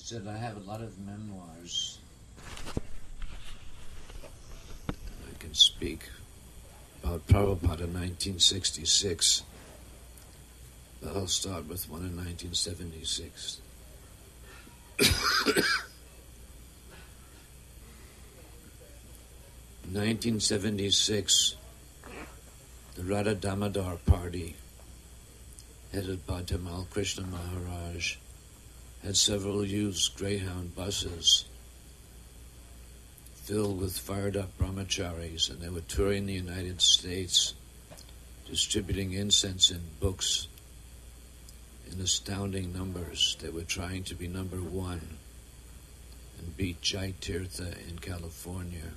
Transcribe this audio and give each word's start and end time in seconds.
said 0.00 0.26
I 0.28 0.36
have 0.36 0.56
a 0.56 0.60
lot 0.60 0.80
of 0.80 0.96
memoirs. 0.98 1.98
I 4.88 5.34
can 5.38 5.54
speak 5.54 6.08
about 7.02 7.26
Prabhupada 7.26 7.84
in 7.84 7.94
1966. 7.94 9.42
But 11.02 11.16
I'll 11.16 11.26
start 11.26 11.68
with 11.68 11.88
one 11.90 12.02
in 12.02 12.16
1976. 12.16 13.60
in 14.98 15.06
1976, 19.94 21.56
the 22.94 23.02
Radha 23.02 23.34
Damodar 23.34 23.96
party, 24.06 24.56
headed 25.92 26.26
by 26.26 26.42
Tamal 26.42 26.88
Krishna 26.90 27.24
Maharaj, 27.26 28.16
had 29.02 29.16
several 29.16 29.64
used 29.64 30.16
Greyhound 30.16 30.74
buses 30.74 31.44
filled 33.48 33.80
with 33.80 33.98
fired 33.98 34.36
up 34.36 34.50
brahmacharis, 34.58 35.48
and 35.48 35.60
they 35.60 35.70
were 35.70 35.80
touring 35.80 36.26
the 36.26 36.34
United 36.34 36.82
States, 36.82 37.54
distributing 38.46 39.12
incense 39.12 39.70
and 39.70 40.00
books 40.00 40.48
in 41.90 41.98
astounding 42.00 42.72
numbers. 42.72 43.36
They 43.40 43.48
were 43.48 43.62
trying 43.62 44.04
to 44.04 44.14
be 44.14 44.28
number 44.28 44.58
one 44.58 45.16
and 46.38 46.56
beat 46.56 46.82
Jai 46.82 47.14
Tirtha 47.20 47.74
in 47.88 47.98
California. 47.98 48.92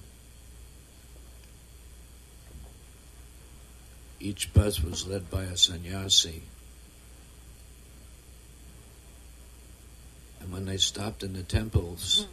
Each 4.19 4.53
bus 4.53 4.83
was 4.83 5.07
led 5.07 5.31
by 5.31 5.43
a 5.43 5.57
sannyasi. 5.57 6.43
And 10.41 10.51
when 10.51 10.65
they 10.65 10.77
stopped 10.77 11.23
in 11.23 11.33
the 11.33 11.43
temples, 11.43 12.25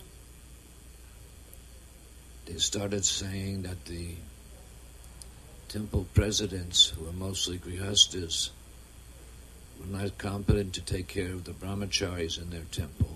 they 2.46 2.56
started 2.56 3.04
saying 3.04 3.62
that 3.62 3.84
the 3.84 4.14
temple 5.68 6.06
presidents, 6.14 6.86
who 6.86 7.04
were 7.04 7.12
mostly 7.12 7.58
grihastas, 7.58 8.48
were 9.78 9.98
not 9.98 10.16
competent 10.16 10.72
to 10.74 10.80
take 10.80 11.08
care 11.08 11.32
of 11.32 11.44
the 11.44 11.52
brahmacharis 11.52 12.40
in 12.40 12.48
their 12.48 12.64
temple, 12.72 13.14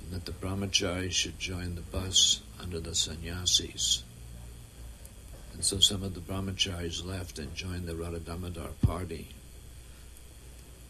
and 0.00 0.12
that 0.12 0.24
the 0.26 0.32
brahmacharis 0.32 1.10
should 1.10 1.38
join 1.40 1.74
the 1.74 1.80
bus 1.80 2.40
under 2.60 2.78
the 2.78 2.94
sannyasis. 2.94 4.04
And 5.54 5.64
so 5.64 5.80
some 5.80 6.04
of 6.04 6.14
the 6.14 6.20
brahmacharis 6.20 7.04
left 7.04 7.40
and 7.40 7.54
joined 7.56 7.86
the 7.86 7.96
Radha 7.96 8.20
Damodar 8.20 8.70
party. 8.82 9.28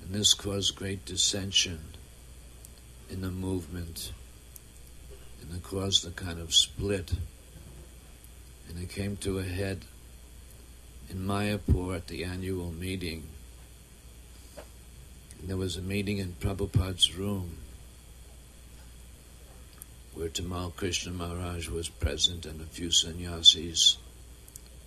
And 0.03 0.15
this 0.15 0.35
caused 0.35 0.77
great 0.77 1.07
dissension 1.07 1.81
in 3.11 3.21
the 3.21 3.31
movement, 3.31 4.13
and 5.43 5.55
it 5.57 5.63
caused 5.63 6.07
a 6.07 6.11
kind 6.11 6.41
of 6.41 6.55
split. 6.55 7.13
And 8.69 8.81
it 8.81 8.89
came 8.89 9.17
to 9.19 9.39
a 9.39 9.43
head 9.43 9.85
in 11.09 11.27
Mayapur 11.27 11.97
at 11.97 12.07
the 12.07 12.25
annual 12.25 12.71
meeting 12.71 13.25
there 15.45 15.57
was 15.57 15.77
a 15.77 15.83
meeting 15.83 16.19
in 16.19 16.35
Prabhupada's 16.35 17.17
room 17.17 17.57
where 20.15 20.29
Tamal 20.29 20.75
Krishna 20.77 21.13
Maharaj 21.13 21.69
was 21.69 21.89
present 21.89 22.45
and 22.45 22.61
a 22.61 22.65
few 22.65 22.91
sannyasis 22.91 23.97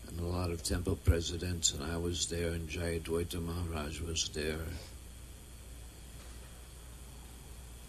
and 0.08 0.20
a 0.20 0.26
lot 0.26 0.52
of 0.52 0.62
temple 0.62 0.96
presidents, 0.98 1.74
and 1.74 1.84
I 1.84 1.98
was 1.98 2.28
there, 2.28 2.50
and 2.50 2.70
Jayadvaita 2.70 3.42
Maharaj 3.42 4.00
was 4.02 4.30
there. 4.34 4.60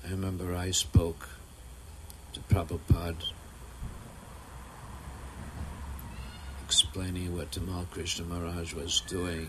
I 0.07 0.11
remember 0.11 0.55
I 0.55 0.71
spoke 0.71 1.29
to 2.35 2.41
Prabhupada 2.41 3.33
explaining 6.65 7.37
what 7.37 7.51
Tamal 7.53 7.89
Krishna 7.91 8.25
Maharaj 8.25 8.75
was 8.75 9.01
doing. 9.09 9.48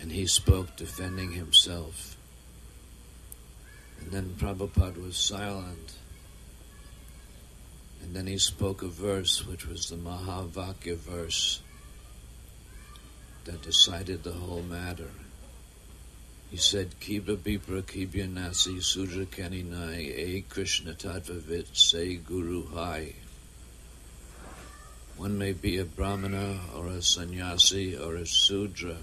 and 0.00 0.10
he 0.10 0.26
spoke 0.26 0.76
defending 0.76 1.32
himself. 1.32 2.16
And 4.00 4.10
then 4.10 4.34
Prabhupada 4.38 5.02
was 5.02 5.16
silent. 5.16 5.92
And 8.02 8.16
then 8.16 8.26
he 8.26 8.38
spoke 8.38 8.82
a 8.82 8.88
verse, 8.88 9.46
which 9.46 9.66
was 9.66 9.86
the 9.86 9.96
Mahavakya 9.96 10.96
verse, 10.96 11.60
that 13.44 13.62
decided 13.62 14.22
the 14.22 14.32
whole 14.32 14.62
matter. 14.62 15.10
He 16.50 16.56
said, 16.56 16.98
Kiba 17.00 17.36
Bipra 17.36 17.82
Kibya 17.82 18.28
Nasi 18.28 18.80
Sudra 18.80 19.24
Kaninai 19.24 20.12
A 20.18 20.40
Krishna 20.40 20.94
Tattvavit 20.94 21.76
Say 21.76 22.16
Guru 22.16 22.66
Hai. 22.74 23.14
One 25.16 25.38
may 25.38 25.52
be 25.52 25.78
a 25.78 25.84
Brahmana 25.84 26.58
or 26.74 26.88
a 26.88 27.02
sannyasi 27.02 27.96
or 27.96 28.16
a 28.16 28.26
Sudra 28.26 28.96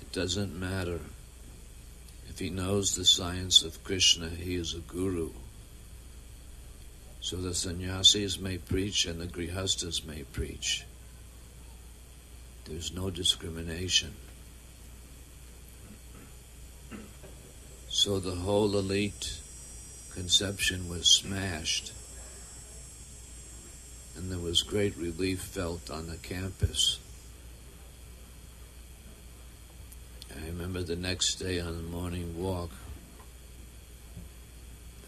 It 0.00 0.12
doesn't 0.12 0.58
matter. 0.58 0.98
If 2.28 2.40
he 2.40 2.50
knows 2.50 2.96
the 2.96 3.04
science 3.04 3.62
of 3.62 3.84
Krishna, 3.84 4.28
he 4.28 4.56
is 4.56 4.74
a 4.74 4.80
guru. 4.80 5.30
So 7.20 7.36
the 7.36 7.54
sannyasis 7.54 8.40
may 8.40 8.58
preach 8.58 9.06
and 9.06 9.20
the 9.20 9.26
grihastas 9.26 10.04
may 10.04 10.24
preach. 10.24 10.84
There's 12.64 12.92
no 12.92 13.08
discrimination. 13.08 14.14
So 17.92 18.20
the 18.20 18.36
whole 18.36 18.76
elite 18.78 19.40
conception 20.14 20.88
was 20.88 21.08
smashed. 21.08 21.92
And 24.16 24.30
there 24.30 24.38
was 24.38 24.62
great 24.62 24.96
relief 24.96 25.40
felt 25.40 25.90
on 25.90 26.06
the 26.06 26.16
campus. 26.16 27.00
I 30.36 30.46
remember 30.46 30.82
the 30.82 30.94
next 30.94 31.34
day 31.36 31.58
on 31.58 31.76
the 31.76 31.82
morning 31.82 32.40
walk, 32.40 32.70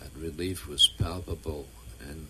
that 0.00 0.10
relief 0.16 0.66
was 0.66 0.88
palpable, 0.99 1.66
and 2.09 2.26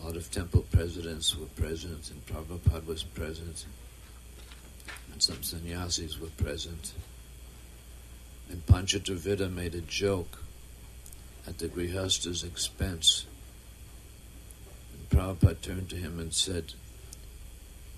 a 0.00 0.06
lot 0.06 0.16
of 0.16 0.30
temple 0.30 0.64
presidents 0.70 1.36
were 1.36 1.46
present, 1.46 2.12
and 2.12 2.24
Prabhupada 2.26 2.86
was 2.86 3.02
present, 3.02 3.66
and 5.12 5.20
some 5.20 5.42
sannyasis 5.42 6.20
were 6.20 6.28
present. 6.28 6.92
And 8.50 8.64
Pancadravida 8.66 9.52
made 9.52 9.74
a 9.74 9.80
joke 9.80 10.42
at 11.46 11.58
the 11.58 11.68
Grihasta's 11.68 12.42
expense. 12.42 13.26
And 14.92 15.08
Prabhupada 15.10 15.60
turned 15.60 15.90
to 15.90 15.96
him 15.96 16.18
and 16.18 16.32
said, 16.32 16.74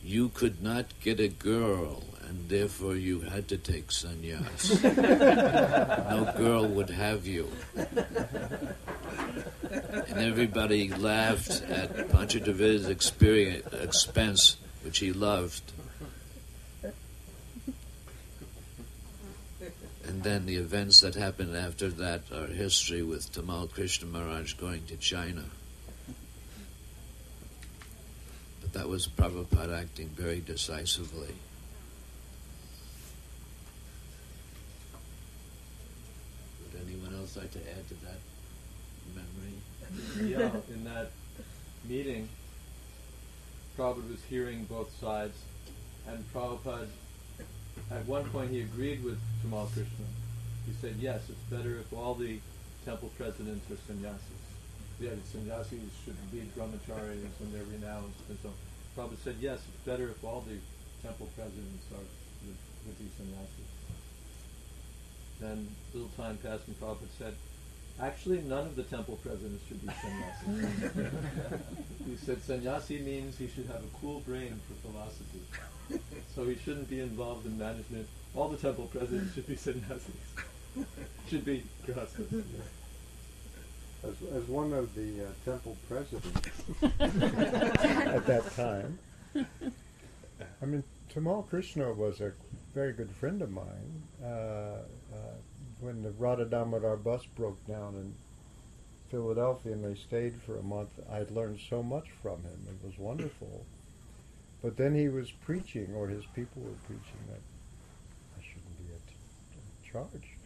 You 0.02 0.28
could 0.28 0.62
not 0.62 0.86
get 1.00 1.20
a 1.20 1.28
girl 1.28 2.04
and 2.30 2.48
therefore 2.48 2.94
you 2.94 3.20
had 3.20 3.48
to 3.48 3.58
take 3.58 3.88
sannyas. 3.88 4.80
no 6.10 6.32
girl 6.38 6.64
would 6.64 6.90
have 6.90 7.26
you. 7.26 7.50
And 10.08 10.18
everybody 10.18 10.88
laughed 10.90 11.62
at 11.68 12.08
Pancadravida's 12.08 12.88
expense, 12.88 14.56
which 14.84 14.98
he 15.00 15.12
loved. 15.12 15.72
And 20.10 20.24
then 20.24 20.44
the 20.44 20.56
events 20.56 21.02
that 21.02 21.14
happened 21.14 21.56
after 21.56 21.88
that 21.88 22.22
are 22.32 22.48
history 22.48 23.00
with 23.00 23.32
Tamal 23.32 23.70
Krishna 23.72 24.08
Maharaj 24.08 24.54
going 24.54 24.84
to 24.86 24.96
China. 24.96 25.44
But 28.60 28.72
that 28.72 28.88
was 28.88 29.06
Prabhupada 29.06 29.80
acting 29.80 30.08
very 30.08 30.40
decisively. 30.40 31.32
Would 36.64 36.82
anyone 36.88 37.14
else 37.14 37.36
like 37.36 37.52
to 37.52 37.60
add 37.70 37.86
to 37.86 37.94
that 37.94 38.18
memory? 39.14 40.28
yeah, 40.28 40.74
in 40.74 40.82
that 40.86 41.12
meeting, 41.88 42.28
Prabhupada 43.78 44.10
was 44.10 44.22
hearing 44.28 44.64
both 44.64 44.90
sides, 45.00 45.38
and 46.08 46.24
Prabhupada, 46.32 46.88
at 47.90 48.06
one 48.06 48.24
point, 48.30 48.50
he 48.50 48.60
agreed 48.60 49.02
with 49.02 49.18
Tamal 49.42 49.66
Krishna. 49.72 50.06
He 50.66 50.72
said, 50.80 50.94
yes, 51.00 51.22
it's 51.28 51.42
better 51.50 51.78
if 51.78 51.92
all 51.92 52.14
the 52.14 52.38
temple 52.84 53.10
presidents 53.18 53.68
are 53.70 53.78
sannyasis. 53.86 54.42
Yeah, 55.00 55.10
the 55.10 55.26
sannyasis 55.26 55.90
should 56.04 56.16
be 56.30 56.42
brahmacharis 56.56 57.34
and 57.40 57.52
they're 57.52 57.64
renounced 57.64 58.20
and 58.28 58.38
so 58.42 58.48
on. 58.48 58.54
Prabhupada 58.96 59.18
said, 59.24 59.36
yes, 59.40 59.58
it's 59.58 59.84
better 59.86 60.08
if 60.08 60.22
all 60.22 60.44
the 60.46 60.58
temple 61.02 61.28
presidents 61.34 61.84
are 61.92 62.06
with, 62.46 62.58
with 62.86 62.98
these 62.98 63.10
sannyasis. 63.16 63.70
Then 65.40 65.68
a 65.92 65.96
little 65.96 66.12
time 66.16 66.36
passed 66.36 66.68
and 66.68 66.78
Prabhupada 66.78 67.08
said, 67.18 67.34
Actually, 68.00 68.40
none 68.42 68.66
of 68.66 68.76
the 68.76 68.82
temple 68.84 69.18
presidents 69.22 69.62
should 69.68 69.82
be 69.82 69.92
sannyasi. 70.00 71.10
he 72.06 72.16
said 72.16 72.42
sannyasi 72.42 72.98
means 73.00 73.36
he 73.36 73.46
should 73.46 73.66
have 73.66 73.82
a 73.82 73.98
cool 74.00 74.20
brain 74.20 74.58
for 74.66 74.88
philosophy. 74.88 75.40
So 76.34 76.44
he 76.44 76.56
shouldn't 76.56 76.88
be 76.88 77.00
involved 77.00 77.44
in 77.44 77.58
management. 77.58 78.06
All 78.36 78.48
the 78.48 78.56
temple 78.56 78.86
presidents 78.86 79.34
should 79.34 79.48
be 79.48 79.56
sannyasis. 79.56 80.14
should 81.28 81.44
be 81.44 81.64
grihastas. 81.84 82.32
As, 84.02 84.14
as 84.34 84.44
one 84.44 84.72
of 84.72 84.94
the 84.94 85.26
uh, 85.26 85.28
temple 85.44 85.76
presidents 85.86 86.26
at 86.80 88.24
that 88.26 88.50
time, 88.56 88.98
I 90.62 90.64
mean, 90.64 90.82
Tamal 91.12 91.46
Krishna 91.46 91.92
was 91.92 92.22
a 92.22 92.32
very 92.74 92.94
good 92.94 93.10
friend 93.10 93.42
of 93.42 93.50
mine. 93.50 94.02
Uh, 94.22 94.26
uh, 94.26 95.34
when 95.80 96.02
the 96.02 96.12
Radha 96.12 96.46
Damodar 96.46 96.96
bus 96.96 97.26
broke 97.36 97.62
down 97.66 97.94
in 97.94 98.14
Philadelphia 99.10 99.72
and 99.72 99.84
they 99.84 100.00
stayed 100.00 100.40
for 100.40 100.56
a 100.56 100.62
month, 100.62 100.98
I'd 101.10 101.30
learned 101.30 101.60
so 101.68 101.82
much 101.82 102.08
from 102.22 102.42
him. 102.42 102.66
It 102.68 102.86
was 102.86 102.96
wonderful. 102.98 103.66
But 104.62 104.76
then 104.76 104.94
he 104.94 105.08
was 105.08 105.30
preaching, 105.30 105.94
or 105.94 106.08
his 106.08 106.24
people 106.34 106.62
were 106.62 106.76
preaching, 106.86 107.20
that 107.28 107.40
I 108.38 108.42
shouldn't 108.42 108.78
be 108.78 108.92
in 108.92 109.90
charge. 109.90 110.36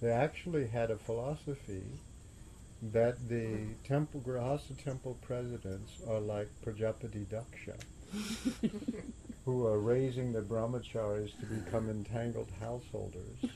They 0.00 0.10
actually 0.10 0.68
had 0.68 0.90
a 0.90 0.96
philosophy 0.96 1.82
that 2.92 3.28
the 3.28 3.66
temple 3.84 4.20
Grihastha 4.20 4.82
temple 4.82 5.16
presidents 5.22 5.92
are 6.08 6.20
like 6.20 6.48
Prajapati 6.64 7.26
Daksha, 7.26 7.76
who 9.44 9.66
are 9.66 9.78
raising 9.78 10.32
the 10.32 10.42
brahmacharis 10.42 11.38
to 11.40 11.46
become 11.46 11.88
entangled 11.88 12.50
householders, 12.60 13.50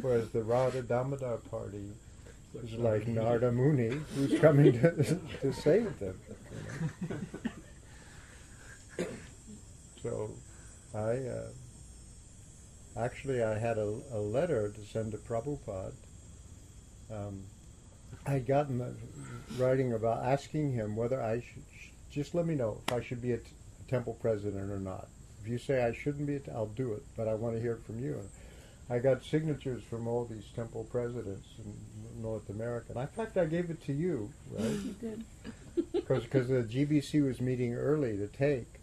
whereas 0.00 0.28
the 0.30 0.42
Radha 0.42 0.82
Damodar 0.82 1.38
party 1.50 1.90
is 2.62 2.72
like 2.74 3.06
Narada 3.06 3.52
Muni, 3.52 4.00
who's 4.14 4.38
coming 4.40 4.72
to, 4.72 5.18
to 5.40 5.52
save 5.52 5.98
them. 5.98 6.18
You 7.02 7.08
know? 7.44 7.45
So, 10.06 10.30
I 10.94 11.16
uh, 11.16 11.48
actually 12.96 13.42
I 13.42 13.58
had 13.58 13.76
a, 13.76 13.98
a 14.12 14.18
letter 14.20 14.70
to 14.70 14.80
send 14.86 15.10
to 15.12 15.18
Prabhupada. 15.18 15.94
Um, 17.12 17.42
I'd 18.24 18.46
gotten 18.46 18.78
the 18.78 18.94
writing 19.58 19.94
about 19.94 20.24
asking 20.24 20.72
him 20.72 20.94
whether 20.94 21.20
I 21.20 21.40
should 21.40 21.64
sh- 21.76 21.88
just 22.12 22.36
let 22.36 22.46
me 22.46 22.54
know 22.54 22.80
if 22.86 22.92
I 22.92 23.00
should 23.02 23.20
be 23.20 23.32
a, 23.32 23.38
t- 23.38 23.50
a 23.84 23.90
temple 23.90 24.16
president 24.20 24.70
or 24.70 24.78
not. 24.78 25.08
If 25.42 25.48
you 25.48 25.58
say 25.58 25.82
I 25.84 25.92
shouldn't 25.92 26.26
be, 26.28 26.40
I'll 26.52 26.66
do 26.66 26.92
it, 26.92 27.02
but 27.16 27.26
I 27.26 27.34
want 27.34 27.56
to 27.56 27.60
hear 27.60 27.72
it 27.72 27.84
from 27.84 27.98
you. 27.98 28.20
I 28.88 29.00
got 29.00 29.24
signatures 29.24 29.82
from 29.82 30.06
all 30.06 30.24
these 30.24 30.46
temple 30.54 30.84
presidents 30.84 31.48
in 31.58 32.22
North 32.22 32.48
America. 32.48 32.92
And 32.92 33.00
in 33.00 33.08
fact, 33.08 33.36
I 33.36 33.46
gave 33.46 33.70
it 33.70 33.84
to 33.86 33.92
you, 33.92 34.30
right? 34.52 34.64
You 34.70 34.94
did. 35.00 35.24
Because 35.92 36.48
the 36.48 36.62
GBC 36.62 37.26
was 37.26 37.40
meeting 37.40 37.74
early 37.74 38.16
to 38.16 38.28
take, 38.28 38.75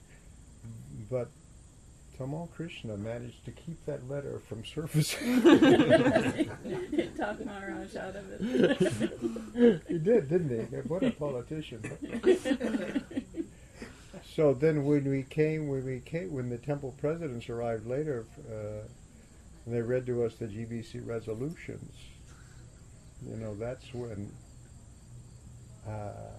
but 1.10 1.30
Tamal 2.18 2.52
Krishna 2.52 2.96
managed 2.96 3.44
to 3.46 3.52
keep 3.52 3.84
that 3.86 4.08
letter 4.08 4.40
from 4.48 4.64
surfacing. 4.64 5.42
Talk 7.18 7.44
Maharaj 7.44 7.96
out 7.96 8.16
of 8.16 8.26
it. 8.30 9.82
he 9.88 9.98
did, 9.98 10.30
didn't 10.30 10.50
he? 10.50 10.78
What 10.88 11.04
a 11.04 11.12
politician. 11.12 11.82
so 14.36 14.54
then 14.54 14.86
when 14.86 15.10
we 15.10 15.24
came, 15.24 15.68
when 15.68 15.86
we 15.86 16.02
came, 16.02 16.32
when 16.32 16.50
the 16.50 16.58
temple 16.58 16.94
presidents 17.00 17.50
arrived 17.50 17.88
later, 17.88 18.26
uh, 18.50 18.86
and 19.66 19.74
they 19.74 19.82
read 19.82 20.06
to 20.06 20.24
us 20.24 20.36
the 20.36 20.46
GBC 20.46 21.08
resolutions, 21.08 21.96
you 23.28 23.38
know, 23.38 23.56
that's 23.56 23.92
when 23.94 24.32
uh, 25.88 26.38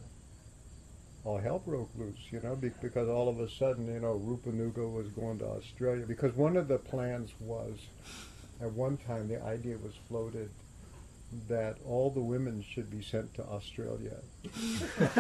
all 1.25 1.39
hell 1.39 1.59
broke 1.59 1.91
loose, 1.97 2.31
you 2.31 2.41
know, 2.43 2.55
because 2.55 3.09
all 3.09 3.29
of 3.29 3.41
a 3.41 3.49
sudden, 3.49 3.87
you 3.87 4.01
know, 4.01 4.21
Rupanuga 4.23 4.91
was 4.91 5.09
going 5.09 5.39
to 5.39 5.47
Australia. 5.47 6.05
Because 6.07 6.35
one 6.35 6.57
of 6.57 6.69
the 6.69 6.79
plans 6.79 7.31
was, 7.41 7.79
at 8.61 8.71
one 8.73 8.99
time, 8.99 9.29
the 9.29 9.43
idea 9.43 9.79
was 9.79 9.95
floated 10.07 10.51
that 11.49 11.77
all 11.87 12.11
the 12.11 12.21
women 12.21 12.63
should 12.63 12.91
be 12.91 13.03
sent 13.03 13.33
to 13.35 13.43
Australia. 13.45 14.19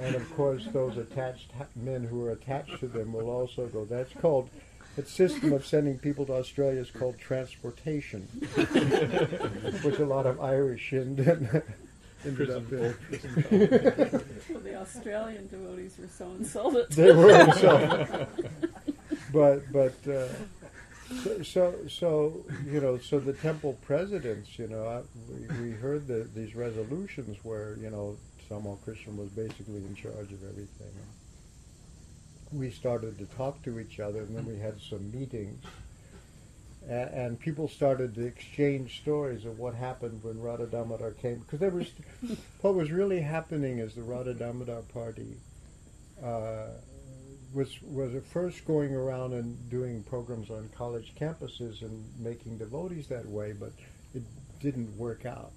and 0.00 0.14
of 0.14 0.34
course, 0.34 0.66
those 0.72 0.96
attached 0.96 1.52
men 1.76 2.04
who 2.04 2.24
are 2.26 2.32
attached 2.32 2.80
to 2.80 2.88
them 2.88 3.12
will 3.12 3.30
also 3.30 3.66
go. 3.68 3.84
That's 3.84 4.12
called, 4.14 4.50
the 4.96 5.06
system 5.06 5.52
of 5.52 5.64
sending 5.64 5.98
people 5.98 6.26
to 6.26 6.34
Australia 6.34 6.80
is 6.80 6.90
called 6.90 7.18
transportation, 7.18 8.22
which 9.82 9.98
a 9.98 10.04
lot 10.04 10.26
of 10.26 10.40
Irish 10.40 10.92
ended, 10.92 11.62
ended 12.24 12.50
up 12.50 12.72
in. 12.72 12.94
Well, 14.50 14.60
the 14.60 14.74
Australian 14.76 15.48
devotees 15.48 15.96
were 15.98 16.08
so 16.08 16.30
insulted. 16.38 16.90
They 16.90 17.12
were 17.12 17.52
so. 17.52 18.26
But 19.32 19.72
but 19.72 19.94
uh, 20.06 20.28
so, 21.22 21.42
so 21.42 21.74
so 21.88 22.44
you 22.66 22.80
know 22.80 22.98
so 22.98 23.18
the 23.18 23.32
temple 23.32 23.78
presidents 23.82 24.58
you 24.58 24.68
know 24.68 24.86
I, 24.86 25.00
we, 25.28 25.68
we 25.68 25.70
heard 25.70 26.06
the, 26.06 26.28
these 26.34 26.54
resolutions 26.54 27.38
where 27.42 27.76
you 27.80 27.90
know 27.90 28.16
Tamal 28.48 28.82
Krishna 28.84 29.12
was 29.12 29.30
basically 29.30 29.76
in 29.76 29.94
charge 29.94 30.32
of 30.32 30.42
everything. 30.42 30.92
We 32.52 32.70
started 32.70 33.18
to 33.18 33.24
talk 33.36 33.62
to 33.62 33.80
each 33.80 33.98
other, 33.98 34.20
and 34.20 34.36
then 34.36 34.44
we 34.44 34.58
had 34.58 34.78
some 34.78 35.10
meetings, 35.10 35.64
and, 36.88 37.38
people 37.38 37.68
started 37.68 38.14
to 38.14 38.26
exchange 38.26 39.00
stories 39.00 39.44
of 39.44 39.58
what 39.58 39.74
happened 39.74 40.22
when 40.22 40.40
Radha 40.40 40.66
Damodar 40.66 41.12
came 41.12 41.38
because 41.38 41.60
there 41.60 41.70
was 41.70 41.90
what 42.60 42.74
was 42.74 42.90
really 42.90 43.20
happening 43.20 43.78
is 43.78 43.94
the 43.94 44.02
Radha 44.02 44.34
Damodar 44.34 44.82
party. 44.92 45.36
Uh, 46.22 46.68
was 47.54 47.80
was 47.82 48.14
at 48.14 48.24
first 48.24 48.64
going 48.64 48.94
around 48.94 49.32
and 49.34 49.70
doing 49.70 50.02
programs 50.04 50.50
on 50.50 50.68
college 50.76 51.12
campuses 51.20 51.82
and 51.82 52.04
making 52.18 52.58
devotees 52.58 53.06
that 53.08 53.26
way, 53.26 53.52
but 53.52 53.72
it 54.14 54.22
didn't 54.60 54.96
work 54.96 55.26
out. 55.26 55.52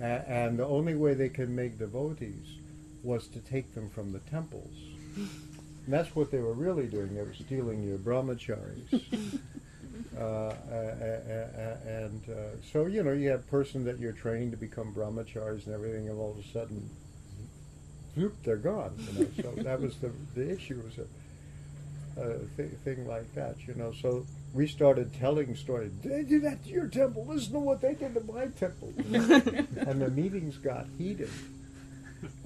A- 0.00 0.28
and 0.28 0.58
the 0.58 0.66
only 0.66 0.94
way 0.94 1.14
they 1.14 1.28
could 1.28 1.50
make 1.50 1.78
devotees 1.78 2.58
was 3.02 3.28
to 3.28 3.38
take 3.38 3.74
them 3.74 3.90
from 3.90 4.12
the 4.12 4.20
temples. 4.20 4.74
And 5.84 5.92
that's 5.92 6.16
what 6.16 6.30
they 6.30 6.38
were 6.38 6.54
really 6.54 6.86
doing. 6.86 7.14
They 7.14 7.22
were 7.22 7.34
stealing 7.34 7.82
your 7.82 7.98
brahmacharis. 7.98 9.02
Uh, 10.18 10.22
uh, 10.22 11.76
and 11.86 12.22
uh, 12.28 12.56
so, 12.72 12.86
you 12.86 13.02
know, 13.02 13.12
you 13.12 13.28
have 13.30 13.40
a 13.40 13.50
person 13.50 13.84
that 13.84 13.98
you're 13.98 14.12
training 14.12 14.50
to 14.50 14.56
become 14.56 14.92
brahmacharis 14.94 15.66
and 15.66 15.74
everything, 15.74 16.08
and 16.08 16.18
all 16.18 16.32
of 16.32 16.38
a 16.38 16.48
sudden, 16.48 16.88
whoop, 18.16 18.34
they're 18.44 18.56
gone. 18.56 18.92
You 19.12 19.24
know, 19.24 19.30
so 19.42 19.62
that 19.62 19.80
was 19.80 19.96
the 19.96 20.10
the 20.34 20.50
issue 20.50 20.80
was 20.84 20.98
a, 20.98 22.20
a 22.20 22.38
th- 22.56 22.78
thing 22.84 23.06
like 23.06 23.32
that. 23.34 23.56
You 23.66 23.74
know, 23.74 23.92
so 23.92 24.26
we 24.52 24.66
started 24.66 25.12
telling 25.14 25.56
stories. 25.56 25.92
They 26.02 26.22
did 26.22 26.42
that 26.42 26.64
to 26.64 26.70
your 26.70 26.86
temple. 26.86 27.26
Listen 27.26 27.54
to 27.54 27.58
what 27.58 27.80
they 27.80 27.94
did 27.94 28.14
to 28.14 28.20
my 28.20 28.46
temple. 28.46 28.92
and 28.98 30.00
the 30.00 30.10
meetings 30.10 30.56
got 30.58 30.86
heated. 30.96 31.30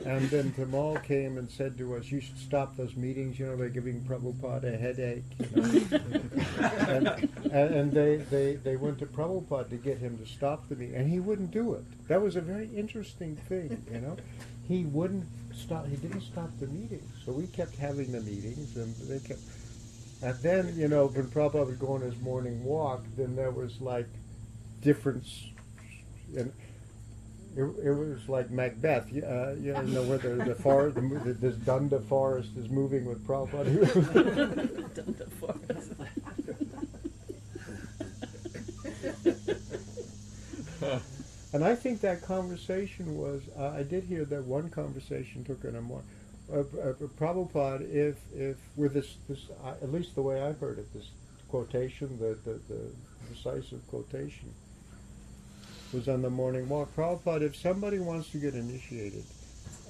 And 0.05 0.29
then 0.31 0.53
Tamal 0.53 1.03
came 1.03 1.39
and 1.39 1.51
said 1.51 1.77
to 1.79 1.97
us, 1.97 2.11
"You 2.11 2.21
should 2.21 2.39
stop 2.39 2.77
those 2.77 2.97
meetings. 2.97 3.39
You 3.39 3.47
know 3.47 3.57
they're 3.57 3.69
giving 3.69 4.01
Prabhupada 4.03 4.75
a 4.75 4.77
headache." 4.77 5.25
You 5.39 6.01
know? 7.01 7.17
and, 7.53 7.75
and, 7.75 7.93
they, 7.93 8.17
they, 8.17 8.55
they 8.55 8.77
went 8.77 8.99
to 9.01 9.07
Prabhupada 9.07 9.71
to 9.71 9.77
get 9.77 9.99
him 9.99 10.19
to 10.19 10.27
stop 10.27 10.69
the 10.69 10.77
meeting, 10.77 10.95
and 10.95 11.11
he 11.11 11.21
wouldn't 11.21 11.51
do 11.51 11.75
it. 11.75 11.85
That 12.09 12.23
was 12.23 12.37
a 12.37 12.41
very 12.41 12.69
interesting 12.75 13.37
thing, 13.37 13.85
you 13.93 14.01
know. 14.01 14.17
He 14.67 14.85
wouldn't 14.85 15.27
stop. 15.55 15.87
He 15.87 15.97
didn't 15.97 16.23
stop 16.23 16.51
the 16.61 16.67
meetings, 16.69 17.11
so 17.25 17.33
we 17.33 17.47
kept 17.47 17.77
having 17.77 18.13
the 18.13 18.21
meetings, 18.21 18.77
and 18.77 18.95
they 18.97 19.19
kept. 19.19 19.41
And 20.23 20.35
then, 20.43 20.75
you 20.77 20.89
know, 20.89 21.07
when 21.07 21.27
Prabhupada 21.27 21.67
would 21.67 21.79
go 21.79 21.93
on 21.93 22.01
his 22.01 22.19
morning 22.21 22.65
walk, 22.65 23.05
then 23.17 23.37
there 23.37 23.51
was 23.51 23.81
like 23.81 24.09
difference, 24.83 25.47
and 26.37 26.53
it, 27.59 27.65
it 27.89 27.93
was 27.93 28.29
like 28.29 28.51
Macbeth. 28.51 29.13
you- 29.13 29.25
Uh, 29.25 29.55
you 29.61 29.73
know, 29.95 30.03
where 30.05 30.19
the 30.19 30.35
the 30.45 30.55
forest, 30.55 30.95
the, 30.97 31.01
the, 31.25 31.33
this 31.35 31.57
Danda 31.57 32.01
forest 32.05 32.51
is 32.57 32.69
moving 32.69 33.05
with 33.05 33.27
Prabhupada. 33.27 33.69
Danda 34.95 35.29
forest. 35.41 35.93
And 41.53 41.65
I 41.65 41.75
think 41.75 42.01
that 42.03 42.23
conversation 42.23 43.17
was, 43.17 43.43
uh, 43.59 43.69
I 43.71 43.83
did 43.83 44.05
hear 44.05 44.25
that 44.27 44.45
one 44.45 44.69
conversation 44.69 45.45
took 45.45 45.65
in 45.65 45.77
a 45.77 45.81
more, 45.81 46.03
uh, 46.53 46.59
uh, 46.61 46.93
Prabhupada, 47.19 47.81
if, 47.91 48.17
if, 48.37 48.57
with 48.77 48.93
this, 48.93 49.17
this 49.29 49.47
uh, 49.65 49.71
at 49.83 49.91
least 49.91 50.15
the 50.15 50.23
way 50.23 50.43
I've 50.43 50.61
heard 50.61 50.79
it, 50.79 50.93
this 50.93 51.09
quotation, 51.49 52.19
the, 52.19 52.37
the, 52.45 52.61
the 52.69 52.81
decisive 53.35 53.81
quotation, 53.89 54.53
was 55.93 56.09
on 56.09 56.23
the 56.23 56.31
morning 56.31 56.69
walk. 56.69 56.95
Prabhupada, 56.95 57.43
if 57.43 57.57
somebody 57.57 57.99
wants 57.99 58.31
to 58.31 58.39
get 58.39 58.55
initiated, 58.55 59.25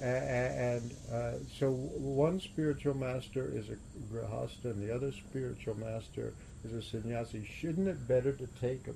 and 0.01 0.93
uh, 1.11 1.33
so 1.57 1.71
one 1.71 2.39
spiritual 2.39 2.93
master 2.93 3.51
is 3.53 3.69
a 3.69 3.75
grihasta 4.13 4.65
and 4.65 4.81
the 4.81 4.93
other 4.95 5.11
spiritual 5.11 5.75
master 5.77 6.33
is 6.63 6.73
a 6.73 6.81
sannyasi, 6.81 7.45
shouldn't 7.59 7.87
it 7.87 8.07
better 8.07 8.31
to 8.31 8.47
take 8.61 8.87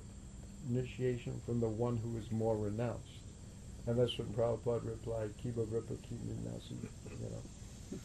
initiation 0.70 1.40
from 1.44 1.60
the 1.60 1.68
one 1.68 1.96
who 1.98 2.16
is 2.16 2.30
more 2.30 2.56
renounced. 2.56 3.18
And 3.86 3.98
that's 3.98 4.16
when 4.16 4.28
Prabhupada 4.28 4.86
replied, 4.86 5.30
Kiba 5.44 5.70
Ripa 5.70 5.94
Kimi 6.08 6.38
Nasi, 6.42 6.74
you 7.10 7.28
know. 7.30 7.98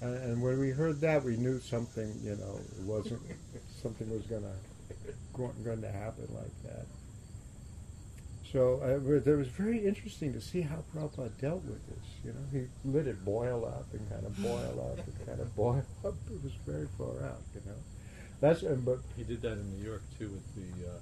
And, 0.00 0.16
and 0.24 0.42
when 0.42 0.58
we 0.58 0.70
heard 0.70 1.00
that, 1.02 1.24
we 1.24 1.36
knew 1.36 1.60
something, 1.60 2.18
you 2.22 2.36
know, 2.36 2.60
it 2.78 2.84
wasn't, 2.84 3.20
something 3.82 4.08
was 4.10 4.22
gonna, 4.22 4.54
going 5.34 5.82
to 5.82 5.90
happen 5.90 6.26
like 6.34 6.62
that. 6.64 6.86
So 8.56 8.80
uh, 8.82 9.06
it 9.12 9.36
was 9.36 9.48
very 9.48 9.84
interesting 9.84 10.32
to 10.32 10.40
see 10.40 10.62
how 10.62 10.82
Prabhupada 10.90 11.38
dealt 11.38 11.62
with 11.64 11.86
this. 11.88 12.06
You 12.24 12.32
know, 12.32 12.40
he 12.50 12.88
let 12.88 13.06
it 13.06 13.22
boil 13.22 13.66
up 13.66 13.84
and 13.92 14.08
kind 14.08 14.24
of 14.24 14.34
boil 14.42 14.96
up 14.96 15.06
and 15.06 15.26
kind 15.26 15.40
of 15.40 15.54
boil 15.56 15.84
up. 16.02 16.14
It 16.32 16.42
was 16.42 16.54
very 16.64 16.88
far 16.96 17.22
out. 17.22 17.42
You 17.54 17.60
know, 17.66 17.76
that's 18.40 18.62
uh, 18.62 18.78
but 18.82 19.00
he 19.14 19.24
did 19.24 19.42
that 19.42 19.60
in 19.60 19.76
New 19.76 19.84
York 19.84 20.00
too 20.18 20.30
with 20.30 20.54
the 20.56 20.88
uh, 20.88 20.96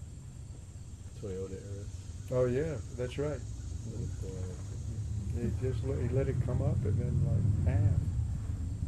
Toyota 1.22 1.52
era. 1.52 1.86
Oh 2.32 2.46
yeah, 2.46 2.74
that's 2.98 3.18
right. 3.18 3.38
He 5.38 5.50
just 5.62 5.84
let, 5.84 6.02
he 6.02 6.08
let 6.08 6.26
it 6.26 6.34
come 6.44 6.60
up 6.60 6.82
and 6.82 6.98
then 6.98 7.14
like 7.24 7.66
bam, 7.66 8.00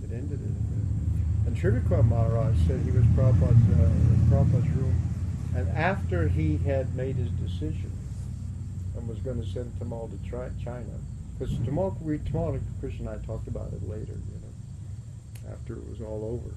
it 0.03 0.13
ended 0.13 0.41
it. 0.43 1.47
And 1.47 1.57
Trivikram 1.57 2.09
Maharaj 2.09 2.57
said 2.67 2.81
he 2.81 2.91
was 2.91 3.05
Prabhupada's, 3.15 3.79
uh, 3.79 3.91
Prabhupada's 4.29 4.69
room, 4.71 5.01
and 5.55 5.69
after 5.69 6.27
he 6.27 6.57
had 6.57 6.97
made 6.97 7.15
his 7.15 7.31
decision 7.31 7.93
and 9.07 9.15
was 9.15 9.23
going 9.23 9.41
to 9.41 9.49
send 9.49 9.73
Tamal 9.79 10.11
to 10.11 10.29
try 10.29 10.49
China, 10.63 10.99
because 11.39 11.55
Tamal, 11.59 12.01
we, 12.03 12.19
Tamal 12.19 12.55
and 12.55 12.63
Krishna 12.81 13.11
and 13.11 13.23
I 13.23 13.27
talked 13.27 13.47
about 13.47 13.73
it 13.73 13.89
later, 13.89 14.13
you 14.13 14.41
know, 14.41 15.53
after 15.53 15.75
it 15.75 15.89
was 15.89 16.01
all 16.01 16.25
over. 16.25 16.55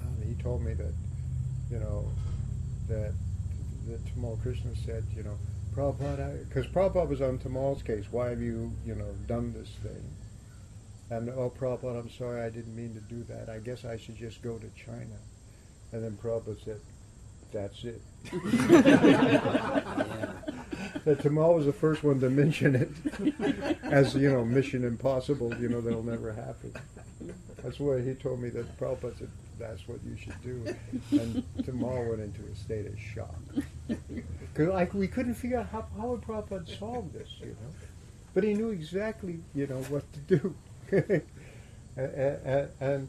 And 0.00 0.24
he 0.24 0.42
told 0.42 0.62
me 0.62 0.74
that, 0.74 0.94
you 1.70 1.78
know, 1.78 2.10
that 2.88 3.12
that 3.86 4.04
Tamal 4.06 4.40
Krishna 4.42 4.74
said, 4.84 5.04
you 5.14 5.22
know, 5.22 5.38
Prabhupada, 5.74 6.48
because 6.48 6.66
Prabhupada 6.66 7.08
was 7.08 7.22
on 7.22 7.38
Tamal's 7.38 7.82
case, 7.82 8.06
why 8.10 8.30
have 8.30 8.42
you, 8.42 8.72
you 8.84 8.96
know, 8.96 9.14
done 9.28 9.52
this 9.52 9.68
thing? 9.82 10.10
And, 11.08 11.28
oh, 11.30 11.52
Prabhupada, 11.56 12.00
I'm 12.00 12.10
sorry, 12.10 12.42
I 12.42 12.50
didn't 12.50 12.74
mean 12.74 12.94
to 12.94 13.00
do 13.00 13.22
that. 13.24 13.48
I 13.48 13.58
guess 13.58 13.84
I 13.84 13.96
should 13.96 14.16
just 14.16 14.42
go 14.42 14.58
to 14.58 14.68
China. 14.74 15.14
And 15.92 16.02
then 16.02 16.18
Prabhupada 16.20 16.64
said, 16.64 16.80
that's 17.52 17.84
it. 17.84 18.02
that 21.04 21.18
Tamal 21.18 21.54
was 21.54 21.66
the 21.66 21.72
first 21.72 22.02
one 22.02 22.20
to 22.20 22.30
mention 22.30 22.74
it 22.74 23.76
as, 23.82 24.14
you 24.14 24.30
know, 24.30 24.44
mission 24.44 24.84
impossible, 24.84 25.54
you 25.60 25.68
know, 25.68 25.80
that'll 25.80 26.02
never 26.02 26.32
happen. 26.32 26.74
That's 27.62 27.80
why 27.80 28.00
he 28.02 28.14
told 28.14 28.40
me 28.40 28.48
that 28.50 28.78
Prabhupada 28.78 29.18
said, 29.18 29.30
that's 29.58 29.88
what 29.88 29.98
you 30.04 30.16
should 30.16 30.40
do. 30.42 30.76
And 31.18 31.42
Tamal 31.62 32.08
went 32.08 32.20
into 32.20 32.42
a 32.42 32.54
state 32.54 32.86
of 32.86 32.98
shock. 32.98 33.34
Because 33.88 34.68
like, 34.68 34.94
we 34.94 35.08
couldn't 35.08 35.34
figure 35.34 35.58
out 35.58 35.68
how, 35.70 35.86
how 35.96 36.08
would 36.08 36.22
Prabhupada 36.22 36.78
solve 36.78 37.12
this, 37.12 37.28
you 37.40 37.46
know. 37.46 37.74
But 38.34 38.44
he 38.44 38.54
knew 38.54 38.70
exactly, 38.70 39.40
you 39.54 39.66
know, 39.66 39.80
what 39.84 40.04
to 40.12 40.38
do. 40.38 40.54
and, 41.96 42.04
and, 42.44 42.68
and, 42.80 43.08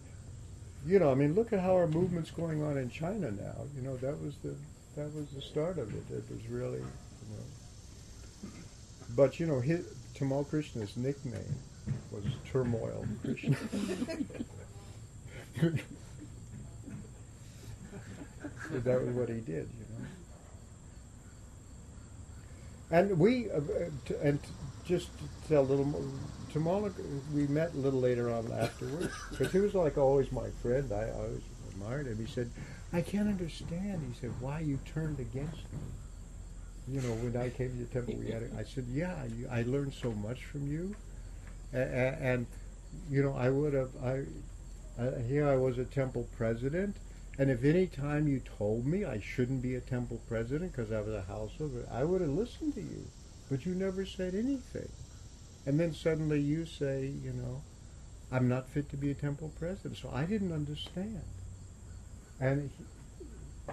you 0.85 0.99
know, 0.99 1.11
I 1.11 1.15
mean, 1.15 1.35
look 1.35 1.51
at 1.51 1.59
how 1.59 1.73
our 1.73 1.87
movement's 1.87 2.31
going 2.31 2.63
on 2.63 2.77
in 2.77 2.89
China 2.89 3.31
now. 3.31 3.65
You 3.75 3.81
know, 3.81 3.97
that 3.97 4.21
was 4.21 4.35
the 4.37 4.55
that 4.95 5.13
was 5.13 5.27
the 5.35 5.41
start 5.41 5.77
of 5.77 5.93
it. 5.93 6.03
It 6.09 6.23
was 6.29 6.47
really, 6.49 6.79
you 6.79 7.29
know. 7.29 7.43
But 9.15 9.39
you 9.39 9.45
know, 9.47 9.59
his, 9.59 9.85
Tamal 10.15 10.47
Krishna's 10.47 10.95
nickname 10.97 11.55
was 12.11 12.23
Turmoil 12.51 13.05
Krishna. 13.21 13.55
that 18.71 19.01
was 19.01 19.09
what 19.09 19.29
he 19.29 19.35
did, 19.35 19.69
you 19.79 19.85
know. 19.89 20.05
And 22.89 23.19
we, 23.19 23.49
uh, 23.51 23.59
t- 24.05 24.15
and 24.21 24.39
just 24.85 25.09
to 25.17 25.49
tell 25.49 25.61
a 25.61 25.63
little 25.63 25.85
more, 25.85 26.01
Tamal, 26.53 26.91
we 27.33 27.47
met 27.47 27.73
a 27.73 27.77
little 27.77 27.99
later 27.99 28.31
on 28.31 28.51
afterwards, 28.51 29.13
because 29.29 29.51
he 29.51 29.59
was 29.59 29.73
like 29.75 29.97
always 29.97 30.31
my 30.31 30.49
friend. 30.61 30.91
I 30.91 31.09
always 31.11 31.41
admired 31.69 32.07
him. 32.07 32.17
He 32.17 32.31
said, 32.31 32.49
I 32.93 33.01
can't 33.01 33.27
understand, 33.27 34.01
he 34.07 34.19
said, 34.19 34.31
why 34.39 34.61
you 34.61 34.79
turned 34.85 35.19
against 35.19 35.57
me. 35.73 35.79
You 36.89 37.01
know, 37.01 37.13
when 37.15 37.35
I 37.35 37.49
came 37.49 37.71
to 37.71 37.77
the 37.77 37.85
temple, 37.85 38.15
we 38.15 38.31
had. 38.31 38.43
A, 38.43 38.59
I 38.59 38.63
said, 38.63 38.85
"Yeah, 38.89 39.25
you, 39.37 39.47
I 39.51 39.63
learned 39.63 39.93
so 39.93 40.11
much 40.11 40.45
from 40.45 40.67
you, 40.67 40.95
and, 41.73 42.15
and 42.21 42.47
you 43.09 43.21
know, 43.21 43.35
I 43.35 43.49
would 43.49 43.73
have. 43.73 43.89
I, 44.03 44.23
I 44.97 45.21
here 45.27 45.47
I 45.47 45.55
was 45.55 45.77
a 45.77 45.85
temple 45.85 46.27
president, 46.37 46.95
and 47.37 47.51
if 47.51 47.63
any 47.63 47.87
time 47.87 48.27
you 48.27 48.41
told 48.57 48.85
me 48.85 49.03
I 49.03 49.19
shouldn't 49.19 49.61
be 49.61 49.75
a 49.75 49.81
temple 49.81 50.21
president 50.29 50.71
because 50.71 50.91
I 50.91 51.01
was 51.01 51.13
a 51.13 51.23
householder, 51.23 51.85
I 51.91 52.03
would 52.05 52.21
have 52.21 52.29
listened 52.29 52.75
to 52.75 52.81
you. 52.81 53.05
But 53.49 53.65
you 53.65 53.75
never 53.75 54.05
said 54.05 54.33
anything. 54.33 54.89
And 55.65 55.79
then 55.79 55.93
suddenly 55.93 56.39
you 56.39 56.65
say, 56.65 57.11
you 57.23 57.33
know, 57.33 57.61
I'm 58.31 58.47
not 58.47 58.69
fit 58.69 58.89
to 58.89 58.97
be 58.97 59.11
a 59.11 59.13
temple 59.13 59.51
president. 59.59 59.97
So 59.97 60.09
I 60.13 60.23
didn't 60.25 60.51
understand. 60.51 61.21
And 62.39 62.69
he, 62.77 63.23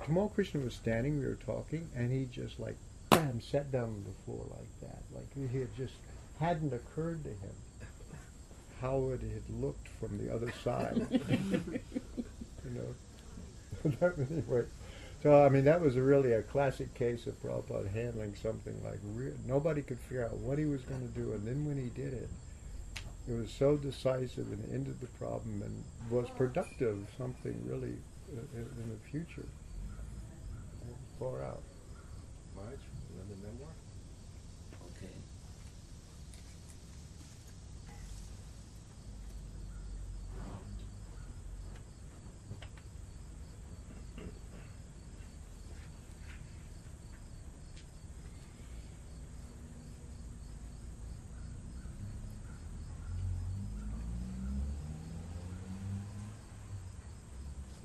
Tamal 0.00 0.32
Krishna 0.32 0.60
was 0.60 0.74
standing, 0.74 1.18
we 1.18 1.26
were 1.26 1.34
talking, 1.34 1.88
and 1.94 2.12
he 2.12 2.26
just 2.26 2.58
like, 2.58 2.76
bam, 3.14 3.40
sat 3.52 3.70
down 3.72 3.84
on 3.84 4.04
the 4.04 4.24
floor 4.24 4.44
like 4.50 4.80
that. 4.80 5.02
Like 5.14 5.32
he 5.34 5.58
had 5.58 5.74
just 5.76 5.94
hadn't 6.40 6.72
occurred 6.72 7.22
to 7.24 7.30
him 7.30 7.54
how 8.80 9.08
it 9.10 9.20
had 9.20 9.62
looked 9.62 9.88
from 10.00 10.18
the 10.18 10.34
other 10.34 10.52
side. 10.62 11.06
you 11.10 12.70
know. 12.70 12.94
anyway, 14.30 14.64
so 15.22 15.44
I 15.44 15.48
mean 15.48 15.64
that 15.64 15.80
was 15.80 15.96
a 15.96 16.02
really 16.02 16.32
a 16.32 16.42
classic 16.42 16.94
case 16.94 17.26
of 17.26 17.40
Prabhupada 17.42 17.92
handling 17.92 18.34
something 18.34 18.74
like 18.84 18.98
re- 19.14 19.32
nobody 19.46 19.82
could 19.82 19.98
figure 20.00 20.24
out 20.24 20.36
what 20.38 20.58
he 20.58 20.64
was 20.64 20.82
going 20.82 21.00
to 21.00 21.14
do, 21.20 21.32
and 21.32 21.46
then 21.46 21.66
when 21.66 21.76
he 21.76 21.90
did 21.90 22.14
it, 22.14 22.28
it 23.28 23.32
was 23.32 23.50
so 23.50 23.76
decisive 23.76 24.46
and 24.52 24.64
ended 24.72 25.00
the 25.00 25.06
problem 25.18 25.62
and 25.62 25.84
was 26.10 26.28
productive. 26.36 27.06
Something 27.18 27.60
really 27.66 27.96
uh, 28.36 28.58
in 28.58 28.90
the 28.90 29.10
future, 29.10 29.46
far 31.18 31.42
out. 31.42 31.62
Marge, 32.56 32.78
another 33.12 33.36
memoir? 33.42 33.70
Okay. 34.96 35.12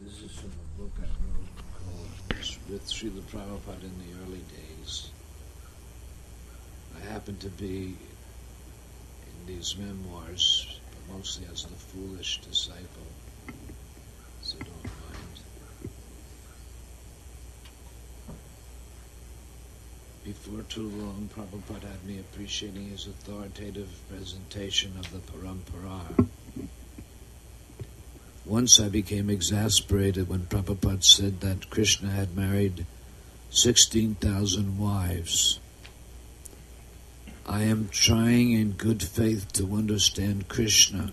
This 0.09 0.31
is 0.31 0.39
from 0.39 0.49
a 0.49 0.81
book 0.81 0.91
I 0.97 1.01
wrote 1.23 2.49
With 2.67 2.83
Srila 2.87 3.21
Prabhupada 3.29 3.83
in 3.83 3.95
the 3.99 4.11
Early 4.25 4.41
Days. 4.41 5.11
I 6.97 7.11
happen 7.11 7.37
to 7.37 7.49
be 7.49 7.95
in 9.27 9.45
these 9.45 9.77
memoirs, 9.77 10.79
but 10.89 11.15
mostly 11.15 11.45
as 11.51 11.65
the 11.65 11.75
foolish 11.75 12.41
disciple, 12.41 13.05
so 14.41 14.57
don't 14.57 14.89
mind. 15.05 15.39
Before 20.23 20.63
too 20.63 20.89
long, 20.89 21.29
Prabhupada 21.35 21.87
had 21.87 22.03
me 22.07 22.17
appreciating 22.17 22.89
his 22.89 23.05
authoritative 23.05 23.89
presentation 24.09 24.91
of 24.97 25.11
the 25.11 25.19
Parampara. 25.19 26.38
Once 28.49 28.79
I 28.79 28.89
became 28.89 29.29
exasperated 29.29 30.27
when 30.27 30.47
Prabhupada 30.47 31.03
said 31.03 31.41
that 31.41 31.69
Krishna 31.69 32.09
had 32.09 32.35
married 32.35 32.87
16,000 33.51 34.79
wives. 34.79 35.59
I 37.45 37.61
am 37.61 37.89
trying 37.91 38.53
in 38.53 38.71
good 38.71 39.03
faith 39.03 39.53
to 39.53 39.75
understand 39.75 40.47
Krishna, 40.47 41.11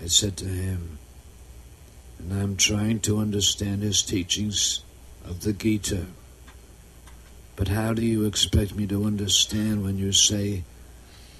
I 0.00 0.06
said 0.06 0.36
to 0.36 0.44
him, 0.44 0.98
and 2.20 2.32
I 2.32 2.44
am 2.44 2.56
trying 2.56 3.00
to 3.00 3.18
understand 3.18 3.82
his 3.82 4.00
teachings 4.02 4.84
of 5.24 5.40
the 5.40 5.52
Gita. 5.52 6.06
But 7.56 7.66
how 7.66 7.92
do 7.92 8.02
you 8.02 8.24
expect 8.24 8.76
me 8.76 8.86
to 8.86 9.04
understand 9.04 9.82
when 9.82 9.98
you 9.98 10.12
say 10.12 10.62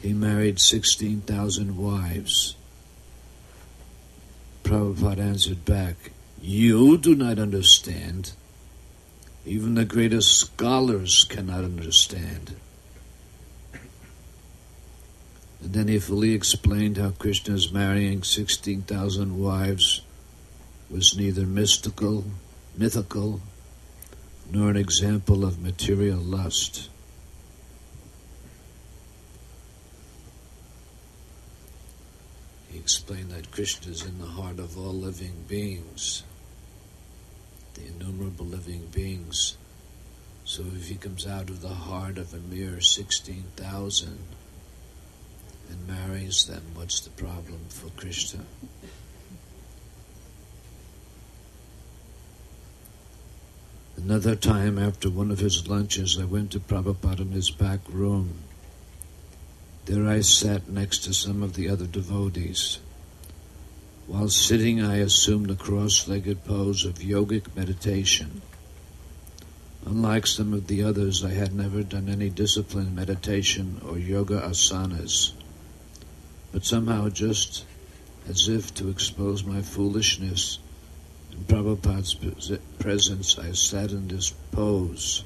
he 0.03 0.13
married 0.13 0.59
16,000 0.59 1.77
wives? 1.77 2.57
Prabhupada 4.67 5.21
answered 5.21 5.65
back, 5.65 6.11
You 6.43 6.99
do 6.99 7.15
not 7.15 7.39
understand. 7.39 8.33
Even 9.45 9.77
the 9.77 9.85
greatest 9.85 10.37
scholars 10.37 11.23
cannot 11.23 11.63
understand. 11.63 12.57
And 15.63 15.73
then 15.73 15.87
he 15.87 16.01
fully 16.01 16.33
explained 16.33 16.97
how 16.97 17.11
Krishna's 17.11 17.71
marrying 17.71 18.25
16,000 18.25 19.39
wives 19.39 20.03
was 20.91 21.17
neither 21.17 21.47
mystical, 21.47 22.25
mythical, 22.77 23.41
nor 24.51 24.71
an 24.71 24.77
example 24.77 25.45
of 25.45 25.63
material 25.63 26.19
lust. 26.19 26.89
He 32.77 32.83
explained 32.83 33.31
that 33.31 33.51
Krishna 33.53 33.91
is 33.91 34.05
in 34.05 34.19
the 34.19 34.27
heart 34.27 34.59
of 34.59 34.77
all 34.77 34.93
living 34.93 35.47
beings, 35.49 36.25
the 37.73 37.87
innumerable 37.87 38.45
living 38.45 38.89
beings. 38.93 39.57
So 40.45 40.63
if 40.77 40.89
he 40.89 40.97
comes 40.97 41.27
out 41.27 41.49
of 41.49 41.63
the 41.63 41.69
heart 41.71 42.19
of 42.19 42.35
a 42.35 42.39
mere 42.39 42.83
16,000 42.83 44.19
and 45.71 45.89
marries 45.89 46.45
them, 46.45 46.65
what's 46.75 47.01
the 47.01 47.09
problem 47.09 47.61
for 47.71 47.89
Krishna? 47.99 48.45
Another 53.97 54.37
time, 54.37 54.79
after 54.79 55.09
one 55.09 55.31
of 55.31 55.39
his 55.39 55.67
lunches, 55.67 56.19
I 56.21 56.27
went 56.27 56.53
to 56.53 56.61
Prabhupada 56.61 57.21
in 57.21 57.33
his 57.33 57.51
back 57.51 57.81
room. 57.89 58.46
There 59.87 60.09
I 60.09 60.21
sat 60.21 60.69
next 60.69 61.05
to 61.05 61.15
some 61.15 61.45
of 61.45 61.55
the 61.55 61.69
other 61.69 61.87
devotees. 61.87 62.81
While 64.09 64.31
sitting, 64.31 64.83
I 64.83 64.97
assumed 64.97 65.49
a 65.49 65.55
cross 65.55 66.09
legged 66.09 66.45
pose 66.45 66.85
of 66.85 66.95
yogic 66.95 67.55
meditation. 67.55 68.43
Unlike 69.85 70.27
some 70.27 70.53
of 70.55 70.67
the 70.67 70.83
others, 70.83 71.25
I 71.25 71.31
had 71.31 71.55
never 71.55 71.85
done 71.85 72.09
any 72.09 72.31
disciplined 72.31 72.97
meditation 72.97 73.81
or 73.89 73.97
yoga 73.97 74.41
asanas. 74.41 75.31
But 76.51 76.65
somehow, 76.65 77.09
just 77.09 77.65
as 78.29 78.49
if 78.49 78.75
to 78.75 78.89
expose 78.89 79.45
my 79.45 79.63
foolishness, 79.63 80.59
in 81.31 81.45
Prabhupada's 81.45 82.59
presence, 82.81 83.39
I 83.39 83.53
sat 83.53 83.93
in 83.93 84.09
this 84.09 84.31
pose. 84.51 85.23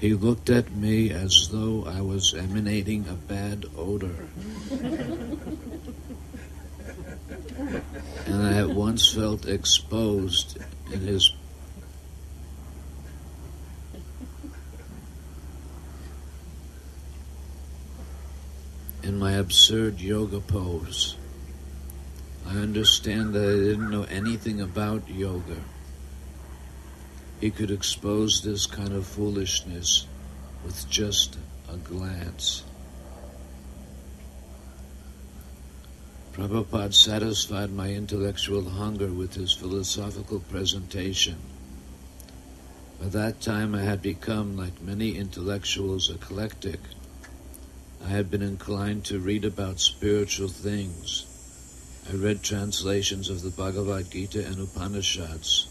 He 0.00 0.14
looked 0.14 0.48
at 0.48 0.74
me 0.74 1.10
as 1.10 1.50
though 1.52 1.84
I 1.84 2.00
was 2.00 2.32
emanating 2.32 3.06
a 3.06 3.12
bad 3.12 3.66
odor. 3.76 4.28
and 8.24 8.42
I 8.42 8.54
at 8.54 8.70
once 8.70 9.12
felt 9.12 9.46
exposed 9.46 10.56
in 10.90 11.00
his 11.00 11.30
in 19.02 19.18
my 19.18 19.32
absurd 19.32 20.00
yoga 20.00 20.40
pose. 20.40 21.18
I 22.46 22.56
understand 22.56 23.34
that 23.34 23.44
I 23.44 23.56
didn't 23.56 23.90
know 23.90 24.04
anything 24.04 24.62
about 24.62 25.10
yoga. 25.10 25.56
He 27.40 27.50
could 27.50 27.70
expose 27.70 28.42
this 28.42 28.66
kind 28.66 28.92
of 28.92 29.06
foolishness 29.06 30.06
with 30.62 30.88
just 30.90 31.38
a 31.72 31.76
glance. 31.78 32.64
Prabhupada 36.34 36.92
satisfied 36.92 37.72
my 37.72 37.90
intellectual 37.94 38.68
hunger 38.68 39.08
with 39.08 39.34
his 39.34 39.54
philosophical 39.54 40.40
presentation. 40.40 41.36
By 43.00 43.08
that 43.08 43.40
time, 43.40 43.74
I 43.74 43.84
had 43.84 44.02
become, 44.02 44.58
like 44.58 44.82
many 44.82 45.16
intellectuals, 45.16 46.10
eclectic. 46.10 46.80
I 48.04 48.08
had 48.08 48.30
been 48.30 48.42
inclined 48.42 49.06
to 49.06 49.18
read 49.18 49.46
about 49.46 49.80
spiritual 49.80 50.48
things. 50.48 51.24
I 52.10 52.16
read 52.16 52.42
translations 52.42 53.30
of 53.30 53.40
the 53.40 53.50
Bhagavad 53.50 54.10
Gita 54.10 54.46
and 54.46 54.60
Upanishads. 54.60 55.69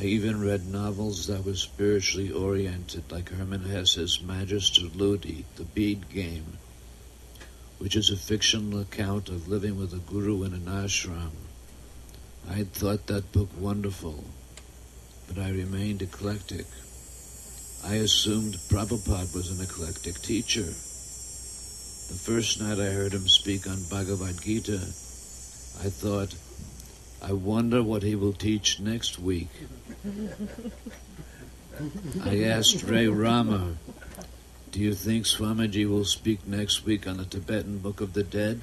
I 0.00 0.04
even 0.04 0.40
read 0.40 0.66
novels 0.66 1.26
that 1.26 1.44
were 1.44 1.54
spiritually 1.54 2.32
oriented, 2.32 3.12
like 3.12 3.28
Hermann 3.28 3.64
Hesse's 3.64 4.22
Magister 4.22 4.86
Ludi, 4.94 5.44
The 5.56 5.64
Bead 5.64 6.08
Game, 6.08 6.56
which 7.76 7.96
is 7.96 8.08
a 8.08 8.16
fictional 8.16 8.80
account 8.80 9.28
of 9.28 9.46
living 9.46 9.76
with 9.76 9.92
a 9.92 9.98
guru 9.98 10.44
in 10.44 10.54
an 10.54 10.64
ashram. 10.64 11.32
I 12.48 12.54
had 12.54 12.72
thought 12.72 13.08
that 13.08 13.30
book 13.32 13.50
wonderful, 13.58 14.24
but 15.28 15.36
I 15.36 15.50
remained 15.50 16.00
eclectic. 16.00 16.64
I 17.84 17.96
assumed 17.96 18.54
Prabhupada 18.70 19.34
was 19.34 19.50
an 19.50 19.62
eclectic 19.62 20.14
teacher. 20.22 20.64
The 20.64 22.20
first 22.24 22.58
night 22.58 22.80
I 22.80 22.86
heard 22.86 23.12
him 23.12 23.28
speak 23.28 23.66
on 23.66 23.84
Bhagavad 23.90 24.40
Gita, 24.40 24.80
I 24.80 25.90
thought, 25.90 26.34
I 27.22 27.34
wonder 27.34 27.82
what 27.82 28.02
he 28.02 28.14
will 28.14 28.32
teach 28.32 28.80
next 28.80 29.18
week. 29.18 29.50
I 32.24 32.44
asked 32.44 32.86
Rayarama, 32.86 33.76
Do 34.70 34.80
you 34.80 34.94
think 34.94 35.26
Swamiji 35.26 35.88
will 35.88 36.04
speak 36.04 36.46
next 36.46 36.84
week 36.84 37.06
on 37.06 37.18
the 37.18 37.24
Tibetan 37.24 37.78
Book 37.78 38.00
of 38.00 38.12
the 38.12 38.22
Dead? 38.22 38.60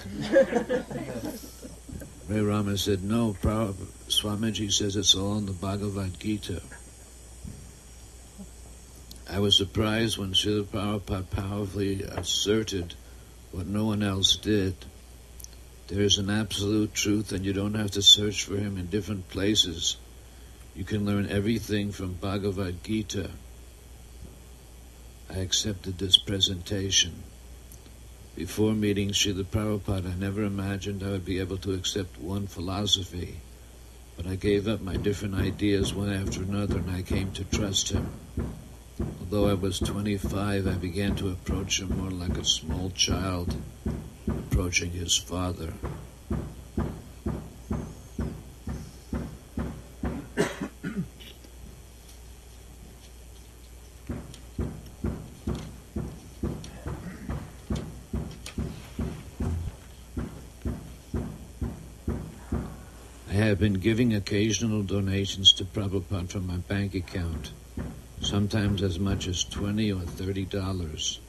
Rayarama 2.27 2.77
said, 2.79 3.03
No, 3.03 3.33
Swamiji 3.33 4.71
says 4.71 4.95
it's 4.95 5.15
all 5.15 5.37
in 5.37 5.45
the 5.45 5.51
Bhagavad 5.51 6.19
Gita. 6.19 6.61
I 9.29 9.39
was 9.39 9.57
surprised 9.57 10.17
when 10.17 10.33
Srila 10.33 10.63
Prabhupada 10.63 11.29
powerfully 11.29 12.01
asserted 12.03 12.95
what 13.51 13.67
no 13.67 13.85
one 13.85 14.01
else 14.01 14.37
did 14.37 14.75
there 15.87 16.01
is 16.01 16.17
an 16.17 16.29
absolute 16.29 16.93
truth, 16.93 17.31
and 17.31 17.45
you 17.45 17.53
don't 17.53 17.75
have 17.75 17.91
to 17.91 18.01
search 18.01 18.43
for 18.43 18.57
him 18.57 18.77
in 18.77 18.87
different 18.87 19.29
places. 19.29 19.95
You 20.77 20.83
can 20.83 21.07
learn 21.07 21.27
everything 21.31 21.91
from 21.91 22.13
Bhagavad 22.13 22.83
Gita. 22.83 23.31
I 25.27 25.39
accepted 25.39 25.97
this 25.97 26.19
presentation. 26.19 27.23
Before 28.35 28.75
meeting 28.75 29.09
Srila 29.09 29.45
Prabhupada, 29.45 30.13
I 30.13 30.15
never 30.15 30.43
imagined 30.43 31.01
I 31.01 31.09
would 31.09 31.25
be 31.25 31.39
able 31.39 31.57
to 31.57 31.73
accept 31.73 32.21
one 32.21 32.45
philosophy. 32.45 33.37
But 34.15 34.27
I 34.27 34.35
gave 34.35 34.67
up 34.67 34.79
my 34.79 34.97
different 34.97 35.33
ideas 35.33 35.95
one 35.95 36.13
after 36.13 36.43
another 36.43 36.77
and 36.77 36.91
I 36.91 37.01
came 37.01 37.31
to 37.31 37.43
trust 37.45 37.89
him. 37.89 38.11
Although 39.19 39.49
I 39.49 39.55
was 39.55 39.79
25, 39.79 40.67
I 40.67 40.73
began 40.73 41.15
to 41.15 41.29
approach 41.29 41.81
him 41.81 41.97
more 41.97 42.11
like 42.11 42.37
a 42.37 42.45
small 42.45 42.91
child 42.91 43.55
approaching 44.27 44.91
his 44.91 45.17
father. 45.17 45.73
Giving 63.79 64.13
occasional 64.13 64.81
donations 64.81 65.53
to 65.53 65.65
Prabhupada 65.65 66.29
from 66.29 66.47
my 66.47 66.57
bank 66.57 66.95
account, 66.95 67.51
sometimes 68.21 68.81
as 68.81 68.97
much 68.97 69.27
as 69.27 69.43
twenty 69.43 69.91
or 69.91 70.01
thirty 70.01 70.45
dollars. 70.45 71.19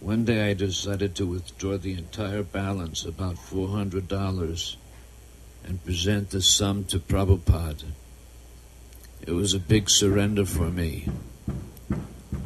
One 0.00 0.24
day 0.24 0.50
I 0.50 0.54
decided 0.54 1.14
to 1.16 1.26
withdraw 1.26 1.76
the 1.76 1.94
entire 1.94 2.42
balance, 2.42 3.04
about 3.04 3.36
$400, 3.36 4.76
and 5.64 5.84
present 5.84 6.30
the 6.30 6.40
sum 6.40 6.84
to 6.84 6.98
Prabhupada. 6.98 7.92
It 9.22 9.32
was 9.32 9.54
a 9.54 9.58
big 9.58 9.90
surrender 9.90 10.46
for 10.46 10.70
me. 10.70 11.08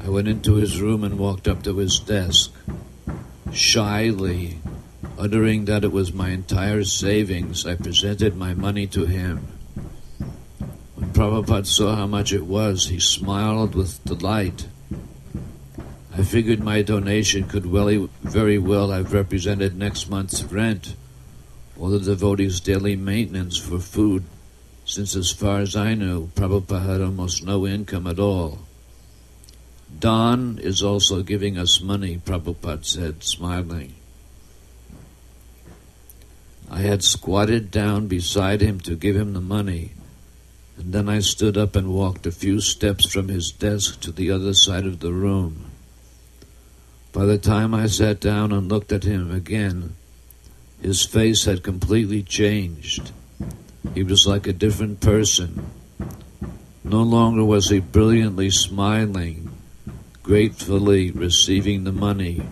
I 0.02 0.08
went 0.08 0.28
into 0.28 0.54
his 0.54 0.80
room 0.80 1.04
and 1.04 1.18
walked 1.18 1.46
up 1.46 1.62
to 1.64 1.76
his 1.76 1.98
desk. 1.98 2.52
Shyly, 3.52 4.60
uttering 5.18 5.66
that 5.66 5.84
it 5.84 5.92
was 5.92 6.12
my 6.12 6.30
entire 6.30 6.84
savings, 6.84 7.66
I 7.66 7.76
presented 7.76 8.36
my 8.36 8.54
money 8.54 8.86
to 8.88 9.06
him. 9.06 9.48
When 10.94 11.10
Prabhupada 11.10 11.66
saw 11.66 11.94
how 11.94 12.06
much 12.06 12.32
it 12.32 12.46
was, 12.46 12.86
he 12.86 12.98
smiled 12.98 13.74
with 13.74 14.04
delight. 14.04 14.66
I 16.12 16.22
figured 16.22 16.60
my 16.60 16.82
donation 16.82 17.48
could 17.48 17.66
well, 17.66 18.08
very 18.22 18.58
well 18.58 18.90
have 18.90 19.12
represented 19.12 19.76
next 19.76 20.10
month's 20.10 20.42
rent 20.42 20.94
or 21.78 21.90
the 21.90 22.00
devotee's 22.00 22.60
daily 22.60 22.96
maintenance 22.96 23.56
for 23.56 23.78
food, 23.78 24.24
since 24.84 25.14
as 25.14 25.30
far 25.30 25.60
as 25.60 25.76
I 25.76 25.94
knew, 25.94 26.26
Prabhupada 26.34 26.84
had 26.84 27.00
almost 27.00 27.44
no 27.44 27.66
income 27.66 28.06
at 28.06 28.18
all. 28.18 28.58
Don 29.96 30.58
is 30.58 30.82
also 30.82 31.22
giving 31.22 31.56
us 31.56 31.80
money, 31.80 32.18
Prabhupada 32.18 32.84
said, 32.84 33.22
smiling. 33.22 33.94
I 36.70 36.80
had 36.80 37.02
squatted 37.02 37.70
down 37.70 38.08
beside 38.08 38.60
him 38.60 38.80
to 38.80 38.94
give 38.94 39.16
him 39.16 39.32
the 39.32 39.40
money, 39.40 39.92
and 40.76 40.92
then 40.92 41.08
I 41.08 41.20
stood 41.20 41.56
up 41.56 41.74
and 41.74 41.92
walked 41.92 42.26
a 42.26 42.30
few 42.30 42.60
steps 42.60 43.10
from 43.10 43.28
his 43.28 43.50
desk 43.50 44.00
to 44.00 44.12
the 44.12 44.30
other 44.30 44.52
side 44.52 44.86
of 44.86 45.00
the 45.00 45.12
room. 45.12 45.70
By 47.12 47.24
the 47.24 47.38
time 47.38 47.74
I 47.74 47.86
sat 47.86 48.20
down 48.20 48.52
and 48.52 48.68
looked 48.68 48.92
at 48.92 49.04
him 49.04 49.30
again, 49.30 49.96
his 50.80 51.04
face 51.04 51.46
had 51.46 51.62
completely 51.62 52.22
changed. 52.22 53.12
He 53.94 54.02
was 54.02 54.26
like 54.26 54.46
a 54.46 54.52
different 54.52 55.00
person. 55.00 55.70
No 56.84 57.02
longer 57.02 57.44
was 57.44 57.70
he 57.70 57.80
brilliantly 57.80 58.50
smiling, 58.50 59.50
gratefully 60.22 61.10
receiving 61.10 61.84
the 61.84 61.92
money, 61.92 62.42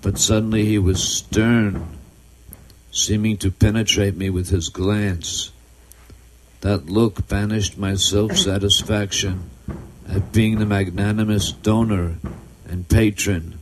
but 0.00 0.18
suddenly 0.18 0.64
he 0.64 0.78
was 0.78 1.02
stern, 1.02 1.99
seeming 2.90 3.36
to 3.38 3.50
penetrate 3.50 4.16
me 4.16 4.30
with 4.30 4.48
his 4.50 4.68
glance. 4.68 5.52
That 6.60 6.86
look 6.86 7.26
banished 7.28 7.78
my 7.78 7.94
self 7.94 8.36
satisfaction 8.36 9.50
at 10.08 10.32
being 10.32 10.58
the 10.58 10.66
magnanimous 10.66 11.52
donor 11.52 12.16
and 12.68 12.88
patron 12.88 13.60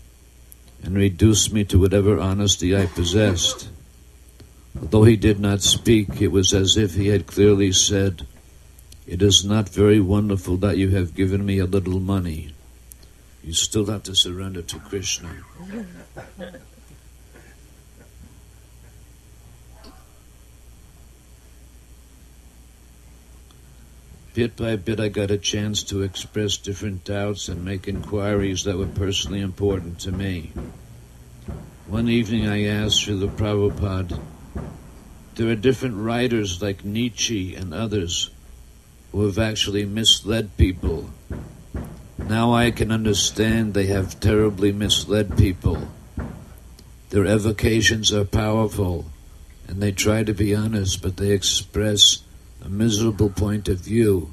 and 0.83 0.97
reduced 0.97 1.53
me 1.53 1.65
to 1.65 1.79
whatever 1.79 2.19
honesty 2.19 2.77
I 2.77 2.87
possessed. 2.87 3.69
Although 4.81 5.05
he 5.05 5.17
did 5.17 5.41
not 5.41 5.61
speak, 5.63 6.21
it 6.21 6.29
was 6.29 6.55
as 6.55 6.77
if 6.77 6.95
he 6.95 7.09
had 7.09 7.27
clearly 7.27 7.73
said, 7.73 8.27
It 9.07 9.23
is 9.23 9.45
not 9.45 9.69
very 9.69 10.01
wonderful 10.01 10.57
that 10.59 10.79
you 10.79 10.91
have 10.91 11.15
given 11.15 11.45
me 11.45 11.59
a 11.59 11.67
little 11.67 11.99
money. 12.01 12.55
You 13.43 13.53
still 13.53 13.87
have 13.87 14.03
to 14.05 14.15
surrender 14.15 14.63
to 14.63 14.79
Krishna. 14.79 15.31
Bit 24.39 24.55
by 24.55 24.77
bit, 24.77 25.01
I 25.01 25.09
got 25.09 25.33
a 25.33 25.37
chance 25.37 25.83
to 25.83 26.03
express 26.03 26.59
different 26.59 27.03
doubts 27.03 27.49
and 27.49 27.65
make 27.65 27.89
inquiries 27.89 28.63
that 28.63 28.79
were 28.79 28.87
personally 28.87 29.41
important 29.41 29.99
to 30.03 30.13
me. 30.13 30.53
One 31.89 32.09
evening, 32.09 32.47
I 32.47 32.67
asked 32.67 33.05
Srila 33.05 33.37
Prabhupada, 33.37 34.21
there 35.35 35.49
are 35.49 35.57
different 35.57 35.97
writers 35.97 36.63
like 36.63 36.85
Nietzsche 36.85 37.57
and 37.57 37.75
others 37.75 38.31
who 39.11 39.27
have 39.27 39.41
actually 39.41 39.85
misled 39.85 40.57
people. 40.57 41.11
Now 42.17 42.55
I 42.55 42.71
can 42.71 42.93
understand 42.93 43.75
they 43.75 43.87
have 43.87 44.21
terribly 44.21 44.71
misled 44.71 45.37
people. 45.37 45.89
Their 47.11 47.27
evocations 47.27 48.13
are 48.13 48.25
powerful, 48.25 49.07
and 49.67 49.83
they 49.83 49.91
try 49.91 50.23
to 50.23 50.33
be 50.33 50.55
honest, 50.55 51.03
but 51.03 51.17
they 51.17 51.33
express 51.33 52.23
a 52.65 52.69
miserable 52.69 53.31
point 53.31 53.69
of 53.69 53.79
view. 53.79 54.33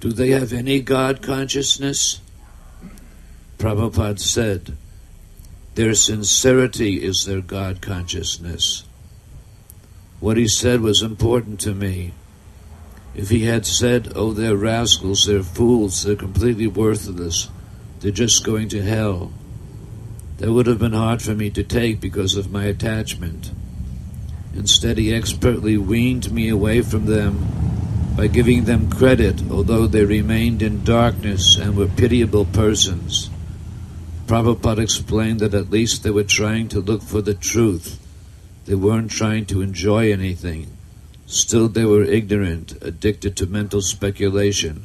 Do 0.00 0.12
they 0.12 0.30
have 0.30 0.52
any 0.52 0.80
God 0.80 1.22
consciousness? 1.22 2.20
Prabhupada 3.58 4.18
said, 4.18 4.76
Their 5.76 5.94
sincerity 5.94 7.02
is 7.02 7.24
their 7.24 7.40
God 7.40 7.80
consciousness. 7.80 8.84
What 10.18 10.36
he 10.36 10.48
said 10.48 10.80
was 10.80 11.02
important 11.02 11.60
to 11.60 11.74
me. 11.74 12.12
If 13.14 13.28
he 13.28 13.44
had 13.44 13.66
said, 13.66 14.12
Oh, 14.16 14.32
they're 14.32 14.56
rascals, 14.56 15.26
they're 15.26 15.42
fools, 15.42 16.02
they're 16.02 16.16
completely 16.16 16.66
worthless, 16.66 17.48
they're 18.00 18.10
just 18.10 18.44
going 18.44 18.68
to 18.70 18.82
hell, 18.82 19.32
that 20.38 20.50
would 20.50 20.66
have 20.66 20.78
been 20.78 20.92
hard 20.92 21.22
for 21.22 21.34
me 21.34 21.50
to 21.50 21.62
take 21.62 22.00
because 22.00 22.36
of 22.36 22.50
my 22.50 22.64
attachment. 22.64 23.52
Instead, 24.54 24.98
he 24.98 25.14
expertly 25.14 25.76
weaned 25.76 26.30
me 26.30 26.48
away 26.48 26.82
from 26.82 27.06
them 27.06 27.46
by 28.16 28.26
giving 28.26 28.64
them 28.64 28.90
credit, 28.90 29.42
although 29.50 29.86
they 29.86 30.04
remained 30.04 30.62
in 30.62 30.84
darkness 30.84 31.56
and 31.56 31.76
were 31.76 31.88
pitiable 31.88 32.44
persons. 32.44 33.30
Prabhupada 34.26 34.82
explained 34.82 35.40
that 35.40 35.54
at 35.54 35.70
least 35.70 36.02
they 36.02 36.10
were 36.10 36.24
trying 36.24 36.68
to 36.68 36.80
look 36.80 37.02
for 37.02 37.22
the 37.22 37.34
truth. 37.34 37.98
They 38.66 38.74
weren't 38.74 39.10
trying 39.10 39.46
to 39.46 39.62
enjoy 39.62 40.12
anything. 40.12 40.76
Still, 41.26 41.68
they 41.68 41.84
were 41.84 42.04
ignorant, 42.04 42.74
addicted 42.82 43.36
to 43.36 43.46
mental 43.46 43.80
speculation. 43.80 44.84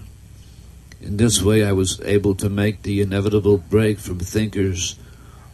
In 1.01 1.17
this 1.17 1.41
way, 1.41 1.63
I 1.63 1.73
was 1.73 1.99
able 2.01 2.35
to 2.35 2.49
make 2.49 2.81
the 2.81 3.01
inevitable 3.01 3.57
break 3.57 3.99
from 3.99 4.19
thinkers 4.19 4.95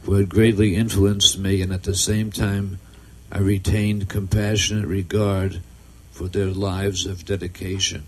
who 0.04 0.13
had 0.13 0.30
greatly 0.30 0.76
influenced 0.76 1.39
me 1.39 1.62
and 1.62 1.73
at 1.73 1.84
the 1.84 1.95
same 1.95 2.32
time 2.32 2.80
I 3.35 3.39
retained 3.39 4.09
compassionate 4.09 4.85
regard 4.85 5.59
for 6.11 6.27
their 6.27 6.51
lives 6.51 7.07
of 7.07 7.25
dedication. 7.25 8.03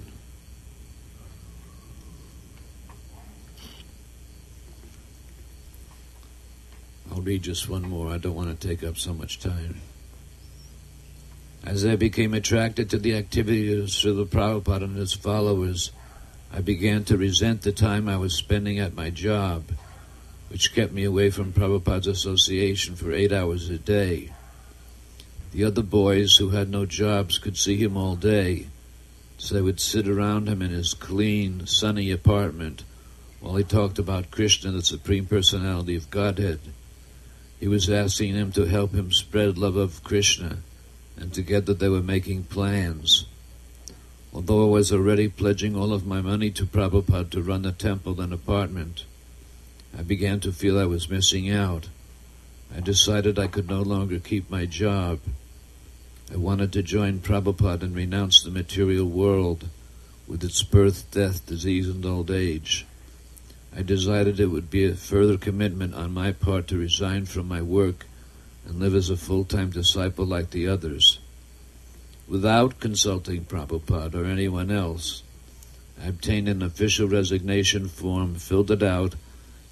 I'll 7.11 7.21
read 7.21 7.41
just 7.41 7.67
one 7.67 7.89
more. 7.89 8.11
I 8.11 8.19
don't 8.19 8.35
want 8.35 8.59
to 8.59 8.67
take 8.67 8.83
up 8.83 8.99
so 8.99 9.15
much 9.15 9.39
time. 9.39 9.81
As 11.65 11.83
I 11.83 11.95
became 11.95 12.35
attracted 12.35 12.91
to 12.91 12.99
the 12.99 13.15
activities 13.15 13.79
of 13.79 13.85
Srila 13.87 14.27
Prabhupada 14.27 14.83
and 14.83 14.95
his 14.95 15.13
followers, 15.13 15.89
I 16.53 16.61
began 16.61 17.03
to 17.05 17.17
resent 17.17 17.63
the 17.63 17.71
time 17.71 18.07
I 18.07 18.17
was 18.17 18.35
spending 18.35 18.77
at 18.77 18.93
my 18.93 19.09
job, 19.09 19.71
which 20.49 20.75
kept 20.75 20.93
me 20.93 21.03
away 21.03 21.31
from 21.31 21.51
Prabhupada's 21.51 22.05
association 22.05 22.95
for 22.95 23.11
eight 23.11 23.31
hours 23.31 23.71
a 23.71 23.79
day. 23.79 24.29
The 25.55 25.63
other 25.63 25.83
boys 25.83 26.35
who 26.35 26.49
had 26.49 26.69
no 26.69 26.85
jobs 26.85 27.37
could 27.37 27.55
see 27.55 27.77
him 27.77 27.95
all 27.95 28.17
day, 28.17 28.67
so 29.37 29.55
they 29.55 29.61
would 29.61 29.79
sit 29.79 30.05
around 30.05 30.49
him 30.49 30.61
in 30.61 30.71
his 30.71 30.93
clean, 30.93 31.65
sunny 31.65 32.11
apartment 32.11 32.83
while 33.39 33.55
he 33.55 33.63
talked 33.63 33.97
about 33.97 34.31
Krishna, 34.31 34.71
the 34.71 34.83
Supreme 34.83 35.25
Personality 35.25 35.95
of 35.95 36.09
Godhead. 36.09 36.59
He 37.57 37.69
was 37.69 37.89
asking 37.89 38.33
them 38.33 38.51
to 38.51 38.65
help 38.65 38.93
him 38.93 39.13
spread 39.13 39.57
love 39.57 39.77
of 39.77 40.03
Krishna, 40.03 40.57
and 41.15 41.33
together 41.33 41.73
they 41.73 41.87
were 41.87 42.03
making 42.03 42.43
plans. 42.43 43.25
Although 44.33 44.67
I 44.67 44.69
was 44.69 44.91
already 44.91 45.29
pledging 45.29 45.73
all 45.73 45.93
of 45.93 46.05
my 46.05 46.19
money 46.19 46.51
to 46.51 46.65
Prabhupada 46.65 47.29
to 47.29 47.41
run 47.41 47.61
the 47.61 47.71
temple 47.71 48.19
and 48.19 48.33
apartment, 48.33 49.05
I 49.97 50.01
began 50.01 50.41
to 50.41 50.51
feel 50.51 50.77
I 50.77 50.83
was 50.83 51.09
missing 51.09 51.49
out. 51.49 51.87
I 52.75 52.81
decided 52.81 53.39
I 53.39 53.47
could 53.47 53.69
no 53.69 53.81
longer 53.81 54.19
keep 54.19 54.49
my 54.49 54.65
job 54.65 55.21
I 56.33 56.37
wanted 56.37 56.73
to 56.73 56.81
join 56.81 57.19
Prabhupada 57.19 57.83
and 57.83 57.95
renounce 57.95 58.41
the 58.41 58.49
material 58.49 59.05
world 59.05 59.69
with 60.27 60.43
its 60.43 60.63
birth, 60.63 61.09
death, 61.11 61.45
disease, 61.45 61.87
and 61.87 62.03
old 62.03 62.31
age. 62.31 62.85
I 63.75 63.83
decided 63.83 64.39
it 64.39 64.47
would 64.47 64.71
be 64.71 64.85
a 64.85 64.95
further 64.95 65.37
commitment 65.37 65.93
on 65.93 66.13
my 66.13 66.31
part 66.31 66.67
to 66.67 66.77
resign 66.77 67.25
from 67.25 67.47
my 67.47 67.61
work 67.61 68.07
and 68.65 68.79
live 68.79 68.95
as 68.95 69.11
a 69.11 69.17
full-time 69.17 69.69
disciple 69.69 70.25
like 70.25 70.49
the 70.49 70.67
others. 70.67 71.19
Without 72.27 72.79
consulting 72.79 73.45
Prabhupada 73.45 74.15
or 74.15 74.25
anyone 74.25 74.71
else, 74.71 75.21
I 76.01 76.07
obtained 76.07 76.49
an 76.49 76.63
official 76.63 77.07
resignation 77.07 77.87
form, 77.87 78.35
filled 78.35 78.71
it 78.71 78.81
out, 78.81 79.13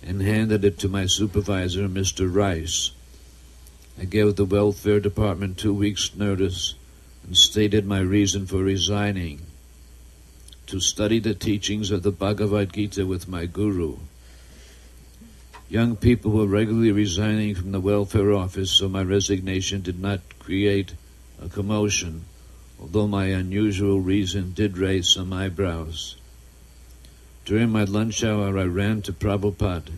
and 0.03 0.21
handed 0.21 0.63
it 0.63 0.77
to 0.79 0.87
my 0.87 1.07
supervisor, 1.07 1.87
Mr. 1.87 2.31
Rice. 2.31 2.91
I 3.99 4.05
gave 4.05 4.35
the 4.35 4.45
welfare 4.45 4.99
department 4.99 5.57
two 5.57 5.73
weeks' 5.73 6.15
notice 6.15 6.73
and 7.25 7.37
stated 7.37 7.85
my 7.85 7.99
reason 7.99 8.47
for 8.47 8.57
resigning 8.57 9.41
to 10.67 10.79
study 10.79 11.19
the 11.19 11.35
teachings 11.35 11.91
of 11.91 12.01
the 12.01 12.11
Bhagavad 12.11 12.73
Gita 12.73 13.05
with 13.05 13.27
my 13.27 13.45
guru. 13.45 13.97
Young 15.69 15.95
people 15.95 16.31
were 16.31 16.47
regularly 16.47 16.91
resigning 16.91 17.53
from 17.55 17.71
the 17.71 17.79
welfare 17.79 18.33
office, 18.33 18.71
so 18.71 18.89
my 18.89 19.03
resignation 19.03 19.81
did 19.81 19.99
not 19.99 20.21
create 20.39 20.93
a 21.39 21.47
commotion, 21.47 22.25
although 22.79 23.07
my 23.07 23.27
unusual 23.27 23.99
reason 23.99 24.53
did 24.53 24.77
raise 24.77 25.13
some 25.13 25.31
eyebrows. 25.31 26.15
During 27.45 27.69
my 27.69 27.83
lunch 27.83 28.23
hour, 28.23 28.57
I 28.57 28.63
ran 28.63 29.01
to 29.03 29.13
Prabhupada 29.13 29.91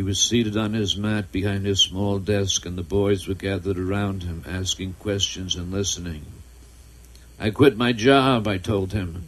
he 0.00 0.02
was 0.02 0.18
seated 0.18 0.56
on 0.56 0.72
his 0.72 0.96
mat 0.96 1.30
behind 1.30 1.66
his 1.66 1.78
small 1.78 2.18
desk, 2.18 2.64
and 2.64 2.78
the 2.78 2.82
boys 2.82 3.28
were 3.28 3.34
gathered 3.34 3.78
around 3.78 4.22
him, 4.22 4.42
asking 4.46 4.94
questions 4.94 5.56
and 5.56 5.70
listening. 5.70 6.24
I 7.38 7.50
quit 7.50 7.76
my 7.76 7.92
job, 7.92 8.48
I 8.48 8.56
told 8.56 8.94
him. 8.94 9.24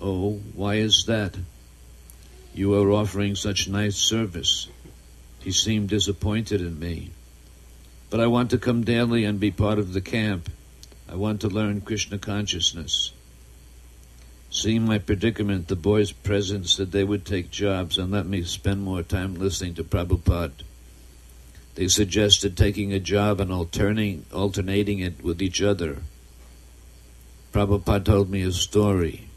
Oh, 0.00 0.40
why 0.54 0.76
is 0.76 1.04
that? 1.06 1.36
You 2.54 2.80
are 2.80 2.90
offering 2.90 3.34
such 3.34 3.68
nice 3.68 3.96
service. 3.96 4.68
He 5.40 5.52
seemed 5.52 5.90
disappointed 5.90 6.62
in 6.62 6.78
me. 6.78 7.10
But 8.08 8.20
I 8.20 8.26
want 8.26 8.52
to 8.52 8.58
come 8.58 8.84
daily 8.84 9.24
and 9.24 9.38
be 9.38 9.50
part 9.50 9.78
of 9.78 9.92
the 9.92 10.00
camp. 10.00 10.48
I 11.06 11.16
want 11.16 11.42
to 11.42 11.48
learn 11.48 11.82
Krishna 11.82 12.16
consciousness. 12.16 13.12
Seeing 14.50 14.86
my 14.86 14.98
predicament, 14.98 15.68
the 15.68 15.76
boys 15.76 16.10
present 16.10 16.68
said 16.68 16.90
they 16.90 17.04
would 17.04 17.26
take 17.26 17.50
jobs 17.50 17.98
and 17.98 18.10
let 18.10 18.26
me 18.26 18.42
spend 18.44 18.82
more 18.82 19.02
time 19.02 19.34
listening 19.34 19.74
to 19.74 19.84
Prabhupada. 19.84 20.64
They 21.74 21.88
suggested 21.88 22.56
taking 22.56 22.92
a 22.92 22.98
job 22.98 23.40
and 23.40 23.52
alternating, 23.52 24.24
alternating 24.32 25.00
it 25.00 25.22
with 25.22 25.42
each 25.42 25.62
other. 25.62 25.98
Prabhupada 27.52 28.04
told 28.04 28.30
me 28.30 28.42
a 28.42 28.52
story. 28.52 29.28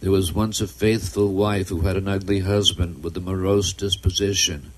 There 0.00 0.10
was 0.10 0.32
once 0.32 0.60
a 0.60 0.66
faithful 0.66 1.32
wife 1.32 1.68
who 1.68 1.80
had 1.80 1.96
an 1.96 2.08
ugly 2.08 2.40
husband 2.40 3.04
with 3.04 3.16
a 3.16 3.20
morose 3.20 3.72
disposition. 3.72 4.72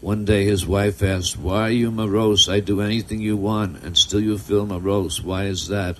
One 0.00 0.24
day 0.24 0.44
his 0.44 0.66
wife 0.66 1.02
asked, 1.02 1.38
Why 1.38 1.60
are 1.62 1.70
you 1.70 1.90
morose? 1.90 2.48
I 2.48 2.60
do 2.60 2.80
anything 2.80 3.20
you 3.20 3.36
want, 3.36 3.82
and 3.82 3.98
still 3.98 4.20
you 4.20 4.38
feel 4.38 4.66
morose. 4.66 5.22
Why 5.22 5.44
is 5.44 5.68
that? 5.68 5.98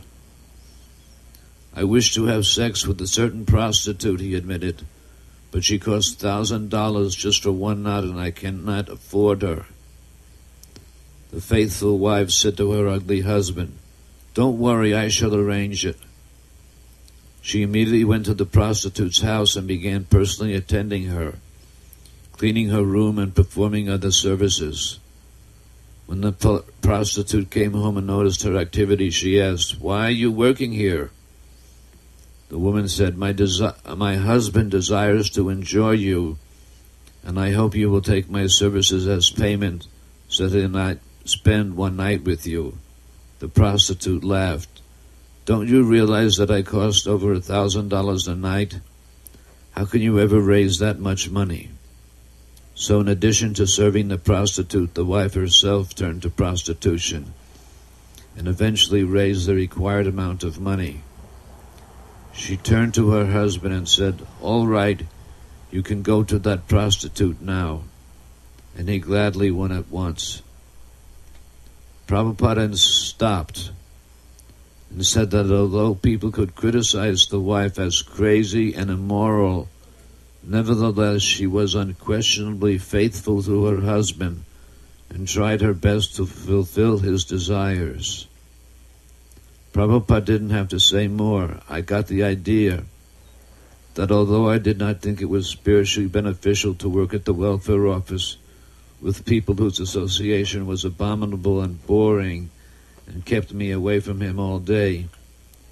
I 1.75 1.85
wish 1.85 2.13
to 2.15 2.27
have 2.27 2.47
sex 2.47 2.87
with 2.87 3.01
a 3.01 3.07
certain 3.07 3.47
prostitute, 3.47 4.21
he 4.21 4.35
admitted, 4.35 4.83
but 5.51 5.65
she 5.65 5.79
costs 5.79 6.15
thousand 6.15 6.69
dollars 6.69 7.15
just 7.15 7.43
for 7.43 7.53
one 7.53 7.83
night 7.83 8.05
and 8.05 8.21
I 8.21 8.31
cannot 8.31 8.91
afford 8.91 9.43
her. 9.43 9.65
The 11.31 11.41
faithful 11.41 11.99
wife 11.99 12.31
said 12.31 12.59
to 12.59 12.73
her 12.73 12.89
ugly 12.89 13.23
husband, 13.23 13.79
Don't 14.35 14.59
worry, 14.59 14.95
I 14.95 15.09
shall 15.09 15.35
arrange 15.35 15.87
it. 15.87 15.97
She 17.41 17.63
immediately 17.63 18.05
went 18.05 18.27
to 18.27 18.35
the 18.35 18.45
prostitute's 18.45 19.23
house 19.23 19.57
and 19.57 19.67
began 19.67 20.05
personally 20.05 20.55
attending 20.55 21.05
her, 21.07 21.37
cleaning 22.33 22.69
her 22.69 22.85
room 22.85 23.19
and 23.19 23.35
performing 23.35 23.89
other 23.89 24.11
services. 24.11 24.99
When 26.05 26.21
the 26.21 26.65
prostitute 26.83 27.51
came 27.51 27.73
home 27.73 27.97
and 27.97 28.07
noticed 28.07 28.43
her 28.43 28.59
activity, 28.59 29.09
she 29.09 29.41
asked, 29.41 29.81
Why 29.81 30.09
are 30.09 30.11
you 30.11 30.31
working 30.31 30.73
here? 30.73 31.11
The 32.53 32.59
woman 32.59 32.87
said, 32.87 33.17
my, 33.17 33.33
desi- 33.33 33.97
my 33.97 34.17
husband 34.17 34.73
desires 34.73 35.31
to 35.31 35.49
enjoy 35.49 35.93
you, 35.93 36.37
and 37.25 37.41
I 37.41 37.53
hope 37.53 37.75
you 37.75 37.89
will 37.89 38.03
take 38.03 38.29
my 38.29 38.47
services 38.47 39.09
as 39.09 39.31
payment 39.31 39.87
so 40.29 40.49
that 40.49 40.61
he 40.61 40.67
might 40.67 40.99
spend 41.25 41.79
one 41.79 41.97
night 41.97 42.25
with 42.25 42.47
you. 42.47 42.77
The 43.39 43.49
prostitute 43.49 44.23
laughed. 44.23 44.83
Don't 45.47 45.67
you 45.67 45.83
realize 45.83 46.37
that 46.37 46.51
I 46.51 46.61
cost 46.61 47.09
over 47.09 47.33
a 47.33 47.41
thousand 47.41 47.89
dollars 47.89 48.29
a 48.29 48.37
night? 48.37 48.81
How 49.71 49.87
can 49.87 50.03
you 50.03 50.21
ever 50.21 50.39
raise 50.39 50.79
that 50.79 50.99
much 50.99 51.31
money? 51.31 51.71
So, 52.75 53.01
in 53.01 53.09
addition 53.09 53.55
to 53.55 53.67
serving 53.67 54.09
the 54.09 54.19
prostitute, 54.19 54.93
the 54.93 55.07
wife 55.07 55.33
herself 55.33 55.95
turned 55.95 56.21
to 56.21 56.29
prostitution 56.29 57.33
and 58.37 58.47
eventually 58.47 59.05
raised 59.05 59.47
the 59.47 59.55
required 59.55 60.07
amount 60.07 60.45
of 60.45 60.61
money. 60.61 61.01
She 62.35 62.57
turned 62.57 62.95
to 62.95 63.11
her 63.11 63.27
husband 63.27 63.75
and 63.75 63.89
said, 63.89 64.27
All 64.41 64.67
right, 64.67 65.07
you 65.71 65.83
can 65.83 66.03
go 66.03 66.23
to 66.25 66.39
that 66.41 66.69
prostitute 66.69 67.41
now. 67.41 67.83
And 68.77 68.89
he 68.89 68.99
gladly 68.99 69.51
went 69.51 69.73
at 69.73 69.91
once. 69.91 70.43
Prabhupada 72.07 72.75
stopped 72.77 73.71
and 74.91 75.05
said 75.07 75.31
that 75.31 75.51
although 75.51 75.95
people 75.95 76.31
could 76.31 76.55
criticize 76.55 77.27
the 77.27 77.41
wife 77.41 77.79
as 77.79 78.03
crazy 78.03 78.75
and 78.75 78.91
immoral, 78.91 79.69
nevertheless 80.43 81.23
she 81.23 81.47
was 81.47 81.75
unquestionably 81.75 82.79
faithful 82.79 83.43
to 83.43 83.65
her 83.67 83.81
husband 83.81 84.45
and 85.09 85.29
tried 85.29 85.61
her 85.61 85.75
best 85.75 86.17
to 86.17 86.27
fulfill 86.27 86.99
his 86.99 87.25
desires. 87.25 88.27
Prabhupada 89.73 90.25
didn't 90.27 90.51
have 90.51 90.69
to 90.69 90.79
say 90.79 91.09
more. 91.09 91.61
I 91.69 91.81
got 91.81 92.07
the 92.07 92.23
idea 92.23 92.85
that 93.95 94.11
although 94.11 94.49
I 94.49 94.59
did 94.59 94.79
not 94.79 95.01
think 95.01 95.21
it 95.21 95.31
was 95.31 95.47
spiritually 95.47 96.09
beneficial 96.09 96.75
to 96.75 96.89
work 96.89 97.15
at 97.15 97.25
the 97.25 97.33
welfare 97.33 97.87
office 97.89 98.37
with 99.01 99.25
people 99.25 99.55
whose 99.55 99.81
association 99.81 100.67
was 100.67 100.85
abominable 100.85 101.61
and 101.61 101.85
boring 101.87 102.51
and 103.07 103.25
kept 103.25 103.53
me 103.53 103.71
away 103.71 104.01
from 104.01 104.21
him 104.21 104.39
all 104.39 104.59
day, 104.59 105.07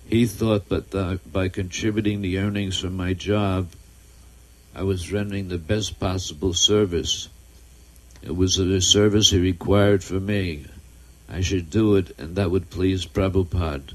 he 0.09 0.27
thought 0.27 0.69
that 0.71 1.21
by 1.31 1.49
contributing 1.49 2.23
the 2.23 2.39
earnings 2.39 2.81
from 2.81 2.97
my 2.97 3.13
job, 3.13 3.69
I 4.75 4.83
was 4.83 5.13
rendering 5.13 5.49
the 5.49 5.59
best 5.59 6.01
possible 6.01 6.55
service. 6.55 7.29
It 8.23 8.35
was 8.35 8.59
a 8.59 8.81
service 8.81 9.31
he 9.31 9.39
required 9.39 10.03
for 10.03 10.21
me. 10.21 10.67
I 11.33 11.43
should 11.43 11.71
do 11.71 11.95
it, 11.95 12.19
and 12.19 12.35
that 12.35 12.51
would 12.51 12.71
please 12.71 13.07
Prabhupada. 13.07 13.95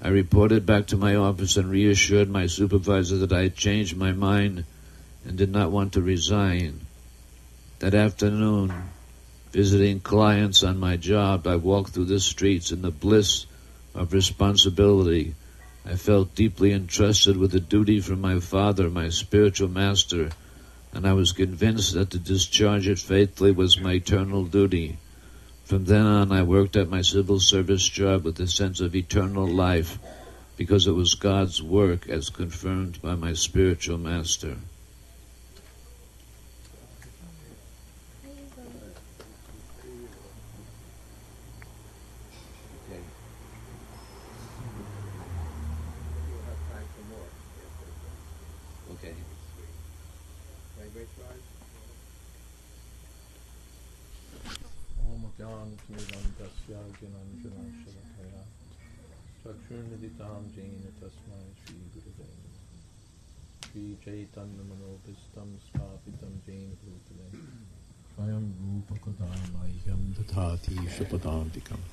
I 0.00 0.08
reported 0.08 0.64
back 0.64 0.86
to 0.88 0.96
my 0.96 1.16
office 1.16 1.56
and 1.56 1.68
reassured 1.68 2.30
my 2.30 2.46
supervisor 2.46 3.16
that 3.16 3.32
I 3.32 3.42
had 3.42 3.56
changed 3.56 3.96
my 3.96 4.12
mind 4.12 4.64
and 5.24 5.36
did 5.36 5.50
not 5.50 5.72
want 5.72 5.94
to 5.94 6.02
resign. 6.02 6.80
That 7.80 7.94
afternoon, 7.94 8.72
visiting 9.50 9.98
clients 9.98 10.62
on 10.62 10.78
my 10.78 10.96
job, 10.96 11.48
I 11.48 11.56
walked 11.56 11.90
through 11.90 12.04
the 12.04 12.20
streets 12.20 12.70
in 12.70 12.82
the 12.82 12.92
bliss 12.92 13.46
of 13.92 14.12
responsibility. 14.12 15.34
I 15.84 15.96
felt 15.96 16.36
deeply 16.36 16.72
entrusted 16.72 17.36
with 17.36 17.54
a 17.56 17.60
duty 17.60 17.98
from 17.98 18.20
my 18.20 18.38
father, 18.38 18.88
my 18.88 19.08
spiritual 19.08 19.68
master, 19.68 20.30
and 20.92 21.08
I 21.08 21.12
was 21.14 21.32
convinced 21.32 21.94
that 21.94 22.10
to 22.10 22.18
discharge 22.18 22.86
it 22.86 23.00
faithfully 23.00 23.50
was 23.50 23.80
my 23.80 23.94
eternal 23.94 24.44
duty. 24.44 24.98
From 25.64 25.86
then 25.86 26.04
on, 26.04 26.30
I 26.30 26.42
worked 26.42 26.76
at 26.76 26.90
my 26.90 27.00
civil 27.00 27.40
service 27.40 27.88
job 27.88 28.24
with 28.24 28.38
a 28.38 28.46
sense 28.46 28.80
of 28.80 28.94
eternal 28.94 29.46
life 29.46 29.98
because 30.58 30.86
it 30.86 30.92
was 30.92 31.14
God's 31.14 31.62
work 31.62 32.06
as 32.06 32.28
confirmed 32.28 33.00
by 33.00 33.14
my 33.14 33.32
spiritual 33.32 33.96
master. 33.96 34.56
नमः 64.03 64.03
श्रीचैतन्यमनोभीष्टं 64.03 65.49
स्थापितं 65.65 66.31
येन 66.47 66.71
भूतले 66.79 67.27
स्वयं 68.11 68.45
रूपकदा 68.59 69.27
मह्यं 69.53 70.01
दधाति 70.17 70.75
शपदान्तिकम् 70.95 71.85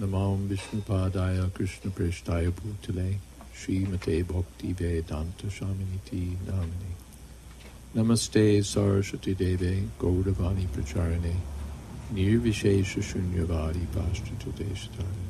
नमां 0.00 0.34
विष्णुपादाय 0.48 1.38
कृष्णप्रेष्ठाय 1.56 2.46
भूतले 2.60 3.08
श्रीमते 3.60 4.16
भक्तिवेदान्तस्वामिनिति 4.32 6.20
नामिने 6.48 6.92
नमस्ते 7.96 8.44
सरस्वती 8.72 9.34
देवे 9.44 9.74
गौरवाणी 10.00 10.66
प्रचारिणे 10.74 11.34
निर्विशेष 12.16 12.90
शून्यवादी 13.12 13.86
पाश्चात्यदेशतारिणे 13.96 15.29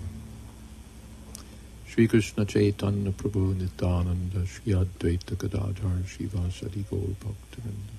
Shri 1.92 2.08
Krishna 2.08 2.46
Chaitanya 2.46 3.12
Prabhu 3.12 3.54
Nityananda 3.54 4.46
Shri 4.46 4.72
Advaita 4.72 5.38
Gadadhar 5.38 5.98
Srivasadi 6.06 6.90
Gaur 6.90 7.10
Bhaktivinoda 7.20 7.98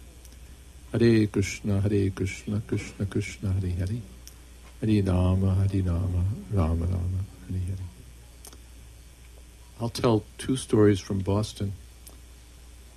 Hare 0.92 1.26
Krishna 1.26 1.78
Hare 1.78 2.08
Krishna 2.08 2.62
Krishna 2.66 3.04
Krishna 3.04 3.52
Hare 3.52 3.68
Hare 3.68 4.00
Hare 4.80 5.02
Rama 5.02 5.54
Hare 5.56 5.82
Rama 5.82 6.24
Rama 6.50 6.86
Rama 6.86 7.20
Hare 7.50 7.60
Hare 7.60 7.76
I'll 9.78 9.90
tell 9.90 10.24
two 10.38 10.56
stories 10.56 10.98
from 10.98 11.18
Boston. 11.18 11.74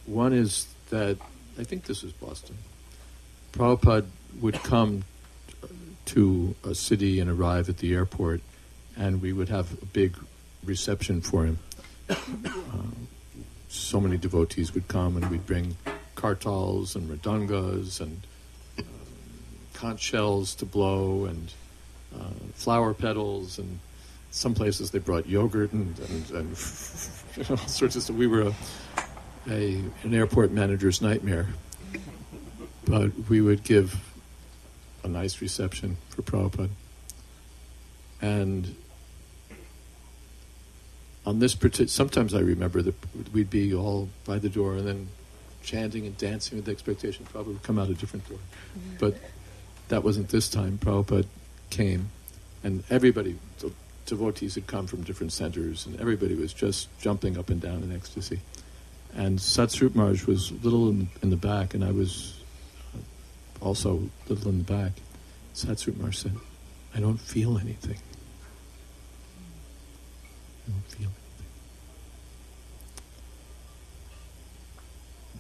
One 0.06 0.32
is 0.32 0.66
that 0.92 1.18
I 1.60 1.66
think 1.66 1.84
this 1.84 2.06
is 2.06 2.14
Boston. 2.14 2.56
Prabhupada 3.52 4.06
would 4.40 4.64
come 4.64 5.04
to 6.06 6.56
a 6.64 6.74
city 6.74 7.20
and 7.20 7.30
arrive 7.30 7.68
at 7.68 7.80
the 7.80 7.94
airport, 7.94 8.40
and 8.96 9.22
we 9.22 9.34
would 9.34 9.50
have 9.50 9.74
a 9.74 9.86
big 9.88 10.16
reception 10.66 11.22
for 11.22 11.46
him. 11.46 11.60
Um, 12.10 13.08
so 13.70 14.00
many 14.00 14.18
devotees 14.18 14.74
would 14.74 14.88
come, 14.88 15.18
and 15.18 15.30
we'd 15.30 15.46
bring 15.46 15.76
kartals 16.16 16.96
and 16.96 17.10
mridangas 17.10 18.00
and 18.00 18.22
um, 18.80 18.86
conch 19.74 20.02
shells 20.02 20.56
to 20.56 20.66
blow, 20.66 21.26
and 21.26 21.52
uh, 22.18 22.30
flower 22.54 22.94
petals, 22.94 23.58
and 23.58 23.80
some 24.32 24.54
places 24.54 24.92
they 24.92 25.00
brought 25.00 25.28
yogurt 25.28 25.72
and, 25.72 25.98
and, 26.00 26.32
and 26.32 26.50
all 27.50 27.58
sorts 27.68 27.96
of 27.96 28.04
stuff. 28.04 28.16
We 28.16 28.28
were 28.28 28.42
a, 28.42 28.56
a 29.50 29.82
an 30.04 30.14
airport 30.14 30.52
manager's 30.52 31.02
nightmare, 31.02 31.48
but 32.86 33.12
we 33.30 33.42
would 33.42 33.64
give 33.64 34.00
a 35.04 35.08
nice 35.08 35.42
reception 35.42 35.98
for 36.10 36.22
Prabhupada. 36.22 36.70
And 38.22 38.76
on 41.26 41.40
this 41.40 41.56
particular, 41.56 41.88
sometimes 41.88 42.34
I 42.34 42.40
remember 42.40 42.82
that 42.82 42.96
we'd 43.34 43.50
be 43.50 43.74
all 43.74 44.10
by 44.26 44.38
the 44.38 44.50
door 44.50 44.74
and 44.74 44.88
then 44.88 45.08
chanting 45.64 46.06
and 46.06 46.16
dancing 46.18 46.58
with 46.58 46.66
the 46.66 46.72
expectation 46.72 47.26
Prabhupada 47.26 47.48
would 47.48 47.64
come 47.64 47.80
out 47.80 47.90
a 47.90 47.96
different 47.96 48.28
door. 48.30 48.38
Mm-hmm. 48.38 48.98
But 49.00 49.16
that 49.90 50.04
wasn't 50.04 50.30
this 50.30 50.50
time. 50.50 50.78
Prabhupada 50.78 51.26
came, 51.70 52.10
and 52.64 52.84
everybody, 52.90 53.38
the 53.60 53.72
devotees 54.06 54.56
had 54.56 54.68
come 54.68 54.86
from 54.86 55.04
different 55.04 55.34
centers, 55.34 55.86
and 55.86 56.00
everybody 56.00 56.36
was 56.36 56.54
just 56.54 56.88
jumping 57.00 57.38
up 57.38 57.50
and 57.50 57.60
down 57.60 57.82
in 57.82 57.92
ecstasy. 57.92 58.40
And 59.16 59.40
Satsvarup 59.40 59.96
Maharaj 59.96 60.26
was 60.26 60.52
little 60.52 60.90
in, 60.90 61.10
in 61.24 61.32
the 61.32 61.38
back, 61.38 61.74
and 61.74 61.84
I 61.84 61.92
was 61.92 62.40
also 63.62 64.10
little 64.28 64.50
in 64.50 64.60
the 64.60 64.64
back. 64.64 64.92
Satsvarup 65.56 65.98
Maharaj 65.98 66.18
said, 66.18 66.36
I 66.94 67.00
don't 67.00 67.20
feel 67.20 67.58
anything 67.58 67.98
don't 70.68 70.86
feel 70.88 71.08
anything. 71.08 71.52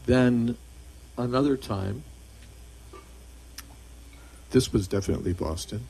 Then 0.05 0.57
another 1.17 1.57
time, 1.57 2.03
this 4.51 4.71
was 4.71 4.87
definitely 4.87 5.33
Boston. 5.33 5.87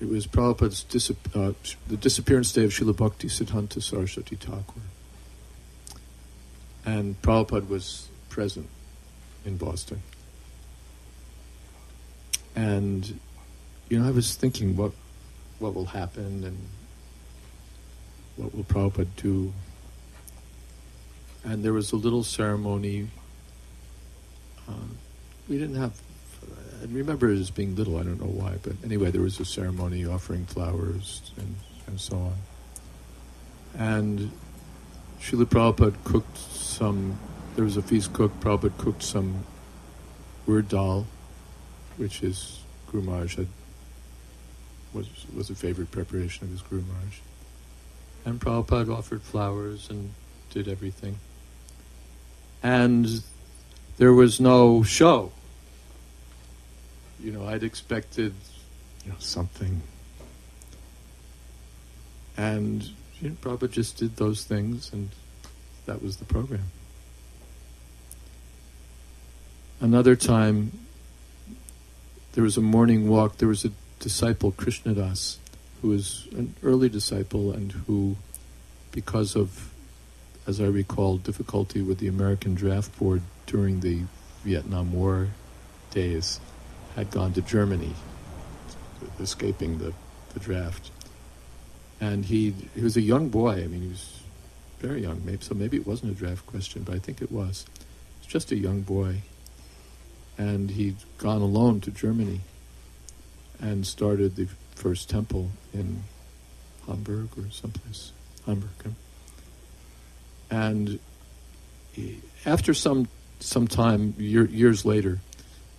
It 0.00 0.08
was 0.08 0.26
Prabhupada's 0.26 1.10
uh, 1.34 1.52
the 1.86 1.96
disappearance 1.96 2.52
day 2.52 2.64
of 2.64 2.70
Srila 2.70 2.96
Bhakti 2.96 3.28
Siddhanta 3.28 3.80
Saraswati 3.80 4.36
Thakur. 4.36 4.80
And 6.84 7.20
Prabhupada 7.22 7.68
was 7.68 8.08
present 8.28 8.68
in 9.44 9.56
Boston. 9.56 10.02
And, 12.54 13.20
you 13.88 13.98
know, 13.98 14.08
I 14.08 14.10
was 14.10 14.34
thinking 14.34 14.76
what, 14.76 14.92
what 15.58 15.74
will 15.74 15.86
happen 15.86 16.44
and 16.44 16.68
what 18.42 18.54
will 18.54 18.64
Prabhupada 18.64 19.08
do. 19.16 19.52
And 21.44 21.64
there 21.64 21.72
was 21.72 21.92
a 21.92 21.96
little 21.96 22.22
ceremony. 22.22 23.08
Uh, 24.68 24.72
we 25.48 25.58
didn't 25.58 25.76
have, 25.76 26.00
I 26.80 26.86
remember 26.86 27.30
it 27.30 27.38
as 27.38 27.50
being 27.50 27.74
little, 27.74 27.96
I 27.98 28.02
don't 28.02 28.20
know 28.20 28.26
why, 28.26 28.58
but 28.62 28.74
anyway, 28.84 29.10
there 29.10 29.22
was 29.22 29.40
a 29.40 29.44
ceremony 29.44 30.04
offering 30.06 30.46
flowers 30.46 31.32
and, 31.36 31.56
and 31.86 32.00
so 32.00 32.16
on. 32.16 32.34
And 33.74 34.30
Srila 35.20 35.46
Prabhupada 35.46 36.04
cooked 36.04 36.38
some, 36.38 37.18
there 37.56 37.64
was 37.64 37.76
a 37.76 37.82
feast 37.82 38.12
cook, 38.12 38.38
Prabhupada 38.40 38.76
cooked 38.78 39.02
some 39.02 39.44
urd 40.48 40.68
dal, 40.68 41.06
which 41.96 42.22
is 42.22 42.60
Guru 42.90 43.04
Maharaj 43.04 43.36
had, 43.36 43.48
was, 44.92 45.08
was 45.34 45.50
a 45.50 45.54
favorite 45.54 45.90
preparation 45.90 46.44
of 46.44 46.50
his 46.50 46.62
Guru 46.62 46.82
Maharaj. 46.82 47.18
And 48.24 48.40
Prabhupada 48.40 48.96
offered 48.96 49.22
flowers 49.22 49.90
and 49.90 50.12
did 50.50 50.68
everything. 50.68 51.18
And 52.62 53.22
there 53.98 54.12
was 54.12 54.40
no 54.40 54.82
show. 54.82 55.32
You 57.20 57.32
know, 57.32 57.46
I'd 57.46 57.62
expected 57.62 58.34
you 59.04 59.10
know, 59.10 59.18
something. 59.18 59.82
And 62.36 62.88
you 63.20 63.30
know, 63.30 63.36
Prabhupada 63.40 63.70
just 63.70 63.96
did 63.98 64.16
those 64.16 64.44
things, 64.44 64.92
and 64.92 65.10
that 65.86 66.02
was 66.02 66.16
the 66.16 66.24
program. 66.24 66.70
Another 69.80 70.14
time, 70.14 70.78
there 72.32 72.44
was 72.44 72.56
a 72.56 72.60
morning 72.60 73.08
walk. 73.08 73.38
There 73.38 73.48
was 73.48 73.64
a 73.64 73.70
disciple, 73.98 74.52
Krishnadas, 74.52 75.38
who 75.82 75.88
was 75.88 76.28
an 76.32 76.54
early 76.62 76.88
disciple 76.88 77.52
and 77.52 77.72
who, 77.72 78.16
because 78.92 79.34
of, 79.34 79.74
as 80.46 80.60
I 80.60 80.66
recall, 80.66 81.18
difficulty 81.18 81.82
with 81.82 81.98
the 81.98 82.06
American 82.06 82.54
Draft 82.54 82.96
Board 82.98 83.22
during 83.46 83.80
the 83.80 84.02
Vietnam 84.44 84.92
War 84.92 85.28
days, 85.90 86.38
had 86.94 87.10
gone 87.10 87.32
to 87.32 87.42
Germany, 87.42 87.94
escaping 89.18 89.78
the, 89.78 89.92
the 90.34 90.40
draft. 90.40 90.90
And 92.00 92.24
he 92.24 92.54
he 92.74 92.82
was 92.82 92.96
a 92.96 93.00
young 93.00 93.28
boy. 93.28 93.62
I 93.62 93.66
mean, 93.66 93.82
he 93.82 93.88
was 93.88 94.22
very 94.80 95.02
young. 95.02 95.24
Maybe 95.24 95.38
so. 95.42 95.54
Maybe 95.54 95.76
it 95.76 95.86
wasn't 95.86 96.12
a 96.12 96.14
draft 96.14 96.46
question, 96.46 96.82
but 96.82 96.94
I 96.94 96.98
think 96.98 97.22
it 97.22 97.30
was. 97.30 97.64
Was 98.18 98.26
just 98.26 98.50
a 98.50 98.56
young 98.56 98.80
boy, 98.80 99.22
and 100.36 100.70
he'd 100.70 100.96
gone 101.18 101.42
alone 101.42 101.80
to 101.82 101.90
Germany, 101.92 102.40
and 103.60 103.86
started 103.86 104.34
the 104.34 104.48
first 104.74 105.08
temple 105.08 105.50
in 105.72 106.02
Hamburg 106.86 107.28
or 107.38 107.50
someplace, 107.50 108.12
Hamburg. 108.46 108.94
And 110.50 110.98
he, 111.92 112.20
after 112.44 112.74
some 112.74 113.08
some 113.40 113.66
time, 113.66 114.14
year, 114.18 114.44
years 114.46 114.84
later, 114.84 115.18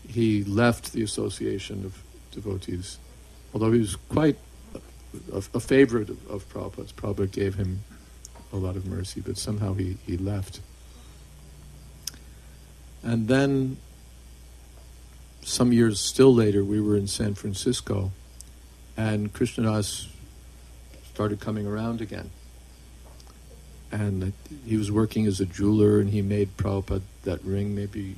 he 0.07 0.43
left 0.43 0.91
the 0.91 1.01
association 1.01 1.85
of 1.85 2.03
devotees, 2.31 2.97
although 3.53 3.71
he 3.71 3.79
was 3.79 3.95
quite 3.95 4.37
a, 5.31 5.37
a 5.53 5.59
favorite 5.59 6.09
of, 6.09 6.29
of 6.29 6.49
Prabhupada's. 6.49 6.91
Prabhupada 6.91 7.31
gave 7.31 7.55
him 7.55 7.83
a 8.51 8.57
lot 8.57 8.75
of 8.75 8.85
mercy, 8.85 9.21
but 9.21 9.37
somehow 9.37 9.73
he, 9.73 9.97
he 10.05 10.17
left. 10.17 10.59
And 13.01 13.27
then, 13.27 13.77
some 15.41 15.73
years 15.73 15.99
still 15.99 16.33
later, 16.33 16.63
we 16.63 16.79
were 16.79 16.95
in 16.95 17.07
San 17.07 17.33
Francisco, 17.33 18.11
and 18.97 19.33
Krishnadas 19.33 20.07
started 21.13 21.39
coming 21.39 21.67
around 21.67 22.01
again. 22.01 22.29
And 23.91 24.33
he 24.65 24.77
was 24.77 24.91
working 24.91 25.27
as 25.27 25.39
a 25.39 25.45
jeweler, 25.45 25.99
and 25.99 26.09
he 26.09 26.21
made 26.21 26.57
Prabhupada 26.57 27.01
that 27.23 27.43
ring, 27.43 27.75
maybe 27.75 28.15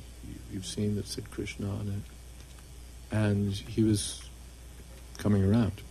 you've 0.52 0.66
seen 0.66 0.96
that 0.96 1.06
said 1.06 1.30
Krishna 1.30 1.68
on 1.68 1.88
it. 1.88 3.14
And 3.14 3.52
he 3.52 3.82
was 3.82 4.28
coming 5.18 5.44
around. 5.44 5.82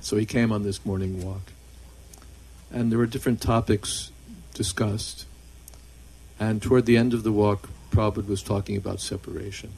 So 0.00 0.16
he 0.16 0.26
came 0.26 0.52
on 0.52 0.64
this 0.64 0.84
morning 0.84 1.24
walk. 1.24 1.52
And 2.72 2.90
there 2.90 2.98
were 2.98 3.06
different 3.06 3.40
topics 3.40 4.10
discussed. 4.54 5.24
And 6.38 6.60
toward 6.60 6.86
the 6.86 6.96
end 6.96 7.14
of 7.14 7.22
the 7.22 7.32
walk, 7.32 7.68
Prabhupada 7.90 8.26
was 8.26 8.42
talking 8.42 8.76
about 8.76 9.00
separation 9.00 9.72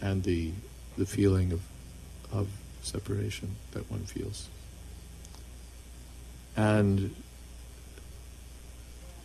and 0.00 0.22
the, 0.22 0.52
the 0.96 1.06
feeling 1.06 1.52
of, 1.52 1.62
of 2.30 2.48
separation 2.84 3.56
that 3.72 3.90
one 3.90 4.04
feels. 4.04 4.48
And 6.56 7.14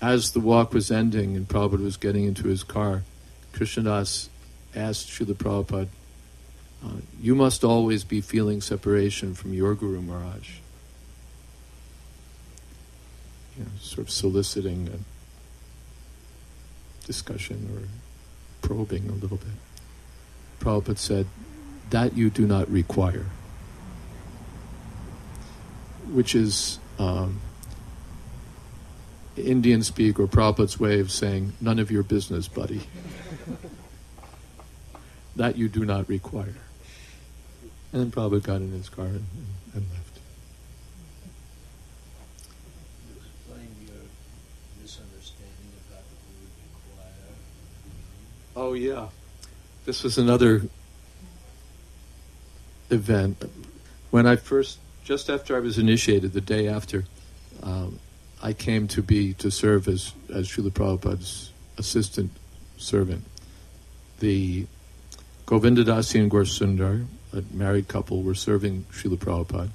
as 0.01 0.31
the 0.31 0.39
walk 0.39 0.73
was 0.73 0.91
ending 0.91 1.35
and 1.35 1.47
Prabhupada 1.47 1.83
was 1.83 1.97
getting 1.97 2.23
into 2.23 2.47
his 2.47 2.63
car, 2.63 3.03
Krishnadas 3.53 4.29
asked 4.75 5.09
Srila 5.09 5.33
Prabhupada, 5.33 5.87
uh, 6.83 7.01
You 7.21 7.35
must 7.35 7.63
always 7.63 8.03
be 8.03 8.21
feeling 8.21 8.61
separation 8.61 9.33
from 9.33 9.53
your 9.53 9.75
Guru 9.75 10.01
Maharaj. 10.01 10.57
You 13.57 13.65
know, 13.65 13.71
sort 13.79 14.07
of 14.07 14.09
soliciting 14.09 14.87
a 14.87 17.05
discussion 17.05 17.69
or 17.73 17.87
probing 18.61 19.09
a 19.09 19.13
little 19.13 19.37
bit. 19.37 19.47
Prabhupada 20.59 20.97
said, 20.97 21.27
That 21.89 22.15
you 22.15 22.29
do 22.29 22.47
not 22.47 22.69
require. 22.69 23.25
Which 26.11 26.35
is 26.35 26.79
um, 26.97 27.39
Indian 29.37 29.83
speak 29.83 30.19
or 30.19 30.27
Prabhupada's 30.27 30.79
way 30.79 30.99
of 30.99 31.11
saying, 31.11 31.53
None 31.61 31.79
of 31.79 31.91
your 31.91 32.03
business, 32.03 32.47
buddy. 32.47 32.81
that 35.35 35.57
you 35.57 35.69
do 35.69 35.85
not 35.85 36.07
require. 36.09 36.55
And 37.91 38.01
then 38.01 38.11
Prabhupada 38.11 38.43
got 38.43 38.55
in 38.57 38.71
his 38.71 38.89
car 38.89 39.05
and, 39.05 39.15
and, 39.15 39.25
and 39.73 39.85
left. 39.91 40.19
Explain 43.15 43.67
your 43.87 44.03
misunderstanding 44.81 45.71
about 45.87 46.03
the 46.09 46.15
word 46.27 46.51
require. 46.95 47.35
Oh, 48.55 48.73
yeah. 48.73 49.07
This 49.85 50.03
was 50.03 50.17
another 50.17 50.63
event. 52.91 53.49
When 54.11 54.27
I 54.27 54.35
first, 54.35 54.77
just 55.09 55.27
after 55.27 55.57
I 55.57 55.59
was 55.59 55.79
initiated, 55.79 56.33
the 56.33 56.39
day 56.39 56.67
after, 56.67 57.03
um, 57.63 57.99
I 58.43 58.53
came 58.53 58.87
to 58.89 59.01
be, 59.01 59.33
to 59.33 59.49
serve 59.49 59.87
as, 59.87 60.13
as 60.31 60.47
Srila 60.47 60.69
Prabhupada's 60.69 61.51
assistant 61.79 62.29
servant. 62.77 63.23
The 64.19 64.67
Govindadasi 65.47 66.21
and 66.21 66.29
Gaurasundar, 66.29 67.07
a 67.33 67.43
married 67.51 67.87
couple, 67.87 68.21
were 68.21 68.35
serving 68.35 68.85
Srila 68.91 69.17
Prabhupada. 69.17 69.71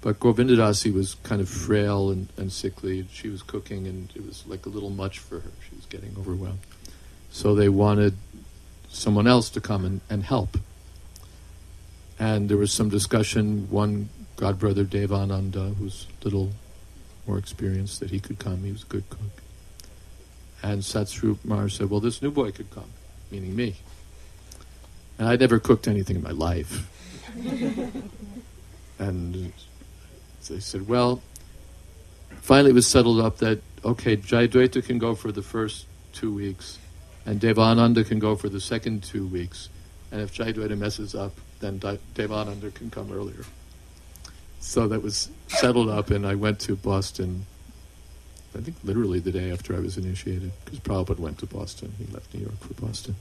But 0.00 0.20
Govindadasi 0.20 0.94
was 0.94 1.14
kind 1.24 1.40
of 1.40 1.48
frail 1.48 2.10
and, 2.10 2.28
and 2.36 2.52
sickly. 2.52 3.08
She 3.10 3.28
was 3.30 3.42
cooking, 3.42 3.88
and 3.88 4.12
it 4.14 4.24
was 4.24 4.44
like 4.46 4.64
a 4.64 4.68
little 4.68 4.90
much 4.90 5.18
for 5.18 5.40
her. 5.40 5.50
She 5.68 5.74
was 5.74 5.86
getting 5.86 6.14
overwhelmed. 6.16 6.60
So 7.32 7.56
they 7.56 7.68
wanted 7.68 8.14
someone 8.88 9.26
else 9.26 9.50
to 9.50 9.60
come 9.60 9.84
and, 9.84 10.00
and 10.08 10.22
help. 10.22 10.56
And 12.16 12.48
there 12.48 12.56
was 12.56 12.72
some 12.72 12.90
discussion. 12.90 13.68
One 13.68 14.08
godbrother, 14.42 14.84
Devananda, 14.84 15.76
who's 15.76 16.08
a 16.20 16.24
little 16.24 16.50
more 17.28 17.38
experienced, 17.38 18.00
that 18.00 18.10
he 18.10 18.18
could 18.18 18.40
come. 18.40 18.64
He 18.64 18.72
was 18.72 18.82
a 18.82 18.86
good 18.86 19.08
cook. 19.08 19.40
And 20.64 20.82
Satsvarup 20.82 21.44
Maharaj 21.44 21.76
said, 21.76 21.90
Well, 21.90 22.00
this 22.00 22.20
new 22.20 22.32
boy 22.32 22.50
could 22.50 22.68
come, 22.70 22.90
meaning 23.30 23.54
me. 23.54 23.76
And 25.16 25.28
I'd 25.28 25.38
never 25.38 25.60
cooked 25.60 25.86
anything 25.86 26.16
in 26.16 26.22
my 26.24 26.32
life. 26.32 26.88
and 28.98 29.52
they 30.48 30.58
said, 30.58 30.88
Well, 30.88 31.22
finally 32.40 32.70
it 32.70 32.74
was 32.74 32.88
settled 32.88 33.20
up 33.20 33.38
that, 33.38 33.60
okay, 33.84 34.16
Jayadvaita 34.16 34.84
can 34.84 34.98
go 34.98 35.14
for 35.14 35.30
the 35.30 35.42
first 35.42 35.86
two 36.12 36.34
weeks, 36.34 36.80
and 37.24 37.40
Devananda 37.40 38.04
can 38.04 38.18
go 38.18 38.34
for 38.34 38.48
the 38.48 38.60
second 38.60 39.04
two 39.04 39.24
weeks. 39.24 39.68
And 40.10 40.20
if 40.20 40.34
Jayadvaita 40.34 40.76
messes 40.76 41.14
up, 41.14 41.32
then 41.60 41.78
Devananda 41.78 42.74
can 42.74 42.90
come 42.90 43.12
earlier. 43.12 43.44
So 44.62 44.88
that 44.88 45.02
was 45.02 45.28
settled 45.48 45.90
up, 45.90 46.10
and 46.10 46.26
I 46.26 46.34
went 46.34 46.60
to 46.60 46.76
Boston 46.76 47.46
I 48.56 48.60
think 48.60 48.76
literally 48.84 49.18
the 49.18 49.32
day 49.32 49.50
after 49.50 49.74
I 49.74 49.80
was 49.80 49.96
initiated, 49.96 50.52
because 50.64 50.80
Prabhupada 50.80 51.18
went 51.18 51.38
to 51.38 51.46
Boston. 51.46 51.94
He 51.98 52.12
left 52.12 52.34
New 52.34 52.40
York 52.40 52.58
for 52.60 52.74
Boston. 52.74 53.16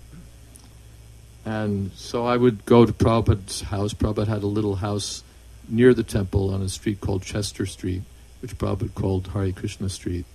And 1.45 1.91
so 1.93 2.25
I 2.25 2.37
would 2.37 2.65
go 2.65 2.85
to 2.85 2.91
Prabhupada's 2.91 3.61
house. 3.61 3.93
Prabhupada 3.93 4.27
had 4.27 4.43
a 4.43 4.47
little 4.47 4.75
house 4.75 5.23
near 5.69 5.93
the 5.93 6.03
temple 6.03 6.53
on 6.53 6.61
a 6.61 6.69
street 6.69 6.99
called 6.99 7.23
Chester 7.23 7.65
Street, 7.65 8.01
which 8.41 8.57
Prabhupada 8.57 8.93
called 8.93 9.27
Hare 9.27 9.51
Krishna 9.51 9.89
Street. 9.89 10.25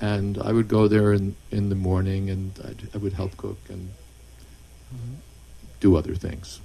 And 0.00 0.38
I 0.38 0.52
would 0.52 0.66
go 0.66 0.88
there 0.88 1.12
in, 1.12 1.36
in 1.52 1.68
the 1.68 1.76
morning 1.76 2.28
and 2.28 2.52
I'd, 2.64 2.88
I 2.92 2.98
would 2.98 3.12
help 3.12 3.36
cook 3.36 3.58
and 3.68 3.90
mm-hmm. 4.92 5.14
do 5.78 5.94
other 5.94 6.16
things. 6.16 6.60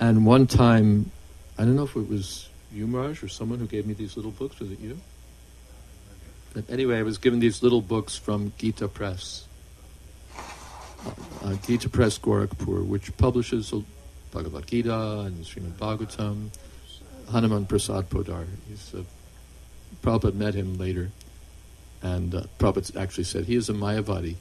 And 0.00 0.26
one 0.26 0.46
time, 0.46 1.10
I 1.58 1.62
don't 1.62 1.76
know 1.76 1.84
if 1.84 1.96
it 1.96 2.08
was 2.08 2.48
you, 2.72 2.86
Marj, 2.86 3.22
or 3.22 3.28
someone 3.28 3.58
who 3.58 3.66
gave 3.66 3.86
me 3.86 3.94
these 3.94 4.16
little 4.16 4.32
books. 4.32 4.58
Was 4.58 4.70
it 4.70 4.80
you? 4.80 4.98
But 6.52 6.68
anyway, 6.68 6.98
I 6.98 7.02
was 7.02 7.18
given 7.18 7.40
these 7.40 7.62
little 7.62 7.80
books 7.80 8.16
from 8.16 8.52
Gita 8.58 8.88
Press. 8.88 9.46
Uh, 11.42 11.54
Gita 11.66 11.88
Press 11.88 12.18
Gorakhpur, 12.18 12.86
which 12.86 13.14
publishes 13.16 13.72
uh, 13.72 13.80
Bhagavad 14.32 14.66
Gita 14.66 15.20
and 15.20 15.44
Srimad 15.44 15.72
Bhagavatam. 15.74 16.50
Hanuman 17.30 17.66
Prasad 17.66 18.10
Poddar. 18.10 18.46
He's 18.68 18.94
a, 18.94 19.04
Prabhupada 20.02 20.34
met 20.34 20.54
him 20.54 20.76
later, 20.76 21.10
and 22.02 22.34
uh, 22.34 22.42
Prabhupada 22.58 23.00
actually 23.00 23.24
said 23.24 23.44
he 23.44 23.56
is 23.56 23.68
a 23.68 23.72
Mayavadi, 23.72 24.36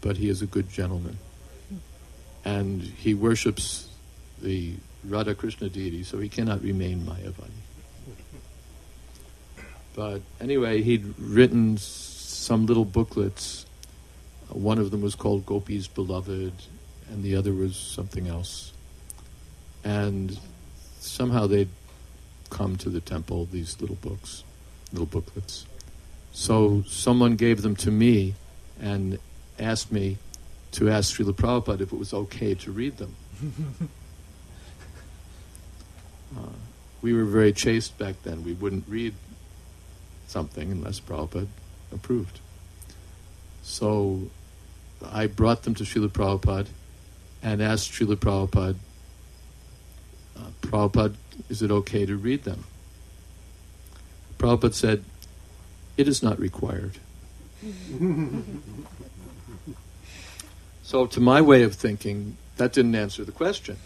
but 0.00 0.16
he 0.16 0.28
is 0.28 0.42
a 0.42 0.46
good 0.46 0.70
gentleman. 0.70 1.18
And 2.44 2.82
he 2.82 3.12
worships 3.14 3.85
the 4.42 4.74
Radha 5.04 5.34
Krishna 5.34 5.68
deity, 5.68 6.02
so 6.02 6.18
he 6.18 6.28
cannot 6.28 6.62
remain 6.62 7.00
Mayavadi. 7.00 7.50
But 9.94 10.20
anyway, 10.40 10.82
he'd 10.82 11.18
written 11.18 11.78
some 11.78 12.66
little 12.66 12.84
booklets. 12.84 13.64
One 14.48 14.78
of 14.78 14.90
them 14.90 15.00
was 15.00 15.14
called 15.14 15.46
Gopi's 15.46 15.88
Beloved, 15.88 16.52
and 17.10 17.22
the 17.22 17.34
other 17.34 17.52
was 17.52 17.76
something 17.76 18.28
else. 18.28 18.72
And 19.84 20.38
somehow 21.00 21.46
they'd 21.46 21.70
come 22.50 22.76
to 22.76 22.90
the 22.90 23.00
temple, 23.00 23.46
these 23.46 23.80
little 23.80 23.96
books, 23.96 24.44
little 24.92 25.06
booklets. 25.06 25.66
So 26.32 26.84
someone 26.86 27.36
gave 27.36 27.62
them 27.62 27.74
to 27.76 27.90
me 27.90 28.34
and 28.78 29.18
asked 29.58 29.90
me 29.90 30.18
to 30.72 30.90
ask 30.90 31.16
Srila 31.16 31.32
Prabhupada 31.32 31.80
if 31.80 31.92
it 31.92 31.98
was 31.98 32.12
okay 32.12 32.54
to 32.54 32.70
read 32.70 32.98
them. 32.98 33.16
Uh, 36.36 36.48
we 37.02 37.12
were 37.12 37.24
very 37.24 37.52
chaste 37.52 37.96
back 37.98 38.16
then. 38.22 38.44
We 38.44 38.52
wouldn't 38.52 38.84
read 38.88 39.14
something 40.26 40.70
unless 40.70 41.00
Prabhupada 41.00 41.46
approved. 41.92 42.40
So 43.62 44.22
I 45.04 45.26
brought 45.26 45.62
them 45.62 45.74
to 45.74 45.84
Srila 45.84 46.08
Prabhupada 46.08 46.68
and 47.42 47.62
asked 47.62 47.92
Srila 47.92 48.16
Prabhupada, 48.16 48.76
uh, 50.36 50.50
Prabhupada, 50.62 51.14
is 51.48 51.62
it 51.62 51.70
okay 51.70 52.06
to 52.06 52.16
read 52.16 52.44
them? 52.44 52.64
Prabhupada 54.38 54.74
said, 54.74 55.04
it 55.96 56.08
is 56.08 56.22
not 56.22 56.38
required. 56.38 56.98
so, 60.82 61.06
to 61.06 61.20
my 61.20 61.40
way 61.40 61.62
of 61.62 61.74
thinking, 61.74 62.36
that 62.56 62.72
didn't 62.72 62.94
answer 62.94 63.24
the 63.24 63.32
question. 63.32 63.78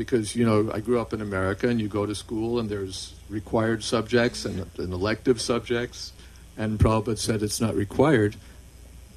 Because, 0.00 0.34
you 0.34 0.46
know, 0.46 0.72
I 0.72 0.80
grew 0.80 0.98
up 0.98 1.12
in 1.12 1.20
America 1.20 1.68
and 1.68 1.78
you 1.78 1.86
go 1.86 2.06
to 2.06 2.14
school 2.14 2.58
and 2.58 2.70
there's 2.70 3.12
required 3.28 3.84
subjects 3.84 4.46
and, 4.46 4.66
and 4.78 4.94
elective 4.94 5.42
subjects, 5.42 6.12
and 6.56 6.78
Prabhupada 6.78 7.18
said 7.18 7.42
it's 7.42 7.60
not 7.60 7.74
required. 7.74 8.36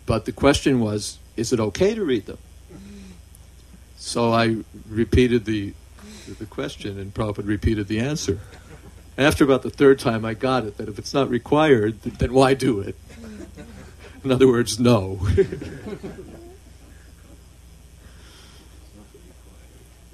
But 0.06 0.26
the 0.26 0.34
question 0.34 0.82
was, 0.82 1.20
is 1.38 1.54
it 1.54 1.62
okay 1.62 1.96
to 1.96 2.04
read 2.04 2.26
them? 2.26 2.38
So 3.96 4.34
I 4.34 4.58
repeated 4.90 5.46
the, 5.46 5.74
the 6.38 6.46
question, 6.48 7.00
and 7.00 7.14
Prabhupada 7.14 7.48
repeated 7.48 7.88
the 7.88 8.02
answer. 8.02 8.42
After 9.18 9.46
about 9.46 9.62
the 9.62 9.70
third 9.70 10.00
time, 10.00 10.26
I 10.26 10.34
got 10.34 10.66
it 10.66 10.76
that 10.76 10.90
if 10.90 11.00
it's 11.00 11.14
not 11.14 11.30
required, 11.30 12.02
then 12.02 12.34
why 12.34 12.56
do 12.56 12.82
it? 12.82 12.98
In 14.22 14.34
other 14.34 14.50
words, 14.50 14.82
no. 14.82 15.26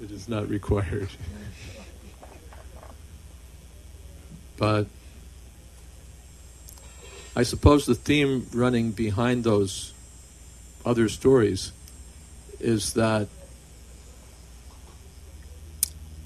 it 0.00 0.10
is 0.10 0.28
not 0.28 0.48
required. 0.48 1.08
But 4.56 4.86
I 7.34 7.42
suppose 7.42 7.86
the 7.86 7.94
theme 7.94 8.46
running 8.52 8.92
behind 8.92 9.44
those 9.44 9.92
other 10.84 11.08
stories 11.08 11.72
is 12.58 12.94
that 12.94 13.28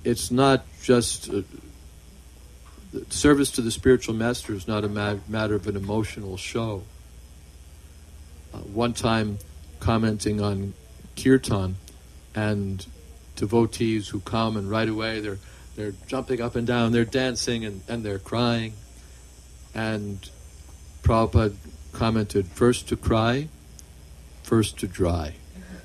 it's 0.03 0.31
not 0.31 0.65
just 0.83 1.31
uh, 1.31 1.43
service 3.09 3.51
to 3.53 3.63
the 3.63 3.71
spiritual 3.71 4.15
master 4.15 4.55
is 4.55 4.69
not 4.69 4.85
a 4.85 4.89
ma- 4.89 5.17
matter 5.29 5.55
of 5.55 5.67
an 5.67 5.77
emotional 5.77 6.37
show. 6.37 6.83
Uh, 8.53 8.59
one 8.59 8.93
time, 8.93 9.39
commenting 9.81 10.41
on 10.41 10.75
kirtan 11.17 11.77
and 12.35 12.87
devotees 13.37 14.09
who 14.09 14.21
come 14.21 14.57
and 14.57 14.71
right 14.71 14.89
away 14.89 15.21
they're 15.21 15.39
they're 15.77 15.95
jumping 16.07 16.41
up 16.41 16.55
and 16.55 16.67
down, 16.67 16.93
they're 16.93 17.05
dancing 17.05 17.65
and, 17.65 17.83
and 17.89 18.05
they're 18.05 18.21
crying, 18.21 18.75
and 19.75 20.31
Prabhupada 21.03 21.57
commented, 21.93 22.47
first 22.47 22.89
to 22.89 22.97
cry, 22.97 23.49
first 24.43 24.79
to 24.79 24.87
dry. 24.87 25.35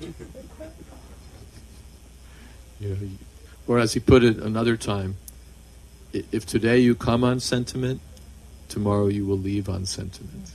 you 2.80 2.88
know, 2.88 2.96
or 3.66 3.78
as 3.78 3.94
he 3.94 4.00
put 4.00 4.22
it 4.22 4.38
another 4.38 4.76
time, 4.76 5.16
if 6.12 6.46
today 6.46 6.78
you 6.78 6.94
come 6.94 7.22
on 7.24 7.40
sentiment, 7.40 8.00
tomorrow 8.68 9.08
you 9.08 9.26
will 9.26 9.38
leave 9.38 9.68
on 9.68 9.86
sentiment. 9.86 10.52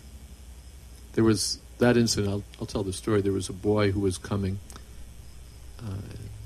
There 1.14 1.24
was 1.24 1.60
that 1.80 1.98
incident, 1.98 2.32
I'll, 2.32 2.44
I'll 2.60 2.68
tell 2.68 2.84
the 2.84 2.94
story. 2.94 3.22
There 3.22 3.34
was 3.34 3.50
a 3.50 3.54
boy 3.54 3.92
who 3.92 4.00
was 4.00 4.18
coming, 4.18 4.60
uh, 5.80 5.92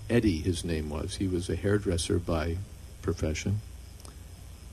Eddie, 0.09 0.39
his 0.39 0.65
name 0.65 0.89
was. 0.89 1.15
He 1.15 1.27
was 1.27 1.49
a 1.49 1.55
hairdresser 1.55 2.17
by 2.17 2.57
profession. 3.01 3.61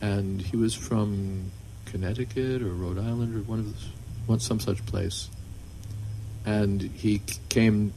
And 0.00 0.40
he 0.40 0.56
was 0.56 0.74
from 0.74 1.50
Connecticut 1.86 2.62
or 2.62 2.72
Rhode 2.72 2.98
Island 2.98 3.36
or 3.36 3.40
one 3.40 3.60
of 3.60 3.66
those, 3.66 3.90
one, 4.26 4.40
some 4.40 4.60
such 4.60 4.84
place. 4.86 5.28
And 6.44 6.80
he 6.80 7.22
came, 7.48 7.92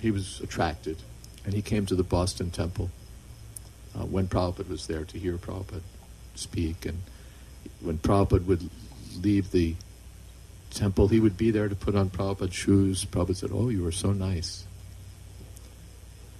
he 0.00 0.10
was 0.10 0.40
attracted, 0.40 0.98
and 1.44 1.54
he 1.54 1.62
came 1.62 1.86
to 1.86 1.94
the 1.94 2.02
Boston 2.02 2.50
Temple 2.50 2.90
uh, 3.94 4.04
when 4.04 4.26
Prabhupada 4.26 4.68
was 4.68 4.86
there 4.86 5.04
to 5.04 5.18
hear 5.18 5.36
Prabhupada 5.36 5.82
speak. 6.34 6.86
And 6.86 7.00
when 7.80 7.98
Prabhupada 7.98 8.44
would 8.46 8.68
leave 9.22 9.50
the 9.50 9.76
temple, 10.70 11.08
he 11.08 11.20
would 11.20 11.36
be 11.36 11.50
there 11.50 11.68
to 11.68 11.76
put 11.76 11.94
on 11.94 12.10
Prabhupada's 12.10 12.54
shoes. 12.54 13.04
Prabhupada 13.04 13.36
said, 13.36 13.50
Oh, 13.52 13.68
you 13.68 13.86
are 13.86 13.92
so 13.92 14.12
nice. 14.12 14.64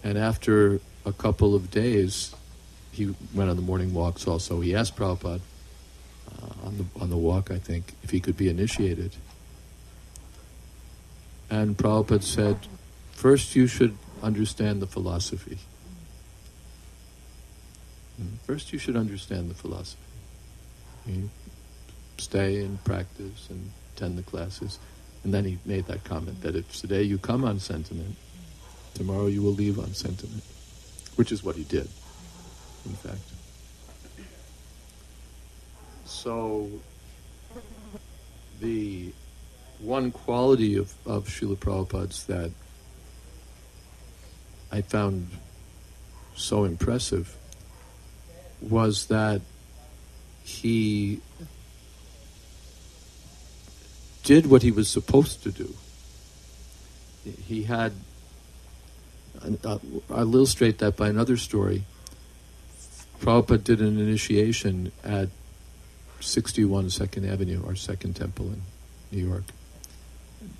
And 0.04 0.18
after 0.18 0.80
a 1.06 1.12
couple 1.12 1.54
of 1.54 1.70
days, 1.70 2.34
he 2.92 3.14
went 3.34 3.48
on 3.48 3.56
the 3.56 3.62
morning 3.62 3.94
walks 3.94 4.28
also. 4.28 4.60
He 4.60 4.74
asked 4.74 4.96
Prabhupada 4.96 5.40
uh, 6.42 6.66
on, 6.66 6.76
the, 6.76 6.84
on 7.00 7.10
the 7.10 7.16
walk, 7.16 7.50
I 7.50 7.58
think, 7.58 7.94
if 8.02 8.10
he 8.10 8.20
could 8.20 8.36
be 8.36 8.50
initiated. 8.50 9.16
And 11.50 11.76
Prabhupada 11.76 12.22
said, 12.22 12.58
First, 13.12 13.56
you 13.56 13.66
should 13.66 13.96
understand 14.22 14.82
the 14.82 14.86
philosophy. 14.86 15.58
Mm, 18.20 18.38
First, 18.46 18.72
you 18.72 18.78
should 18.78 18.96
understand 18.96 19.50
the 19.50 19.54
philosophy. 19.54 20.00
You 21.06 21.30
stay 22.18 22.60
and 22.60 22.82
practice 22.84 23.48
and 23.48 23.70
attend 23.94 24.18
the 24.18 24.22
classes. 24.22 24.78
And 25.22 25.32
then 25.32 25.44
he 25.44 25.58
made 25.64 25.86
that 25.86 26.04
comment 26.04 26.42
that 26.42 26.54
if 26.54 26.78
today 26.78 27.02
you 27.02 27.16
come 27.16 27.44
on 27.44 27.58
sentiment, 27.58 28.16
tomorrow 28.94 29.26
you 29.26 29.42
will 29.42 29.52
leave 29.52 29.78
on 29.78 29.92
sentiment, 29.94 30.42
which 31.16 31.32
is 31.32 31.42
what 31.42 31.56
he 31.56 31.64
did, 31.64 31.88
in 32.86 32.94
fact. 32.94 33.20
So, 36.04 36.70
the 38.60 39.12
one 39.80 40.10
quality 40.10 40.76
of, 40.76 40.94
of 41.06 41.28
Srila 41.28 41.56
Prabhupada's 41.56 42.24
that 42.24 42.50
I 44.72 44.82
found 44.82 45.28
so 46.34 46.64
impressive 46.64 47.36
was 48.60 49.06
that 49.06 49.40
he 50.42 51.20
did 54.24 54.46
what 54.46 54.62
he 54.62 54.70
was 54.70 54.88
supposed 54.88 55.42
to 55.42 55.52
do. 55.52 55.74
He 57.24 57.62
had, 57.62 57.92
Uh, 59.44 59.78
I'll 60.10 60.34
illustrate 60.34 60.78
that 60.78 60.96
by 60.96 61.08
another 61.08 61.36
story. 61.36 61.84
Prabhupada 63.20 63.62
did 63.62 63.80
an 63.80 63.98
initiation 63.98 64.92
at 65.02 65.28
61 66.20 66.90
Second 66.90 67.26
Avenue, 67.26 67.64
our 67.66 67.74
second 67.74 68.14
temple 68.14 68.46
in 68.46 68.62
New 69.12 69.26
York. 69.26 69.44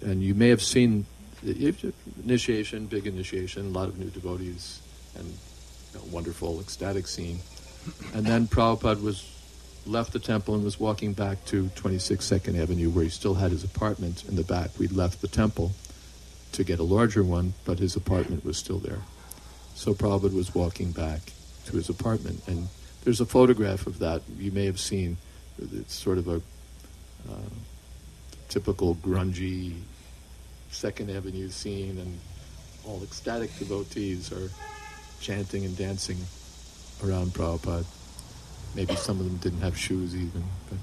And 0.01 0.23
you 0.23 0.35
may 0.35 0.49
have 0.49 0.63
seen 0.63 1.07
the 1.43 1.93
initiation, 2.23 2.87
big 2.87 3.07
initiation, 3.07 3.67
a 3.67 3.69
lot 3.69 3.89
of 3.89 3.99
new 3.99 4.09
devotees, 4.09 4.81
and 5.17 5.35
know, 5.95 6.01
wonderful, 6.11 6.61
ecstatic 6.61 7.07
scene. 7.07 7.39
And 8.15 8.27
then 8.27 8.47
Prabhupada 8.47 9.03
was 9.03 9.31
left 9.87 10.13
the 10.13 10.19
temple 10.19 10.55
and 10.55 10.65
was 10.65 10.81
walking 10.81 11.13
back 11.13 11.45
to 11.47 11.69
26 11.75 12.25
Second 12.25 12.57
Avenue, 12.57 12.91
where 12.91 13.05
he 13.05 13.11
still 13.11 13.35
had 13.35 13.51
his 13.51 13.65
apartment 13.65 14.25
in 14.27 14.37
the 14.37 14.45
back. 14.45 14.71
We'd 14.79 14.93
left 14.93 15.21
the 15.21 15.29
temple 15.29 15.73
to 16.55 16.65
get 16.65 16.79
a 16.79 16.85
larger 16.85 17.23
one, 17.23 17.55
but 17.65 17.79
his 17.79 17.97
apartment 17.97 18.45
was 18.45 18.57
still 18.57 18.79
there. 18.79 19.01
So 19.75 19.93
Prabhupada 19.93 20.33
was 20.33 20.55
walking 20.55 20.93
back 20.93 21.21
to 21.67 21.77
his 21.77 21.89
apartment, 21.89 22.43
and 22.47 22.69
there's 23.03 23.21
a 23.21 23.27
photograph 23.27 23.87
of 23.87 23.99
that 23.99 24.23
you 24.39 24.53
may 24.53 24.65
have 24.67 24.79
seen. 24.79 25.17
It's 25.59 25.95
sort 25.95 26.19
of 26.19 26.29
a 26.29 26.37
uh, 27.29 27.51
typical 28.49 28.95
grungy 28.97 29.75
Second 30.71 31.11
Avenue 31.11 31.49
scene, 31.49 31.99
and 31.99 32.19
all 32.87 33.03
ecstatic 33.03 33.57
devotees 33.59 34.33
are 34.33 34.51
chanting 35.21 35.65
and 35.65 35.77
dancing 35.77 36.19
around 37.05 37.33
Prabhupada. 37.33 37.85
Maybe 38.75 38.95
some 38.97 39.19
of 39.19 39.27
them 39.27 39.37
didn't 39.39 39.61
have 39.61 39.77
shoes 39.77 40.15
even, 40.15 40.45
but 40.69 40.79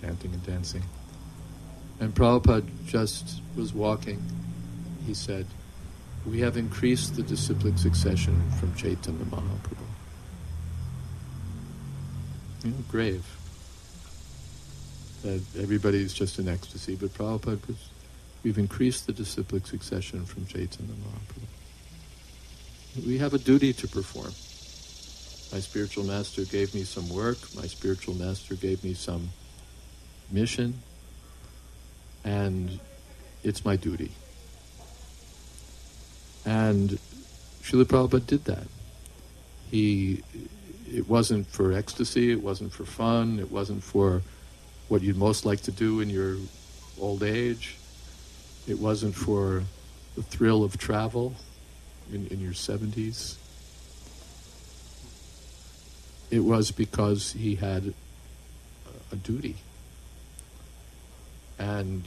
chanting 0.00 0.32
and 0.32 0.44
dancing. 0.46 0.82
And 1.98 2.14
Prabhupada 2.14 2.66
just 2.86 3.40
was 3.56 3.72
walking. 3.72 4.22
He 5.06 5.14
said, 5.14 5.46
We 6.26 6.40
have 6.40 6.56
increased 6.56 7.16
the 7.16 7.22
disciplic 7.22 7.78
succession 7.78 8.50
from 8.58 8.74
Chaitanya 8.74 9.24
Mahaprabhu. 9.24 9.86
You 12.64 12.70
know, 12.70 12.76
grave. 12.88 13.26
That 15.22 15.42
everybody's 15.58 16.12
just 16.12 16.38
in 16.38 16.48
ecstasy, 16.48 16.96
but 16.96 17.10
Prabhupada 17.14 17.66
was, 17.66 17.88
we've 18.42 18.58
increased 18.58 19.06
the 19.06 19.12
disciplic 19.12 19.66
succession 19.66 20.24
from 20.24 20.46
Chaitanya 20.46 20.94
Mahaprabhu. 20.94 21.46
We 23.06 23.18
have 23.18 23.34
a 23.34 23.38
duty 23.38 23.72
to 23.72 23.88
perform. 23.88 24.32
My 25.52 25.60
spiritual 25.60 26.04
master 26.04 26.44
gave 26.44 26.74
me 26.74 26.84
some 26.84 27.08
work. 27.10 27.38
My 27.54 27.66
spiritual 27.66 28.14
master 28.14 28.54
gave 28.54 28.82
me 28.82 28.94
some 28.94 29.30
mission. 30.30 30.82
And 32.24 32.80
it's 33.42 33.64
my 33.64 33.76
duty. 33.76 34.12
And 36.44 36.98
Srila 37.62 37.84
Prabhupada 37.84 38.26
did 38.26 38.44
that. 38.44 38.66
He, 39.70 40.22
it 40.92 41.08
wasn't 41.08 41.46
for 41.46 41.72
ecstasy, 41.72 42.30
it 42.30 42.42
wasn't 42.42 42.72
for 42.72 42.84
fun, 42.84 43.38
it 43.38 43.50
wasn't 43.50 43.82
for 43.82 44.22
what 44.88 45.02
you'd 45.02 45.16
most 45.16 45.46
like 45.46 45.62
to 45.62 45.72
do 45.72 46.00
in 46.00 46.10
your 46.10 46.36
old 47.00 47.22
age. 47.22 47.76
It 48.68 48.78
wasn't 48.78 49.14
for 49.14 49.64
the 50.14 50.22
thrill 50.22 50.62
of 50.62 50.78
travel 50.78 51.34
in, 52.12 52.26
in 52.28 52.40
your 52.40 52.52
70s. 52.52 53.36
It 56.30 56.40
was 56.40 56.70
because 56.70 57.32
he 57.32 57.56
had 57.56 57.94
a 59.12 59.16
duty. 59.16 59.56
And 61.58 62.04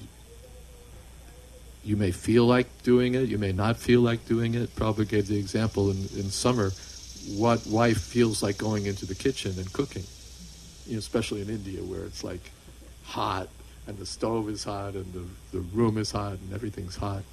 you 1.83 1.95
may 1.95 2.11
feel 2.11 2.45
like 2.45 2.67
doing 2.83 3.15
it, 3.15 3.29
you 3.29 3.37
may 3.37 3.51
not 3.51 3.77
feel 3.77 4.01
like 4.01 4.25
doing 4.25 4.55
it. 4.55 4.75
Prabhupada 4.75 5.07
gave 5.07 5.27
the 5.27 5.37
example 5.37 5.89
in, 5.89 5.97
in 6.15 6.29
summer 6.29 6.71
what 7.35 7.65
wife 7.67 7.99
feels 7.99 8.41
like 8.41 8.57
going 8.57 8.85
into 8.85 9.05
the 9.05 9.15
kitchen 9.15 9.53
and 9.57 9.71
cooking, 9.73 10.03
you 10.85 10.93
know, 10.93 10.99
especially 10.99 11.41
in 11.41 11.49
India 11.49 11.81
where 11.81 12.03
it's 12.03 12.23
like 12.23 12.51
hot 13.03 13.47
and 13.87 13.97
the 13.97 14.05
stove 14.05 14.49
is 14.49 14.63
hot 14.63 14.93
and 14.93 15.11
the, 15.13 15.25
the 15.51 15.59
room 15.59 15.97
is 15.97 16.11
hot 16.11 16.33
and 16.33 16.53
everything's 16.53 16.95
hot. 16.95 17.23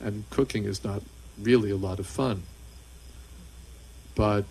And 0.00 0.28
cooking 0.30 0.64
is 0.64 0.84
not 0.84 1.02
really 1.40 1.70
a 1.70 1.76
lot 1.76 1.98
of 1.98 2.06
fun. 2.06 2.42
But 4.14 4.44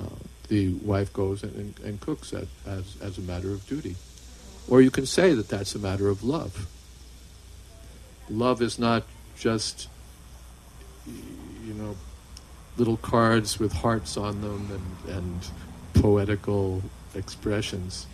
uh, 0.00 0.04
the 0.48 0.74
wife 0.74 1.12
goes 1.12 1.42
and, 1.42 1.54
and, 1.54 1.80
and 1.80 2.00
cooks 2.00 2.30
that 2.30 2.48
as, 2.66 2.96
as 3.00 3.18
a 3.18 3.20
matter 3.20 3.52
of 3.52 3.66
duty. 3.68 3.96
Or 4.68 4.80
you 4.80 4.90
can 4.90 5.06
say 5.06 5.32
that 5.34 5.48
that's 5.48 5.74
a 5.74 5.78
matter 5.78 6.08
of 6.08 6.24
love. 6.24 6.66
Love 8.30 8.62
is 8.62 8.78
not 8.78 9.02
just, 9.36 9.88
you 11.06 11.74
know, 11.74 11.96
little 12.76 12.96
cards 12.96 13.58
with 13.58 13.72
hearts 13.72 14.16
on 14.16 14.40
them 14.40 14.68
and, 15.06 15.14
and 15.16 15.46
poetical 15.94 16.82
expressions, 17.14 18.06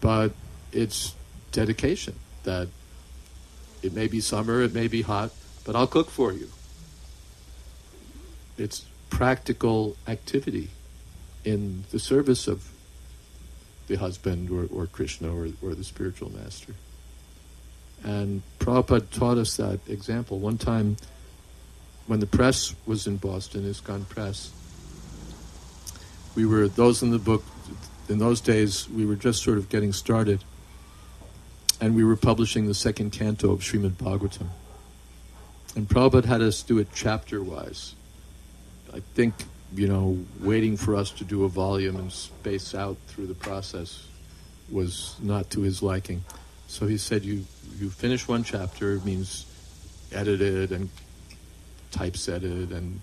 but 0.00 0.32
it's 0.72 1.14
dedication 1.50 2.14
that 2.44 2.68
it 3.82 3.92
may 3.92 4.06
be 4.06 4.20
summer, 4.20 4.62
it 4.62 4.72
may 4.72 4.88
be 4.88 5.02
hot, 5.02 5.32
but 5.64 5.74
I'll 5.74 5.86
cook 5.86 6.10
for 6.10 6.32
you. 6.32 6.48
It's 8.56 8.84
practical 9.10 9.96
activity 10.06 10.70
in 11.44 11.84
the 11.90 11.98
service 11.98 12.46
of 12.46 12.70
the 13.86 13.96
husband 13.96 14.50
or, 14.50 14.68
or 14.72 14.86
Krishna 14.86 15.34
or, 15.34 15.48
or 15.62 15.74
the 15.74 15.84
spiritual 15.84 16.30
master. 16.30 16.74
And 18.04 18.42
Prabhupada 18.58 19.10
taught 19.10 19.38
us 19.38 19.56
that 19.56 19.80
example. 19.88 20.38
One 20.38 20.58
time, 20.58 20.96
when 22.06 22.20
the 22.20 22.26
press 22.26 22.74
was 22.86 23.06
in 23.06 23.16
Boston, 23.16 23.64
ISKCON 23.64 24.08
Press, 24.08 24.50
we 26.34 26.46
were, 26.46 26.68
those 26.68 27.02
in 27.02 27.10
the 27.10 27.18
book, 27.18 27.44
in 28.08 28.18
those 28.18 28.40
days, 28.40 28.88
we 28.88 29.04
were 29.04 29.16
just 29.16 29.42
sort 29.42 29.58
of 29.58 29.68
getting 29.68 29.92
started. 29.92 30.44
And 31.80 31.94
we 31.94 32.02
were 32.02 32.16
publishing 32.16 32.66
the 32.66 32.74
second 32.74 33.12
canto 33.12 33.52
of 33.52 33.60
Srimad 33.60 33.92
Bhagavatam. 33.92 34.48
And 35.76 35.88
Prabhupada 35.88 36.24
had 36.24 36.40
us 36.40 36.62
do 36.62 36.78
it 36.78 36.88
chapter 36.94 37.42
wise. 37.42 37.94
I 38.92 39.00
think, 39.14 39.34
you 39.74 39.86
know, 39.86 40.18
waiting 40.40 40.76
for 40.76 40.96
us 40.96 41.10
to 41.12 41.24
do 41.24 41.44
a 41.44 41.48
volume 41.48 41.96
and 41.96 42.10
space 42.10 42.74
out 42.74 42.96
through 43.06 43.26
the 43.26 43.34
process 43.34 44.06
was 44.70 45.16
not 45.20 45.50
to 45.50 45.60
his 45.60 45.82
liking. 45.82 46.24
So 46.68 46.86
he 46.86 46.98
said, 46.98 47.24
you, 47.24 47.44
you 47.78 47.90
finish 47.90 48.28
one 48.28 48.44
chapter, 48.44 49.00
means 49.00 49.46
edit 50.12 50.40
it 50.40 50.70
and 50.70 50.88
typeset 51.90 52.44
it 52.44 52.70
and 52.70 53.00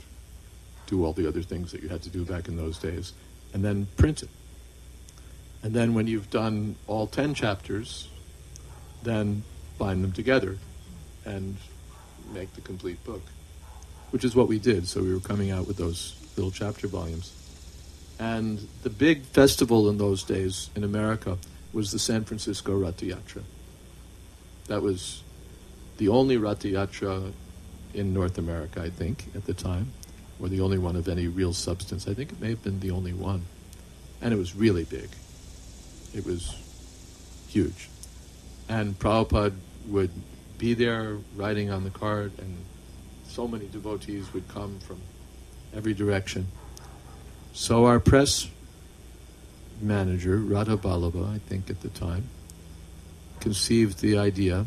do 0.88 1.04
all 1.04 1.14
the 1.14 1.28
other 1.28 1.42
things 1.42 1.72
that 1.72 1.82
you 1.82 1.90
had 1.90 2.04
to 2.04 2.10
do 2.10 2.24
back 2.24 2.48
in 2.48 2.58
those 2.58 2.78
days, 2.78 3.14
and 3.54 3.66
then 3.66 3.88
print 3.98 4.24
it. 4.24 4.30
And 5.64 5.74
then 5.74 5.96
when 5.96 6.06
you've 6.06 6.30
done 6.30 6.76
all 6.86 7.08
10 7.08 7.34
chapters, 7.34 8.08
then 9.02 9.44
bind 9.80 10.04
them 10.04 10.12
together 10.12 10.58
and 11.26 11.58
make 12.34 12.54
the 12.54 12.62
complete 12.62 13.04
book, 13.04 13.24
which 14.12 14.24
is 14.24 14.36
what 14.36 14.48
we 14.48 14.60
did. 14.60 14.88
So 14.88 15.02
we 15.02 15.12
were 15.12 15.20
coming 15.20 15.50
out 15.50 15.68
with 15.68 15.78
those 15.78 16.16
little 16.38 16.52
chapter 16.52 16.88
volumes. 16.88 17.34
And 18.20 18.68
the 18.84 18.92
big 18.92 19.24
festival 19.24 19.90
in 19.90 19.98
those 19.98 20.24
days 20.24 20.70
in 20.76 20.84
America 20.84 21.40
was 21.74 21.92
the 21.92 22.00
San 22.00 22.24
Francisco 22.24 22.78
Ratha 22.78 23.06
Yatra. 23.06 23.42
That 24.68 24.82
was 24.82 25.24
the 25.98 26.10
only 26.10 26.38
Ratha 26.38 26.68
Yatra 26.68 27.32
in 27.94 28.14
North 28.14 28.38
America, 28.38 28.82
I 28.82 28.90
think, 28.90 29.26
at 29.36 29.46
the 29.46 29.54
time, 29.54 29.92
or 30.40 30.50
the 30.50 30.62
only 30.62 30.78
one 30.78 30.96
of 30.96 31.08
any 31.08 31.28
real 31.28 31.54
substance. 31.54 32.08
I 32.08 32.14
think 32.14 32.32
it 32.32 32.42
may 32.42 32.50
have 32.50 32.64
been 32.64 32.80
the 32.80 32.92
only 32.92 33.14
one. 33.14 33.46
And 34.22 34.34
it 34.34 34.38
was 34.38 34.56
really 34.56 34.84
big. 34.84 35.10
It 36.14 36.26
was 36.26 36.56
huge. 37.48 37.90
And 38.68 38.98
Prabhupada 38.98 39.54
would 39.88 40.12
be 40.58 40.74
there 40.74 41.18
riding 41.36 41.70
on 41.70 41.84
the 41.84 41.90
cart, 41.90 42.32
and 42.40 42.58
so 43.28 43.48
many 43.48 43.68
devotees 43.68 44.34
would 44.34 44.48
come 44.48 44.80
from 44.80 45.02
every 45.76 45.94
direction. 45.94 46.48
So 47.54 47.86
our 47.86 48.00
press 48.00 48.50
manager, 49.82 50.38
Radha 50.38 50.78
Ballabha, 50.78 51.36
I 51.36 51.38
think 51.38 51.70
at 51.70 51.82
the 51.82 51.90
time, 51.90 52.30
conceived 53.40 54.00
the 54.00 54.18
idea 54.18 54.66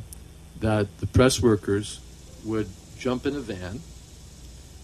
that 0.61 0.99
the 0.99 1.07
press 1.07 1.41
workers 1.41 2.01
would 2.45 2.69
jump 2.99 3.27
in 3.27 3.37
a 3.37 3.41
van, 3.41 3.81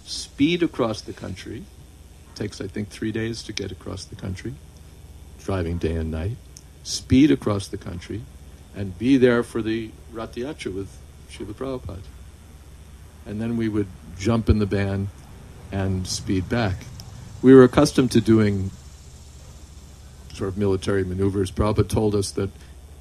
speed 0.04 0.62
across 0.62 1.00
the 1.00 1.12
country. 1.12 1.58
It 1.58 2.36
takes, 2.36 2.60
I 2.60 2.66
think, 2.66 2.88
three 2.88 3.12
days 3.12 3.42
to 3.44 3.52
get 3.52 3.72
across 3.72 4.04
the 4.04 4.16
country, 4.16 4.54
driving 5.44 5.78
day 5.78 5.96
and 5.96 6.10
night. 6.10 6.36
Speed 6.82 7.30
across 7.30 7.68
the 7.68 7.78
country, 7.78 8.22
and 8.76 8.98
be 8.98 9.16
there 9.16 9.42
for 9.42 9.62
the 9.62 9.90
Ratha 10.12 10.40
Yatra 10.40 10.74
with 10.74 10.98
Srila 11.30 11.54
Prabhupada. 11.54 12.02
And 13.26 13.40
then 13.40 13.56
we 13.56 13.68
would 13.68 13.88
jump 14.18 14.50
in 14.50 14.58
the 14.58 14.66
van 14.66 15.08
and 15.72 16.06
speed 16.06 16.48
back. 16.48 16.84
We 17.40 17.54
were 17.54 17.64
accustomed 17.64 18.12
to 18.12 18.20
doing 18.20 18.70
sort 20.34 20.48
of 20.48 20.58
military 20.58 21.04
maneuvers. 21.04 21.50
Prabhupada 21.50 21.88
told 21.88 22.14
us 22.14 22.32
that 22.32 22.50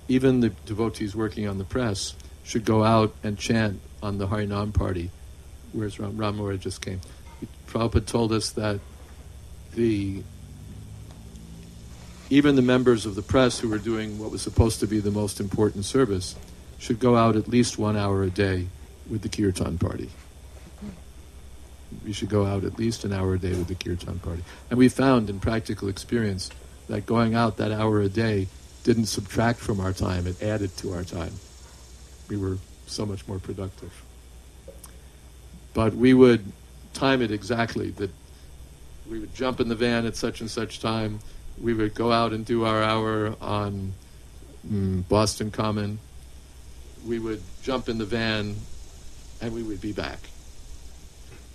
even 0.07 0.41
the 0.41 0.49
devotees 0.65 1.15
working 1.15 1.47
on 1.47 1.57
the 1.57 1.63
press 1.63 2.15
should 2.43 2.65
go 2.65 2.83
out 2.83 3.13
and 3.23 3.37
chant 3.37 3.79
on 4.01 4.17
the 4.17 4.27
Harinam 4.27 4.73
party. 4.73 5.09
Where's 5.71 5.99
Ram? 5.99 6.17
Ram 6.17 6.59
just 6.59 6.81
came. 6.81 7.01
Prabhupada 7.67 8.05
told 8.05 8.31
us 8.31 8.51
that 8.51 8.79
the 9.73 10.23
even 12.29 12.55
the 12.55 12.61
members 12.61 13.05
of 13.05 13.15
the 13.15 13.21
press 13.21 13.59
who 13.59 13.69
were 13.69 13.77
doing 13.77 14.17
what 14.17 14.31
was 14.31 14.41
supposed 14.41 14.79
to 14.79 14.87
be 14.87 14.99
the 14.99 15.11
most 15.11 15.39
important 15.39 15.85
service 15.85 16.35
should 16.79 16.99
go 16.99 17.15
out 17.15 17.35
at 17.35 17.47
least 17.47 17.77
one 17.77 17.95
hour 17.95 18.23
a 18.23 18.29
day 18.29 18.67
with 19.09 19.21
the 19.21 19.29
kirtan 19.29 19.77
party. 19.77 20.09
We 22.03 22.13
should 22.13 22.29
go 22.29 22.45
out 22.45 22.63
at 22.63 22.79
least 22.79 23.03
an 23.03 23.13
hour 23.13 23.35
a 23.35 23.39
day 23.39 23.51
with 23.51 23.67
the 23.67 23.75
kirtan 23.75 24.19
party. 24.19 24.43
And 24.69 24.79
we 24.79 24.89
found 24.89 25.29
in 25.29 25.39
practical 25.39 25.87
experience 25.89 26.49
that 26.87 27.05
going 27.05 27.35
out 27.35 27.57
that 27.57 27.71
hour 27.71 28.01
a 28.01 28.09
day 28.09 28.47
didn't 28.83 29.05
subtract 29.05 29.59
from 29.59 29.79
our 29.79 29.93
time, 29.93 30.27
it 30.27 30.41
added 30.41 30.75
to 30.77 30.93
our 30.93 31.03
time. 31.03 31.33
We 32.29 32.37
were 32.37 32.57
so 32.85 33.05
much 33.05 33.27
more 33.27 33.39
productive. 33.39 34.03
But 35.73 35.95
we 35.95 36.13
would 36.13 36.51
time 36.93 37.21
it 37.21 37.31
exactly 37.31 37.89
that 37.91 38.11
we 39.09 39.19
would 39.19 39.33
jump 39.33 39.59
in 39.59 39.67
the 39.67 39.75
van 39.75 40.05
at 40.05 40.15
such 40.15 40.41
and 40.41 40.49
such 40.49 40.79
time. 40.79 41.19
We 41.59 41.73
would 41.73 41.93
go 41.93 42.11
out 42.11 42.33
and 42.33 42.45
do 42.45 42.65
our 42.65 42.83
hour 42.83 43.35
on 43.41 43.93
mm, 44.67 45.07
Boston 45.07 45.51
Common. 45.51 45.99
We 47.05 47.19
would 47.19 47.41
jump 47.63 47.89
in 47.89 47.97
the 47.97 48.05
van 48.05 48.55
and 49.41 49.53
we 49.53 49.63
would 49.63 49.81
be 49.81 49.91
back. 49.91 50.19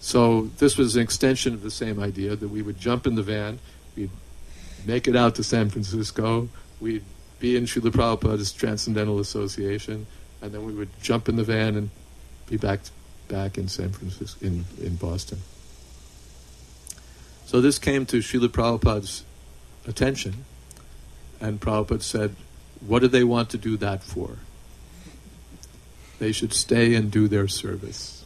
So 0.00 0.50
this 0.58 0.76
was 0.76 0.96
an 0.96 1.02
extension 1.02 1.54
of 1.54 1.62
the 1.62 1.70
same 1.70 1.98
idea 2.00 2.36
that 2.36 2.48
we 2.48 2.62
would 2.62 2.78
jump 2.78 3.06
in 3.06 3.14
the 3.14 3.22
van, 3.22 3.58
we'd 3.96 4.10
make 4.86 5.08
it 5.08 5.16
out 5.16 5.34
to 5.36 5.42
San 5.42 5.70
Francisco, 5.70 6.48
we'd 6.80 7.04
be 7.38 7.56
in 7.56 7.64
Srila 7.64 7.90
Prabhupada's 7.90 8.52
Transcendental 8.52 9.20
Association, 9.20 10.06
and 10.42 10.52
then 10.52 10.64
we 10.64 10.72
would 10.72 10.90
jump 11.00 11.28
in 11.28 11.36
the 11.36 11.44
van 11.44 11.76
and 11.76 11.90
be 12.46 12.56
back 12.56 12.80
back 13.28 13.58
in 13.58 13.68
San 13.68 13.92
Francisco 13.92 14.44
in, 14.44 14.64
in 14.80 14.96
Boston. 14.96 15.38
So 17.44 17.60
this 17.60 17.78
came 17.78 18.06
to 18.06 18.18
Srila 18.18 18.48
Prabhupada's 18.48 19.24
attention, 19.86 20.44
and 21.40 21.60
Prabhupada 21.60 22.02
said, 22.02 22.34
What 22.86 23.00
do 23.00 23.08
they 23.08 23.24
want 23.24 23.50
to 23.50 23.58
do 23.58 23.76
that 23.78 24.02
for? 24.02 24.38
They 26.18 26.32
should 26.32 26.52
stay 26.52 26.94
and 26.94 27.10
do 27.10 27.28
their 27.28 27.48
service. 27.48 28.24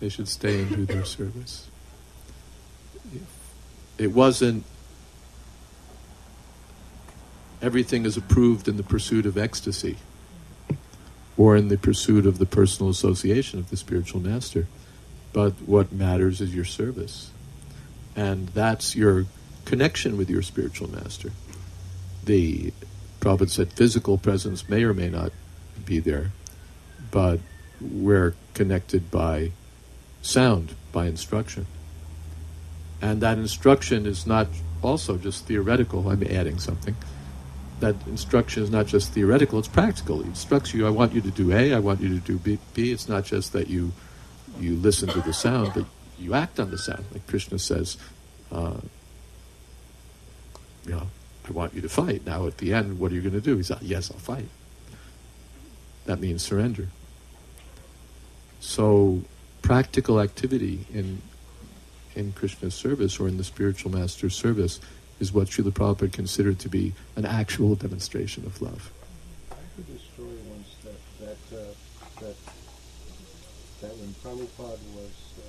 They 0.00 0.08
should 0.08 0.28
stay 0.28 0.62
and 0.62 0.76
do 0.76 0.84
their 0.84 1.04
service. 1.04 1.68
It 3.98 4.12
wasn't 4.12 4.64
everything 7.66 8.06
is 8.06 8.16
approved 8.16 8.68
in 8.68 8.76
the 8.76 8.82
pursuit 8.84 9.26
of 9.26 9.36
ecstasy 9.36 9.96
or 11.36 11.56
in 11.56 11.66
the 11.66 11.76
pursuit 11.76 12.24
of 12.24 12.38
the 12.38 12.46
personal 12.46 12.88
association 12.88 13.58
of 13.58 13.70
the 13.70 13.76
spiritual 13.76 14.20
master. 14.20 14.68
But 15.32 15.54
what 15.66 15.90
matters 15.90 16.40
is 16.40 16.54
your 16.54 16.64
service. 16.64 17.32
And 18.14 18.48
that's 18.50 18.94
your 18.94 19.26
connection 19.64 20.16
with 20.16 20.30
your 20.30 20.42
spiritual 20.42 20.88
master. 20.88 21.32
The 22.24 22.72
Prabhupada 23.20 23.50
said 23.50 23.72
physical 23.72 24.16
presence 24.16 24.68
may 24.68 24.84
or 24.84 24.94
may 24.94 25.10
not 25.10 25.32
be 25.84 25.98
there, 25.98 26.30
but 27.10 27.40
we're 27.80 28.34
connected 28.54 29.10
by 29.10 29.50
sound, 30.22 30.76
by 30.92 31.06
instruction. 31.06 31.66
And 33.02 33.20
that 33.22 33.38
instruction 33.38 34.06
is 34.06 34.24
not 34.24 34.46
also 34.82 35.16
just 35.16 35.46
theoretical. 35.46 36.08
I'm 36.08 36.22
adding 36.22 36.60
something 36.60 36.94
that 37.80 37.94
instruction 38.06 38.62
is 38.62 38.70
not 38.70 38.86
just 38.86 39.12
theoretical, 39.12 39.58
it's 39.58 39.68
practical. 39.68 40.20
It 40.20 40.26
instructs 40.26 40.72
you, 40.72 40.86
I 40.86 40.90
want 40.90 41.12
you 41.12 41.20
to 41.20 41.30
do 41.30 41.52
A, 41.52 41.74
I 41.74 41.78
want 41.78 42.00
you 42.00 42.08
to 42.08 42.20
do 42.20 42.38
B. 42.38 42.58
B. 42.74 42.92
It's 42.92 43.08
not 43.08 43.24
just 43.24 43.52
that 43.52 43.68
you, 43.68 43.92
you 44.58 44.76
listen 44.76 45.08
to 45.10 45.20
the 45.20 45.32
sound, 45.32 45.72
but 45.74 45.84
you 46.18 46.34
act 46.34 46.58
on 46.58 46.70
the 46.70 46.78
sound. 46.78 47.04
Like 47.12 47.26
Krishna 47.26 47.58
says, 47.58 47.96
uh, 48.50 48.76
you 50.86 50.92
know, 50.92 51.06
I 51.46 51.50
want 51.52 51.74
you 51.74 51.80
to 51.82 51.88
fight. 51.88 52.24
Now 52.26 52.46
at 52.46 52.58
the 52.58 52.72
end, 52.72 52.98
what 52.98 53.12
are 53.12 53.14
you 53.14 53.20
going 53.20 53.34
to 53.34 53.40
do? 53.40 53.56
He 53.56 53.62
said, 53.62 53.78
yes, 53.82 54.10
I'll 54.10 54.18
fight. 54.18 54.48
That 56.06 56.20
means 56.20 56.42
surrender. 56.42 56.88
So 58.60 59.22
practical 59.62 60.20
activity 60.20 60.86
in, 60.92 61.20
in 62.14 62.32
Krishna's 62.32 62.74
service 62.74 63.20
or 63.20 63.28
in 63.28 63.36
the 63.36 63.44
spiritual 63.44 63.90
master's 63.92 64.34
service 64.34 64.80
is 65.20 65.32
what 65.32 65.48
Srila 65.48 65.72
Prabhupada 65.72 66.12
considered 66.12 66.58
to 66.60 66.68
be 66.68 66.92
an 67.16 67.24
actual 67.24 67.74
demonstration 67.74 68.44
of 68.44 68.60
love. 68.60 68.92
I 69.50 69.54
heard 69.54 69.86
a 69.94 69.98
story 69.98 70.38
once 70.48 70.76
that 70.84 71.26
that 71.26 71.58
uh, 71.58 71.64
that, 72.20 72.36
that 73.80 73.96
when 73.96 74.14
Prabhupada 74.22 74.78
was 74.94 75.16
uh, 75.38 75.42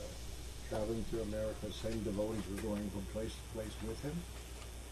traveling 0.70 1.04
through 1.10 1.22
America, 1.22 1.72
same 1.72 2.02
devotees 2.04 2.44
were 2.50 2.62
going 2.62 2.90
from 2.90 3.02
place 3.14 3.32
to 3.32 3.58
place 3.58 3.76
with 3.88 4.02
him, 4.04 4.16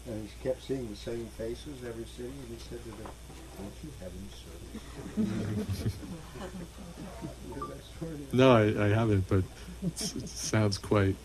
and 0.06 0.28
he 0.28 0.48
kept 0.48 0.62
seeing 0.62 0.88
the 0.88 0.96
same 0.96 1.26
faces 1.38 1.84
every 1.86 2.04
city, 2.04 2.28
and 2.28 2.48
he 2.48 2.58
said 2.68 2.82
to 2.84 2.90
them, 2.90 3.10
"Don't 3.56 3.76
you 3.82 3.90
have 4.00 4.12
any 4.12 4.30
service?" 5.64 5.92
You 7.48 7.54
hear 7.54 7.64
that 7.64 7.84
story? 7.96 8.26
No, 8.32 8.52
I, 8.52 8.86
I 8.86 8.88
haven't, 8.88 9.26
but 9.28 9.42
it's, 9.82 10.14
it 10.14 10.28
sounds 10.28 10.76
quite 10.76 11.16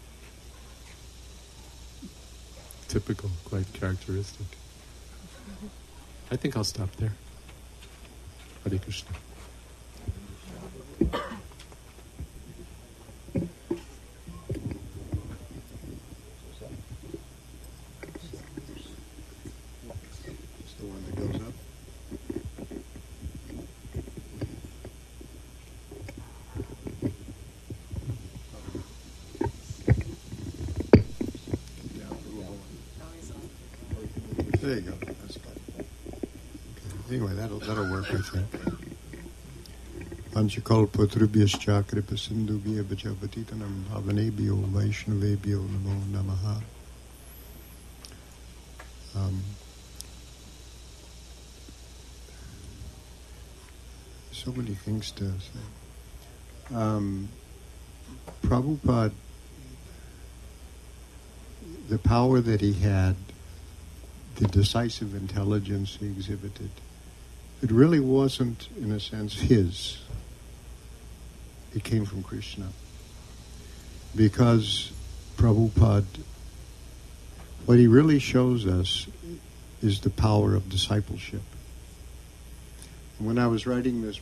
typical, 2.92 3.30
quite 3.46 3.72
characteristic. 3.72 4.48
I 6.30 6.36
think 6.36 6.58
I'll 6.58 6.66
stop 6.66 6.94
there. 6.98 7.14
Hare 8.68 8.80
Krishna. 8.80 9.12
It's 20.60 20.74
the 20.78 20.86
one 20.86 21.02
that 21.06 21.16
goes 21.16 21.42
up. 21.42 21.54
There 34.62 34.76
you 34.76 34.82
go. 34.82 34.92
That's 34.92 35.38
better. 35.38 35.60
Okay. 35.80 37.16
Anyway, 37.16 37.34
that'll 37.66 37.89
work, 37.89 38.05
I 38.12 38.18
think. 38.18 38.47
Panchakalpatrubhyascha 40.32 41.88
kripa 41.88 42.16
sindhubhya 42.16 42.84
bhajavatitanam 42.84 43.84
bhavanebhyo 43.89 44.55
vaishnavebhyo 44.72 45.68
namo 45.68 45.93
namaha. 46.12 46.62
Um, 49.14 49.43
so 54.32 54.51
many 54.53 54.74
things 54.74 55.12
to 55.12 55.26
say. 55.26 56.76
Um, 56.76 57.28
Prabhupada, 58.41 59.12
the 61.89 61.97
power 61.97 62.39
that 62.39 62.62
he 62.62 62.74
had, 62.74 63.16
the 64.36 64.47
decisive 64.47 65.14
intelligence 65.14 65.97
he 65.99 66.07
exhibited, 66.07 66.72
it 67.62 67.72
really 67.72 67.99
wasn't, 67.99 68.68
in 68.78 68.91
a 68.91 68.99
sense, 68.99 69.39
his. 69.39 69.99
It 71.76 71.84
came 71.84 72.05
from 72.05 72.24
Krishna. 72.24 72.70
Because 74.16 74.91
Prabhupada, 75.38 76.05
what 77.66 77.78
he 77.78 77.88
really 77.88 78.20
shows 78.20 78.66
us 78.66 79.07
is 79.82 80.01
the 80.01 80.09
power 80.09 80.55
of 80.55 80.70
discipleship. 80.70 81.41
When 83.20 83.38
I 83.38 83.47
was 83.47 83.68
writing 83.68 84.01
this 84.01 84.20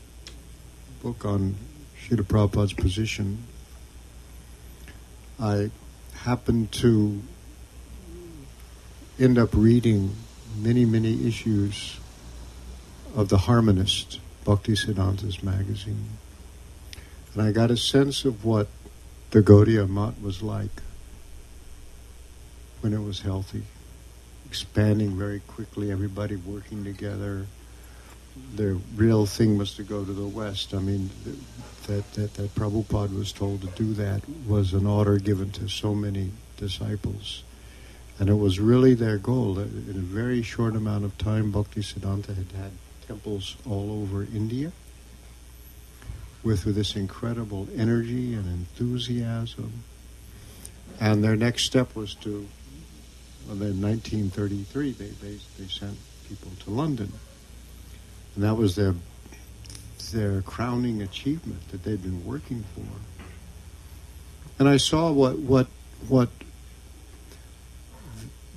book 1.01 1.23
on 1.23 1.55
Srila 2.01 2.23
Prabhupada's 2.23 2.73
position, 2.73 3.43
I 5.39 5.71
happened 6.13 6.73
to 6.73 7.21
end 9.17 9.37
up 9.37 9.49
reading 9.53 10.15
many, 10.57 10.83
many 10.83 11.25
issues 11.25 11.98
of 13.15 13.29
The 13.29 13.37
Harmonist, 13.37 14.19
Bhakti 14.45 14.73
Siddhanta's 14.73 15.41
magazine. 15.43 16.09
And 17.33 17.41
I 17.41 17.51
got 17.51 17.71
a 17.71 17.77
sense 17.77 18.25
of 18.25 18.45
what 18.45 18.67
the 19.31 19.41
Gaudiya 19.41 19.87
Math 19.87 20.21
was 20.21 20.41
like 20.41 20.81
when 22.81 22.93
it 22.93 23.01
was 23.01 23.21
healthy, 23.21 23.63
expanding 24.45 25.17
very 25.17 25.39
quickly, 25.41 25.91
everybody 25.91 26.35
working 26.35 26.83
together. 26.83 27.45
The 28.55 28.79
real 28.95 29.25
thing 29.25 29.57
was 29.57 29.75
to 29.75 29.83
go 29.83 30.05
to 30.05 30.13
the 30.13 30.27
West. 30.27 30.73
I 30.73 30.79
mean, 30.79 31.09
that, 31.87 32.13
that, 32.13 32.33
that 32.35 32.55
Prabhupada 32.55 33.17
was 33.17 33.31
told 33.31 33.61
to 33.61 33.67
do 33.67 33.93
that 33.95 34.21
was 34.47 34.73
an 34.73 34.85
order 34.87 35.17
given 35.17 35.51
to 35.51 35.67
so 35.67 35.93
many 35.93 36.31
disciples. 36.57 37.43
And 38.17 38.29
it 38.29 38.35
was 38.35 38.59
really 38.59 38.93
their 38.93 39.17
goal. 39.17 39.59
In 39.59 39.95
a 39.95 39.99
very 39.99 40.41
short 40.41 40.75
amount 40.75 41.05
of 41.05 41.17
time, 41.17 41.51
Bhakti 41.51 41.81
Siddhanta 41.81 42.35
had 42.35 42.51
had 42.51 42.71
temples 43.09 43.55
all 43.67 44.03
over 44.03 44.21
India 44.21 44.71
with, 46.43 46.65
with 46.65 46.75
this 46.75 46.95
incredible 46.95 47.67
energy 47.75 48.35
and 48.35 48.45
enthusiasm. 48.45 49.83
And 51.01 51.23
their 51.23 51.35
next 51.35 51.63
step 51.63 51.95
was 51.95 52.13
to 52.15 52.47
Well, 53.47 53.61
in 53.63 53.81
1933, 53.81 54.91
they, 54.91 55.05
they, 55.05 55.39
they 55.57 55.67
sent 55.67 55.97
people 56.27 56.51
to 56.65 56.69
London. 56.69 57.11
And 58.35 58.43
that 58.43 58.55
was 58.55 58.75
their, 58.75 58.93
their 60.13 60.43
crowning 60.43 61.01
achievement 61.01 61.67
that 61.69 61.83
they'd 61.83 62.03
been 62.03 62.23
working 62.23 62.63
for. 62.75 62.85
And 64.59 64.69
I 64.69 64.77
saw 64.77 65.11
what, 65.11 65.39
what, 65.39 65.65
what 66.07 66.29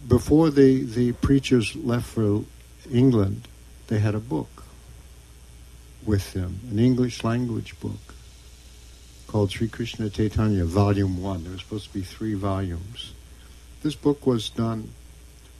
before 0.07 0.51
the, 0.51 0.83
the 0.83 1.13
preachers 1.13 1.75
left 1.75 2.07
for 2.07 2.43
England, 2.91 3.49
they 3.93 3.99
had 3.99 4.14
a 4.14 4.20
book 4.20 4.64
with 6.07 6.32
them, 6.32 6.61
an 6.70 6.78
English 6.78 7.22
language 7.24 7.78
book 7.78 8.14
called 9.26 9.51
Sri 9.51 9.68
Krishna 9.68 10.09
Chaitanya, 10.09 10.64
Volume 10.64 11.22
1. 11.22 11.43
There 11.43 11.53
were 11.53 11.59
supposed 11.59 11.88
to 11.88 11.93
be 11.93 12.01
three 12.01 12.32
volumes. 12.32 13.12
This 13.82 13.95
book 13.95 14.26
was 14.26 14.49
done, 14.49 14.88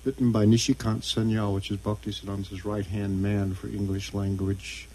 written 0.02 0.32
by 0.32 0.46
Nishikant 0.46 1.02
Sanyal, 1.02 1.54
which 1.54 1.70
is 1.70 1.76
Bhaktisiddhanta's 1.76 2.64
right-hand 2.64 3.20
man 3.20 3.52
for 3.52 3.66
English 3.66 4.14
language 4.14 4.88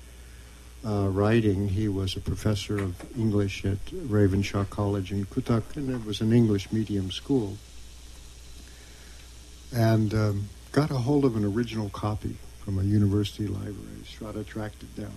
uh, 0.84 1.08
writing. 1.08 1.68
He 1.68 1.88
was 1.88 2.16
a 2.16 2.22
professor 2.22 2.80
of 2.80 2.96
English 3.16 3.66
at 3.66 3.78
Ravenshaw 3.92 4.66
College 4.66 5.12
in 5.12 5.26
Cuttack, 5.26 5.76
and 5.76 5.92
it 5.92 6.06
was 6.06 6.22
an 6.22 6.34
English 6.34 6.72
medium 6.72 7.12
school. 7.12 7.58
And 9.72 10.12
um, 10.16 10.50
got 10.72 10.90
a 10.90 10.98
hold 10.98 11.24
of 11.24 11.36
an 11.36 11.46
original 11.46 11.90
copy 11.90 12.38
from 12.68 12.80
a 12.80 12.84
university 12.84 13.48
library. 13.48 14.04
Strata 14.06 14.44
tracked 14.44 14.84
it 14.84 14.94
down. 15.00 15.14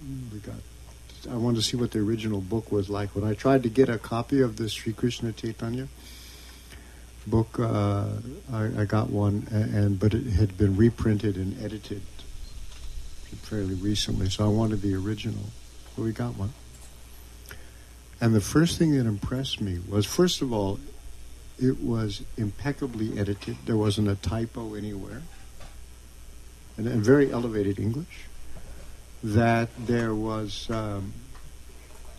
And 0.00 0.32
we 0.32 0.40
got. 0.40 0.56
I 1.30 1.36
wanted 1.36 1.58
to 1.58 1.62
see 1.62 1.76
what 1.76 1.92
the 1.92 2.00
original 2.00 2.40
book 2.40 2.72
was 2.72 2.90
like. 2.90 3.14
When 3.14 3.22
I 3.22 3.34
tried 3.34 3.62
to 3.62 3.68
get 3.68 3.88
a 3.88 3.96
copy 3.96 4.40
of 4.40 4.56
the 4.56 4.68
Sri 4.68 4.92
Krishna 4.92 5.30
Chaitanya 5.30 5.86
book, 7.28 7.60
uh, 7.60 8.06
I, 8.52 8.70
I, 8.76 8.84
got 8.86 9.10
one, 9.10 9.46
and, 9.52 10.00
but 10.00 10.14
it 10.14 10.24
had 10.32 10.58
been 10.58 10.76
reprinted 10.76 11.36
and 11.36 11.62
edited 11.62 12.02
fairly 13.42 13.74
recently, 13.74 14.28
so 14.28 14.44
I 14.44 14.48
wanted 14.48 14.82
the 14.82 14.96
original. 14.96 15.44
So 15.94 16.02
we 16.02 16.10
got 16.10 16.36
one. 16.36 16.54
And 18.20 18.34
the 18.34 18.40
first 18.40 18.80
thing 18.80 18.98
that 18.98 19.06
impressed 19.06 19.60
me 19.60 19.78
was, 19.88 20.06
first 20.06 20.42
of 20.42 20.52
all, 20.52 20.80
it 21.60 21.78
was 21.78 22.24
impeccably 22.36 23.16
edited. 23.16 23.58
There 23.66 23.76
wasn't 23.76 24.08
a 24.08 24.16
typo 24.16 24.74
anywhere 24.74 25.22
and, 26.76 26.86
and 26.86 27.02
very 27.04 27.32
elevated 27.32 27.78
English, 27.78 28.26
that 29.22 29.68
there 29.78 30.14
was 30.14 30.68
um, 30.70 31.12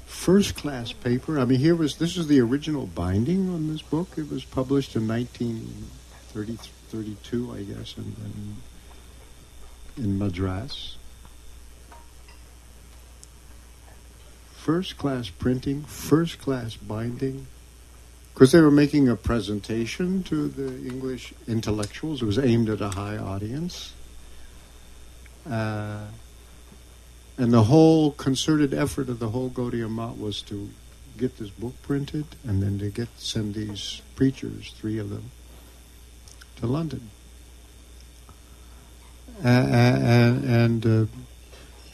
first 0.06 0.56
class 0.56 0.94
paper. 0.94 1.40
I 1.40 1.46
mean, 1.46 1.60
here 1.60 1.76
was 1.76 1.98
this 1.98 2.18
is 2.18 2.28
the 2.28 2.40
original 2.40 2.88
binding 2.88 3.50
on 3.50 3.68
this 3.68 3.82
book. 3.82 4.18
It 4.18 4.32
was 4.32 4.46
published 4.46 4.96
in 4.96 5.06
1932, 5.08 7.54
I 7.54 7.64
guess, 7.64 7.98
in, 7.98 8.16
in, 9.98 10.04
in 10.04 10.18
Madras. 10.18 10.98
First 14.54 14.98
class 14.98 15.30
printing, 15.30 15.84
first 15.84 16.40
class 16.40 16.78
binding, 16.78 17.48
because 18.34 18.54
they 18.54 18.62
were 18.62 18.72
making 18.72 19.10
a 19.10 19.18
presentation 19.18 20.24
to 20.24 20.48
the 20.48 20.88
English 20.88 21.34
intellectuals. 21.48 22.22
It 22.22 22.26
was 22.26 22.40
aimed 22.40 22.70
at 22.70 22.80
a 22.80 22.88
high 22.90 23.18
audience. 23.18 23.93
Uh, 25.50 26.06
and 27.38 27.52
the 27.52 27.64
whole 27.64 28.12
concerted 28.12 28.74
effort 28.74 29.10
of 29.10 29.20
the 29.20 29.30
whole 29.30 29.50
Gaudiya 29.50 29.90
Math 29.90 30.18
was 30.18 30.42
to 30.44 30.70
get 31.18 31.38
this 31.38 31.50
book 31.50 31.74
printed 31.82 32.26
and 32.44 32.62
then 32.62 32.80
to 32.80 32.90
get 32.90 33.08
send 33.18 33.54
these 33.56 34.02
preachers, 34.16 34.74
three 34.78 34.98
of 35.00 35.10
them, 35.10 35.32
to 36.58 36.68
London. 36.68 37.10
Uh, 39.44 39.48
and, 39.48 40.46
and 40.46 40.86
uh, 40.86 41.06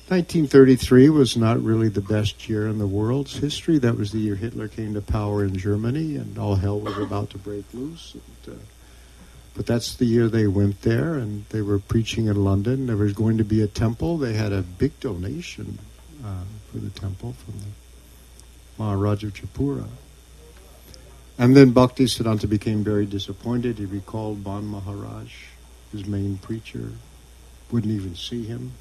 1933 0.10 1.10
was 1.10 1.38
not 1.38 1.62
really 1.62 1.88
the 1.88 2.02
best 2.02 2.50
year 2.50 2.68
in 2.68 2.80
the 2.80 2.88
world's 2.88 3.38
history. 3.38 3.78
That 3.78 3.98
was 3.98 4.12
the 4.12 4.20
year 4.20 4.36
Hitler 4.36 4.68
came 4.68 4.94
to 4.96 5.02
power 5.02 5.44
in 5.44 5.56
Germany, 5.56 6.16
and 6.16 6.38
all 6.38 6.56
hell 6.56 6.80
was 6.80 6.98
about 6.98 7.30
to 7.32 7.38
break 7.38 7.66
loose. 7.74 8.16
And, 8.16 8.56
uh, 8.56 8.60
but 9.56 9.66
that's 9.66 9.96
the 9.96 10.06
year 10.06 10.28
they 10.28 10.48
went 10.48 10.82
there, 10.84 11.16
and 11.16 11.46
they 11.50 11.62
were 11.62 11.80
preaching 11.80 12.28
in 12.28 12.44
London. 12.44 12.88
There 12.88 12.96
was 12.96 13.14
going 13.14 13.38
to 13.38 13.44
be 13.44 13.62
a 13.62 13.68
temple. 13.68 14.18
They 14.18 14.34
had 14.34 14.54
a 14.54 14.62
big 14.62 15.00
donation 15.00 15.80
uh, 16.24 16.44
for 16.72 16.78
the 16.78 16.90
temple 16.90 17.34
from 17.34 17.60
the 17.60 17.66
Maharaj 18.78 19.24
of 19.24 19.34
Tripura. 19.34 19.88
And 21.38 21.56
then 21.56 21.72
Bhakti 21.72 22.06
Siddhanta 22.06 22.50
became 22.50 22.84
very 22.84 23.06
disappointed. 23.06 23.78
He 23.78 23.86
recalled 23.86 24.44
Ban 24.44 24.66
Maharaj, 24.66 25.34
his 25.92 26.06
main 26.06 26.38
preacher, 26.38 26.92
wouldn't 27.72 27.94
even 27.94 28.16
see 28.16 28.46
him. 28.46 28.74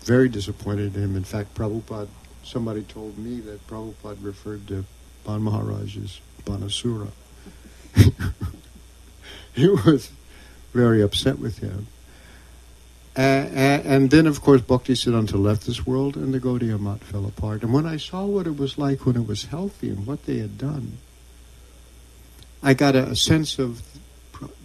Very 0.00 0.28
disappointed 0.28 0.96
in 0.96 1.02
him. 1.02 1.16
In 1.16 1.24
fact, 1.24 1.54
Prabhupada, 1.54 2.08
somebody 2.42 2.82
told 2.82 3.16
me 3.16 3.40
that 3.40 3.64
Prabhupada 3.68 4.16
referred 4.20 4.66
to 4.68 4.84
Ban 5.24 5.42
Maharaj 5.42 5.96
as 5.96 6.20
Banasura. 6.44 7.10
he 9.60 9.68
was 9.68 10.10
very 10.72 11.02
upset 11.02 11.38
with 11.38 11.58
him. 11.58 11.86
Uh, 13.16 13.20
and 13.20 14.10
then, 14.10 14.26
of 14.26 14.40
course, 14.40 14.60
Bhakti 14.60 14.94
Siddhanta 14.94 15.34
left 15.34 15.66
this 15.66 15.84
world 15.84 16.16
and 16.16 16.32
the 16.32 16.38
Gaudiya 16.38 16.78
Math 16.78 17.02
fell 17.02 17.26
apart. 17.26 17.62
And 17.62 17.72
when 17.72 17.84
I 17.84 17.96
saw 17.96 18.24
what 18.24 18.46
it 18.46 18.56
was 18.56 18.78
like 18.78 19.04
when 19.04 19.16
it 19.16 19.26
was 19.26 19.46
healthy 19.46 19.90
and 19.90 20.06
what 20.06 20.26
they 20.26 20.38
had 20.38 20.56
done, 20.56 20.98
I 22.62 22.74
got 22.74 22.94
a, 22.94 23.10
a 23.10 23.16
sense 23.16 23.58
of 23.58 23.82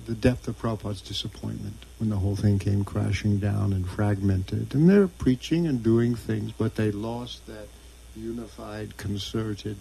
the 0.06 0.14
depth 0.14 0.48
of 0.48 0.62
Prabhupada's 0.62 1.02
disappointment 1.02 1.78
when 1.98 2.10
the 2.10 2.18
whole 2.18 2.36
thing 2.36 2.60
came 2.60 2.86
crashing 2.86 3.40
down 3.40 3.74
and 3.74 3.88
fragmented. 3.88 4.76
And 4.76 4.88
they're 4.88 5.08
preaching 5.08 5.66
and 5.66 5.82
doing 5.82 6.16
things, 6.16 6.52
but 6.52 6.76
they 6.76 6.92
lost 6.92 7.48
that 7.48 7.68
unified, 8.16 8.98
concerted 8.98 9.78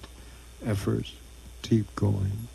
effort 0.64 1.12
to 1.62 1.68
keep 1.68 1.94
going. 1.94 2.48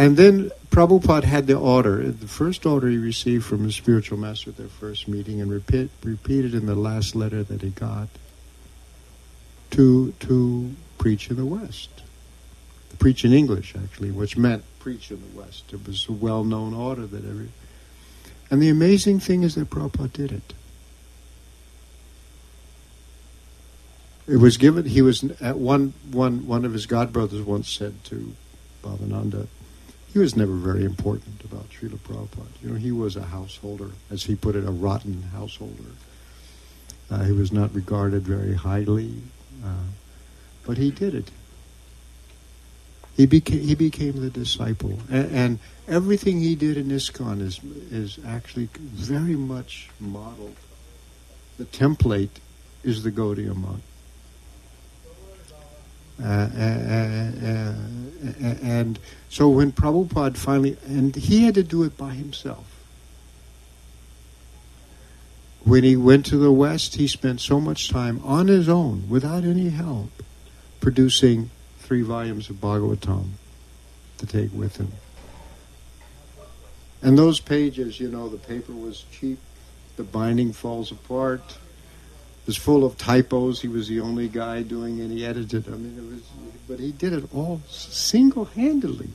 And 0.00 0.16
then 0.16 0.50
Prabhupada 0.70 1.24
had 1.24 1.46
the 1.46 1.58
order, 1.58 2.10
the 2.10 2.26
first 2.26 2.64
order 2.64 2.88
he 2.88 2.96
received 2.96 3.44
from 3.44 3.64
his 3.64 3.74
spiritual 3.74 4.16
master 4.16 4.48
at 4.48 4.56
their 4.56 4.66
first 4.66 5.06
meeting, 5.06 5.42
and 5.42 5.50
repeat, 5.50 5.90
repeated 6.02 6.54
in 6.54 6.64
the 6.64 6.74
last 6.74 7.14
letter 7.14 7.42
that 7.42 7.60
he 7.60 7.68
got, 7.68 8.08
to 9.72 10.12
to 10.20 10.74
preach 10.96 11.28
in 11.28 11.36
the 11.36 11.44
West, 11.44 11.90
preach 12.98 13.26
in 13.26 13.34
English 13.34 13.74
actually, 13.76 14.10
which 14.10 14.38
meant 14.38 14.64
preach 14.78 15.10
in 15.10 15.20
the 15.20 15.38
West. 15.38 15.70
It 15.70 15.86
was 15.86 16.08
a 16.08 16.12
well-known 16.12 16.72
order 16.72 17.06
that 17.06 17.22
every. 17.22 17.50
And 18.50 18.62
the 18.62 18.70
amazing 18.70 19.20
thing 19.20 19.42
is 19.42 19.54
that 19.56 19.68
Prabhupada 19.68 20.14
did 20.14 20.32
it. 20.32 20.54
It 24.26 24.38
was 24.38 24.56
given. 24.56 24.86
He 24.86 25.02
was 25.02 25.22
at 25.42 25.58
one 25.58 25.92
one 26.10 26.46
one 26.46 26.64
of 26.64 26.72
his 26.72 26.86
godbrothers 26.86 27.44
once 27.44 27.68
said 27.68 28.02
to 28.04 28.34
Bhavananda, 28.82 29.46
he 30.12 30.18
was 30.18 30.36
never 30.36 30.54
very 30.54 30.84
important 30.84 31.44
about 31.44 31.70
Srila 31.70 31.98
Prabhupada. 31.98 32.48
You 32.62 32.70
know, 32.70 32.74
he 32.76 32.90
was 32.90 33.16
a 33.16 33.22
householder, 33.22 33.90
as 34.10 34.24
he 34.24 34.34
put 34.34 34.56
it, 34.56 34.64
a 34.64 34.70
rotten 34.70 35.22
householder. 35.34 35.92
Uh, 37.10 37.24
he 37.24 37.32
was 37.32 37.52
not 37.52 37.74
regarded 37.74 38.22
very 38.22 38.54
highly, 38.54 39.14
uh, 39.64 39.86
but 40.64 40.78
he 40.78 40.90
did 40.90 41.14
it. 41.14 41.30
He 43.16 43.26
became 43.26 43.60
he 43.60 43.74
became 43.74 44.20
the 44.20 44.30
disciple, 44.30 44.98
and, 45.10 45.30
and, 45.30 45.58
everything 45.86 46.40
he 46.40 46.54
did 46.54 46.76
in 46.76 46.88
ISKCON 46.88 47.40
is 47.40 47.60
is 47.90 48.18
actually 48.24 48.68
very 48.76 49.34
much 49.34 49.90
modeled. 49.98 50.56
The 51.58 51.64
template 51.66 52.38
is 52.82 53.02
the 53.02 53.10
Gaudiya 53.10 53.54
Math. 53.54 53.89
Uh, 56.22 56.26
uh, 56.26 57.32
uh, 57.42 57.74
and 58.62 58.98
so 59.30 59.48
when 59.48 59.72
Prabhupada 59.72 60.36
finally, 60.36 60.76
and 60.86 61.16
he 61.16 61.44
had 61.44 61.54
to 61.54 61.62
do 61.62 61.82
it 61.84 61.96
by 61.96 62.10
himself. 62.10 62.66
When 65.64 65.84
he 65.84 65.96
went 65.96 66.26
to 66.26 66.36
the 66.36 66.52
West, 66.52 66.96
he 66.96 67.06
spent 67.06 67.40
so 67.40 67.60
much 67.60 67.90
time 67.90 68.20
on 68.24 68.48
his 68.48 68.68
own, 68.68 69.08
without 69.08 69.44
any 69.44 69.70
help, 69.70 70.10
producing 70.80 71.50
three 71.78 72.02
volumes 72.02 72.50
of 72.50 72.56
Bhagavatam 72.56 73.30
to 74.18 74.26
take 74.26 74.52
with 74.52 74.76
him. 74.76 74.92
And 77.02 77.18
those 77.18 77.40
pages, 77.40 77.98
you 77.98 78.08
know, 78.08 78.28
the 78.28 78.38
paper 78.38 78.72
was 78.72 79.04
cheap, 79.10 79.38
the 79.96 80.02
binding 80.02 80.52
falls 80.52 80.90
apart, 80.90 81.58
was 82.50 82.58
full 82.58 82.82
of 82.84 82.98
typos. 82.98 83.62
He 83.62 83.68
was 83.68 83.86
the 83.86 84.00
only 84.00 84.28
guy 84.28 84.62
doing 84.62 85.00
any 85.00 85.24
edited. 85.24 85.68
I 85.68 85.76
mean, 85.82 85.94
it 86.02 86.06
was, 86.10 86.22
but 86.66 86.80
he 86.80 86.90
did 86.90 87.12
it 87.12 87.24
all 87.32 87.60
single-handedly 87.68 89.10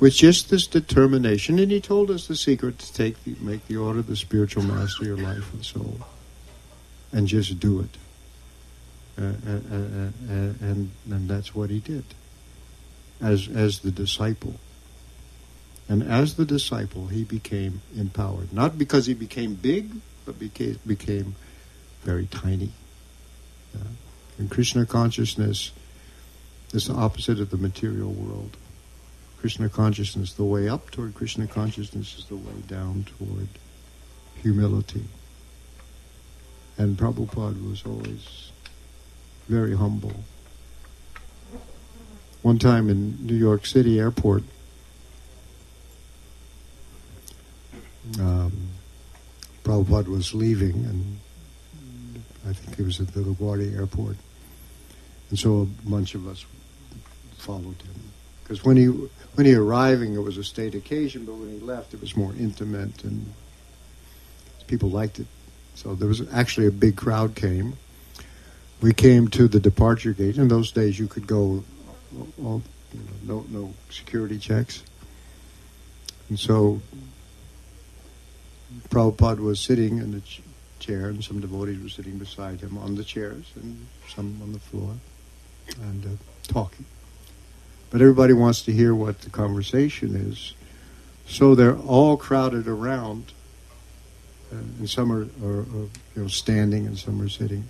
with 0.00 0.14
just 0.14 0.48
this 0.48 0.66
determination. 0.66 1.58
And 1.58 1.70
he 1.70 1.80
told 1.80 2.10
us 2.10 2.26
the 2.26 2.36
secret 2.36 2.78
to 2.78 2.88
take 3.02 3.16
the, 3.24 3.36
make 3.40 3.66
the 3.68 3.76
order 3.76 4.00
the 4.00 4.16
spiritual 4.16 4.64
master 4.64 5.04
your 5.04 5.18
life 5.18 5.52
and 5.52 5.62
soul, 5.62 5.98
and 7.12 7.28
just 7.28 7.60
do 7.60 7.80
it. 7.80 7.94
Uh, 9.20 9.24
uh, 9.24 9.60
uh, 9.70 9.76
uh, 9.76 10.70
and 10.70 10.90
and 11.10 11.28
that's 11.28 11.54
what 11.54 11.68
he 11.68 11.80
did. 11.80 12.04
as, 13.20 13.48
as 13.48 13.80
the 13.80 13.90
disciple. 13.90 14.54
And 15.88 16.02
as 16.02 16.34
the 16.34 16.44
disciple, 16.44 17.06
he 17.08 17.24
became 17.24 17.80
empowered. 17.96 18.52
Not 18.52 18.78
because 18.78 19.06
he 19.06 19.14
became 19.14 19.54
big, 19.54 19.90
but 20.24 20.38
became, 20.38 20.78
became 20.86 21.34
very 22.08 22.24
tiny. 22.24 22.70
Uh, 23.76 23.84
in 24.38 24.48
Krishna 24.48 24.86
consciousness 24.86 25.72
is 26.72 26.86
the 26.86 26.94
opposite 26.94 27.38
of 27.38 27.50
the 27.50 27.58
material 27.58 28.12
world. 28.12 28.56
Krishna 29.40 29.68
consciousness, 29.68 30.32
the 30.32 30.42
way 30.42 30.70
up 30.70 30.90
toward 30.90 31.14
Krishna 31.14 31.46
consciousness 31.46 32.16
is 32.16 32.24
the 32.24 32.36
way 32.36 32.62
down 32.66 33.04
toward 33.18 33.48
humility. 34.42 35.04
And 36.78 36.96
Prabhupada 36.96 37.68
was 37.68 37.84
always 37.84 38.52
very 39.46 39.76
humble. 39.76 40.24
One 42.40 42.58
time 42.58 42.88
in 42.88 43.26
New 43.26 43.36
York 43.36 43.66
City 43.66 43.98
airport, 43.98 44.44
um, 48.18 48.52
Prabhupada 49.62 50.06
was 50.06 50.32
leaving, 50.32 50.86
and 50.86 51.20
I 52.48 52.52
think 52.52 52.76
he 52.76 52.82
was 52.82 53.00
at 53.00 53.08
the 53.08 53.20
LaGuardia 53.20 53.76
airport. 53.76 54.16
And 55.30 55.38
so 55.38 55.62
a 55.62 55.88
bunch 55.88 56.14
of 56.14 56.26
us 56.26 56.44
followed 57.36 57.82
him. 57.82 57.94
Because 58.42 58.64
when 58.64 58.76
he, 58.76 58.86
when 58.86 59.46
he 59.46 59.54
arriving, 59.54 60.14
it 60.14 60.22
was 60.22 60.38
a 60.38 60.44
state 60.44 60.74
occasion, 60.74 61.26
but 61.26 61.34
when 61.34 61.50
he 61.50 61.58
left, 61.58 61.92
it 61.92 62.00
was 62.00 62.16
more 62.16 62.32
intimate, 62.38 63.04
and 63.04 63.34
people 64.66 64.88
liked 64.88 65.18
it. 65.18 65.26
So 65.74 65.94
there 65.94 66.08
was 66.08 66.22
actually 66.32 66.66
a 66.66 66.72
big 66.72 66.96
crowd 66.96 67.34
came. 67.34 67.76
We 68.80 68.94
came 68.94 69.28
to 69.28 69.48
the 69.48 69.60
departure 69.60 70.12
gate. 70.12 70.38
In 70.38 70.48
those 70.48 70.72
days, 70.72 70.98
you 70.98 71.08
could 71.08 71.26
go, 71.26 71.62
all, 72.42 72.62
you 72.94 73.00
know, 73.26 73.44
no, 73.50 73.60
no 73.60 73.74
security 73.90 74.38
checks. 74.38 74.82
And 76.30 76.38
so 76.38 76.80
Prabhupada 78.88 79.40
was 79.40 79.60
sitting 79.60 79.98
in 79.98 80.12
the 80.12 80.22
chair, 80.78 81.08
and 81.08 81.22
some 81.22 81.40
devotees 81.40 81.82
were 81.82 81.88
sitting 81.88 82.18
beside 82.18 82.60
him 82.60 82.78
on 82.78 82.94
the 82.94 83.04
chairs, 83.04 83.52
and 83.56 83.86
some 84.08 84.38
on 84.42 84.52
the 84.52 84.58
floor, 84.58 84.94
and 85.82 86.04
uh, 86.04 86.52
talking. 86.52 86.86
But 87.90 88.00
everybody 88.00 88.32
wants 88.32 88.62
to 88.62 88.72
hear 88.72 88.94
what 88.94 89.20
the 89.22 89.30
conversation 89.30 90.14
is, 90.14 90.54
so 91.26 91.54
they're 91.54 91.76
all 91.76 92.16
crowded 92.16 92.68
around, 92.68 93.32
uh, 94.52 94.56
and 94.56 94.88
some 94.88 95.12
are, 95.12 95.28
are, 95.42 95.60
are, 95.60 95.88
you 96.14 96.22
know 96.22 96.28
standing, 96.28 96.86
and 96.86 96.98
some 96.98 97.20
are 97.20 97.28
sitting. 97.28 97.68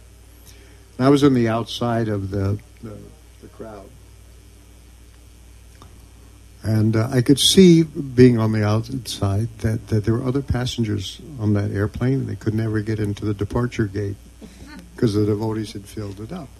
And 0.96 1.06
I 1.06 1.10
was 1.10 1.22
on 1.22 1.34
the 1.34 1.48
outside 1.48 2.08
of 2.08 2.30
the 2.30 2.58
the, 2.82 2.98
the 3.40 3.48
crowd, 3.48 3.88
and 6.68 6.96
uh, 6.96 7.08
I 7.10 7.22
could 7.22 7.38
see, 7.38 7.82
being 7.82 8.38
on 8.38 8.52
the 8.52 8.62
outside, 8.62 9.48
that, 9.60 9.88
that 9.88 10.04
there 10.04 10.12
were 10.12 10.24
other 10.24 10.42
passengers 10.42 11.18
on 11.40 11.54
that 11.54 11.70
airplane, 11.70 12.26
they 12.26 12.36
could 12.36 12.52
never 12.52 12.82
get 12.82 13.00
into 13.00 13.24
the 13.24 13.32
departure 13.32 13.86
gate 13.86 14.16
because 14.94 15.14
the 15.14 15.24
devotees 15.24 15.72
had 15.72 15.86
filled 15.86 16.20
it 16.20 16.30
up. 16.30 16.50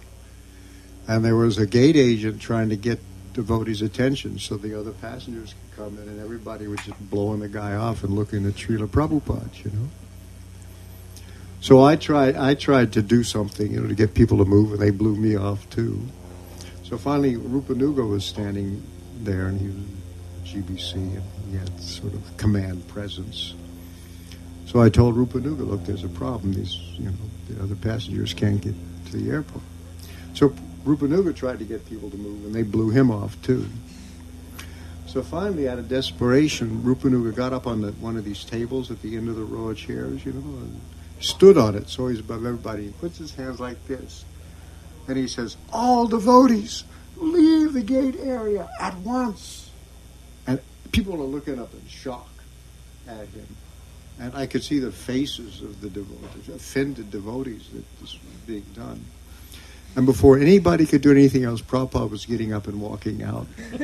And 1.07 1.23
there 1.23 1.37
was 1.37 1.59
a 1.59 1.67
gate 1.67 1.97
agent 1.97 2.41
trying 2.41 2.71
to 2.71 2.77
get 2.77 2.99
devotees' 3.35 3.83
attention 3.83 4.39
so 4.39 4.57
the 4.57 4.81
other 4.81 4.93
passengers 4.93 5.53
could 5.53 5.85
come 5.85 5.99
in, 5.99 6.09
and 6.09 6.19
everybody 6.21 6.67
was 6.69 6.81
just 6.87 6.99
blowing 7.11 7.41
the 7.41 7.49
guy 7.49 7.75
off 7.75 8.03
and 8.03 8.15
looking 8.15 8.47
at 8.47 8.55
Srila 8.55 8.89
Prabhupada, 8.89 9.63
you 9.63 9.71
know. 9.73 9.89
So 11.61 11.85
I 11.85 11.97
tried, 11.97 12.35
I 12.35 12.55
tried 12.55 12.95
to 12.95 13.03
do 13.03 13.23
something, 13.23 13.71
you 13.71 13.83
know, 13.83 13.89
to 13.89 13.95
get 13.95 14.15
people 14.15 14.39
to 14.39 14.47
move, 14.47 14.73
and 14.73 14.81
they 14.81 14.91
blew 14.91 15.17
me 15.17 15.37
off 15.37 15.69
too. 15.69 16.01
So 16.83 16.97
finally, 16.97 17.37
Rupanuga 17.37 18.09
was 18.09 18.25
standing 18.25 18.83
there, 19.21 19.49
and 19.49 19.61
he 19.61 19.98
GBC, 20.53 20.95
and 20.95 21.23
he 21.51 21.57
had 21.57 21.81
sort 21.81 22.15
of 22.15 22.37
command 22.37 22.87
presence. 22.89 23.55
So 24.67 24.83
I 24.83 24.91
told 24.91 25.17
Rupanuga, 25.17 25.67
look, 25.67 25.85
there's 25.85 26.05
a 26.05 26.09
problem. 26.09 26.53
These, 26.53 26.75
you 26.99 27.07
know, 27.07 27.17
the 27.49 27.63
other 27.63 27.75
passengers 27.75 28.35
can't 28.35 28.61
get 28.61 28.75
to 29.07 29.17
the 29.17 29.31
airport. 29.31 29.65
So 30.35 30.55
Rupanuga 30.85 31.35
tried 31.35 31.59
to 31.59 31.65
get 31.65 31.89
people 31.89 32.11
to 32.11 32.17
move, 32.17 32.45
and 32.45 32.55
they 32.55 32.63
blew 32.63 32.91
him 32.91 33.11
off 33.11 33.41
too. 33.43 33.67
So 35.07 35.23
finally, 35.23 35.69
out 35.69 35.79
of 35.79 35.89
desperation, 35.89 36.83
Rupanuga 36.83 37.35
got 37.35 37.55
up 37.55 37.67
on 37.67 37.81
the, 37.81 37.93
one 37.93 38.19
of 38.19 38.25
these 38.25 38.45
tables 38.45 38.91
at 38.91 39.01
the 39.01 39.17
end 39.17 39.31
of 39.31 39.37
the 39.37 39.43
row 39.43 39.71
of 39.71 39.79
chairs, 39.79 40.25
you 40.25 40.33
know, 40.33 40.41
and 40.41 40.81
stood 41.21 41.57
on 41.57 41.75
it 41.75 41.89
so 41.89 42.09
he's 42.09 42.21
above 42.21 42.45
everybody. 42.45 42.85
He 42.85 42.91
puts 42.91 43.17
his 43.17 43.35
hands 43.35 43.59
like 43.59 43.83
this, 43.87 44.25
and 45.09 45.17
he 45.17 45.27
says, 45.27 45.57
"All 45.73 46.07
devotees, 46.07 46.85
leave 47.17 47.73
the 47.73 47.83
gate 47.83 48.17
area 48.21 48.69
at 48.81 48.97
once." 48.99 49.68
People 50.93 51.15
are 51.15 51.27
looking 51.27 51.59
up 51.59 51.73
in 51.75 51.87
shock 51.89 52.29
at 53.07 53.27
him. 53.29 53.47
And 54.21 54.35
I 54.35 54.47
could 54.47 54.65
see 54.65 54.81
the 54.81 54.91
faces 54.91 55.63
of 55.63 55.81
the 55.81 55.89
devotees, 55.89 56.49
offended 56.49 57.11
devotees 57.11 57.69
that 57.73 57.85
this 58.01 58.15
was 58.15 58.23
being 58.47 58.67
done. 58.75 59.05
And 59.97 60.07
before 60.07 60.39
anybody 60.39 60.87
could 60.87 61.03
do 61.03 61.11
anything 61.11 61.45
else, 61.45 61.63
Prabhupada 61.63 62.11
was 62.11 62.27
getting 62.27 62.53
up 62.53 62.67
and 62.67 62.81
walking 62.81 63.23
out. 63.23 63.47
and 63.73 63.83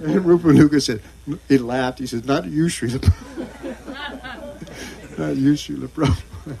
Rupanuga 0.00 0.80
said, 0.80 1.02
he 1.48 1.58
laughed. 1.58 1.98
He 1.98 2.06
said, 2.06 2.26
not 2.26 2.46
you, 2.46 2.66
Srila 2.66 2.98
Prabhupada. 2.98 5.18
not 5.18 5.36
you, 5.36 5.52
Srila 5.52 5.88
Prabhupada. 5.88 6.56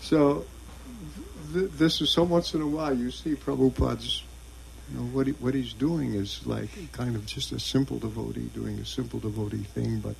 so 0.00 0.44
this 1.56 2.00
is 2.00 2.10
so 2.10 2.22
once 2.22 2.54
in 2.54 2.60
a 2.60 2.66
while 2.66 2.96
you 2.96 3.10
see 3.10 3.34
Prabhupada's, 3.34 4.22
you 4.90 4.98
know, 4.98 5.06
what, 5.06 5.26
he, 5.26 5.32
what 5.34 5.54
he's 5.54 5.72
doing 5.72 6.14
is 6.14 6.46
like 6.46 6.68
kind 6.92 7.16
of 7.16 7.26
just 7.26 7.52
a 7.52 7.60
simple 7.60 7.98
devotee 7.98 8.50
doing 8.54 8.78
a 8.78 8.84
simple 8.84 9.18
devotee 9.18 9.58
thing, 9.58 10.00
but 10.00 10.14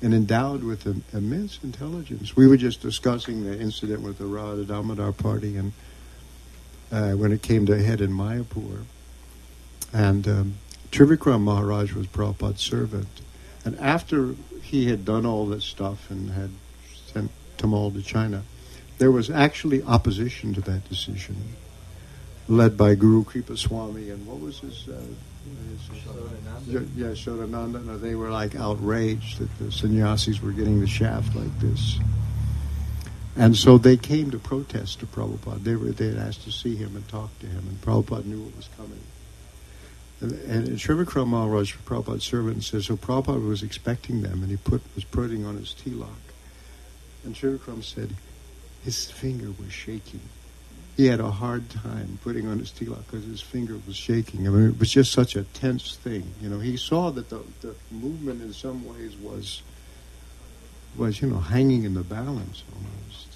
and 0.00 0.12
endowed 0.12 0.64
with 0.64 0.84
an 0.86 1.04
immense 1.12 1.60
intelligence. 1.62 2.34
We 2.34 2.48
were 2.48 2.56
just 2.56 2.82
discussing 2.82 3.44
the 3.44 3.58
incident 3.58 4.02
with 4.02 4.18
the 4.18 4.26
Radha 4.26 4.64
Damodar 4.64 5.12
party, 5.12 5.56
and 5.56 5.72
uh, 6.90 7.12
when 7.12 7.32
it 7.32 7.42
came 7.42 7.66
to 7.66 7.74
a 7.74 7.78
head 7.78 8.00
in 8.00 8.10
Mayapur, 8.10 8.82
and 9.92 10.26
um, 10.26 10.54
Trivikram 10.90 11.42
Maharaj 11.42 11.92
was 11.92 12.08
Prabhupada's 12.08 12.60
servant, 12.60 13.20
and 13.64 13.78
after 13.78 14.34
he 14.62 14.88
had 14.88 15.04
done 15.04 15.24
all 15.24 15.46
this 15.46 15.64
stuff 15.64 16.10
and 16.10 16.30
had 16.30 16.50
sent 17.06 17.30
Tamal 17.58 17.92
to 17.94 18.02
China, 18.02 18.42
there 19.02 19.10
was 19.10 19.30
actually 19.30 19.82
opposition 19.82 20.54
to 20.54 20.60
that 20.60 20.88
decision, 20.88 21.34
led 22.46 22.76
by 22.76 22.94
Guru 22.94 23.24
Kripa 23.24 23.56
Swami 23.56 24.10
and 24.10 24.24
what 24.28 24.38
was 24.38 24.60
his. 24.60 24.88
Uh, 24.88 24.92
his 25.70 26.88
yeah, 26.94 27.08
Shodananda. 27.08 27.84
No, 27.84 27.98
they 27.98 28.14
were 28.14 28.30
like 28.30 28.54
outraged 28.54 29.40
that 29.40 29.58
the 29.58 29.72
sannyasis 29.72 30.40
were 30.40 30.52
getting 30.52 30.78
the 30.78 30.86
shaft 30.86 31.34
like 31.34 31.58
this. 31.58 31.98
And 33.36 33.56
so 33.56 33.76
they 33.76 33.96
came 33.96 34.30
to 34.30 34.38
protest 34.38 35.00
to 35.00 35.06
Prabhupada. 35.06 35.64
They 35.64 35.74
were 35.74 35.90
they 35.90 36.10
had 36.10 36.18
asked 36.18 36.44
to 36.44 36.52
see 36.52 36.76
him 36.76 36.94
and 36.94 37.08
talk 37.08 37.36
to 37.40 37.46
him, 37.46 37.66
and 37.68 37.82
Prabhupada 37.82 38.24
knew 38.24 38.42
what 38.42 38.54
was 38.54 38.68
coming. 38.76 39.00
And, 40.20 40.32
and 40.48 40.78
Trivikram 40.78 41.26
Maharaj, 41.26 41.74
Prabhupada's 41.84 42.22
servant, 42.22 42.62
says 42.62 42.86
so. 42.86 42.96
Prabhupada 42.96 43.44
was 43.44 43.64
expecting 43.64 44.22
them, 44.22 44.44
and 44.44 44.50
he 44.52 44.58
put 44.58 44.80
was 44.94 45.02
putting 45.02 45.44
on 45.44 45.56
his 45.56 45.74
tilak. 45.74 46.22
And 47.24 47.34
Trivikram 47.34 47.82
said, 47.82 48.14
his 48.84 49.10
finger 49.10 49.52
was 49.62 49.72
shaking. 49.72 50.20
He 50.96 51.06
had 51.06 51.20
a 51.20 51.30
hard 51.30 51.70
time 51.70 52.18
putting 52.22 52.46
on 52.46 52.58
his 52.58 52.70
tilak 52.70 53.06
because 53.06 53.24
his 53.24 53.40
finger 53.40 53.78
was 53.86 53.96
shaking. 53.96 54.46
I 54.46 54.50
mean, 54.50 54.68
it 54.70 54.78
was 54.78 54.90
just 54.90 55.12
such 55.12 55.36
a 55.36 55.44
tense 55.44 55.96
thing. 55.96 56.34
You 56.40 56.50
know, 56.50 56.58
he 56.58 56.76
saw 56.76 57.10
that 57.10 57.30
the, 57.30 57.42
the 57.60 57.74
movement 57.90 58.42
in 58.42 58.52
some 58.52 58.86
ways 58.86 59.16
was 59.16 59.62
was 60.96 61.22
you 61.22 61.28
know 61.28 61.38
hanging 61.38 61.84
in 61.84 61.94
the 61.94 62.02
balance 62.02 62.62
almost. 62.74 63.28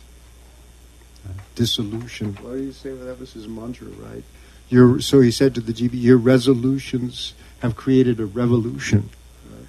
Uh, 1.26 1.32
dissolution. 1.54 2.34
What 2.42 2.52
do 2.52 2.62
you 2.62 2.72
say? 2.72 2.92
Well, 2.92 3.06
that 3.06 3.18
was 3.18 3.32
his 3.32 3.48
mantra, 3.48 3.88
right? 3.88 4.22
Your 4.68 5.00
so 5.00 5.20
he 5.20 5.30
said 5.30 5.54
to 5.54 5.60
the 5.60 5.72
GB, 5.72 5.90
your 5.94 6.18
resolutions 6.18 7.34
have 7.60 7.74
created 7.74 8.20
a 8.20 8.26
revolution. 8.26 9.08
Right? 9.50 9.68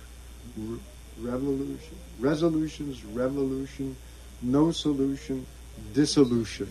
Re- 0.57 0.79
revolution, 1.19 1.95
resolutions, 2.19 3.03
revolution, 3.05 3.95
no 4.41 4.71
solution, 4.71 5.45
dissolution. 5.93 6.67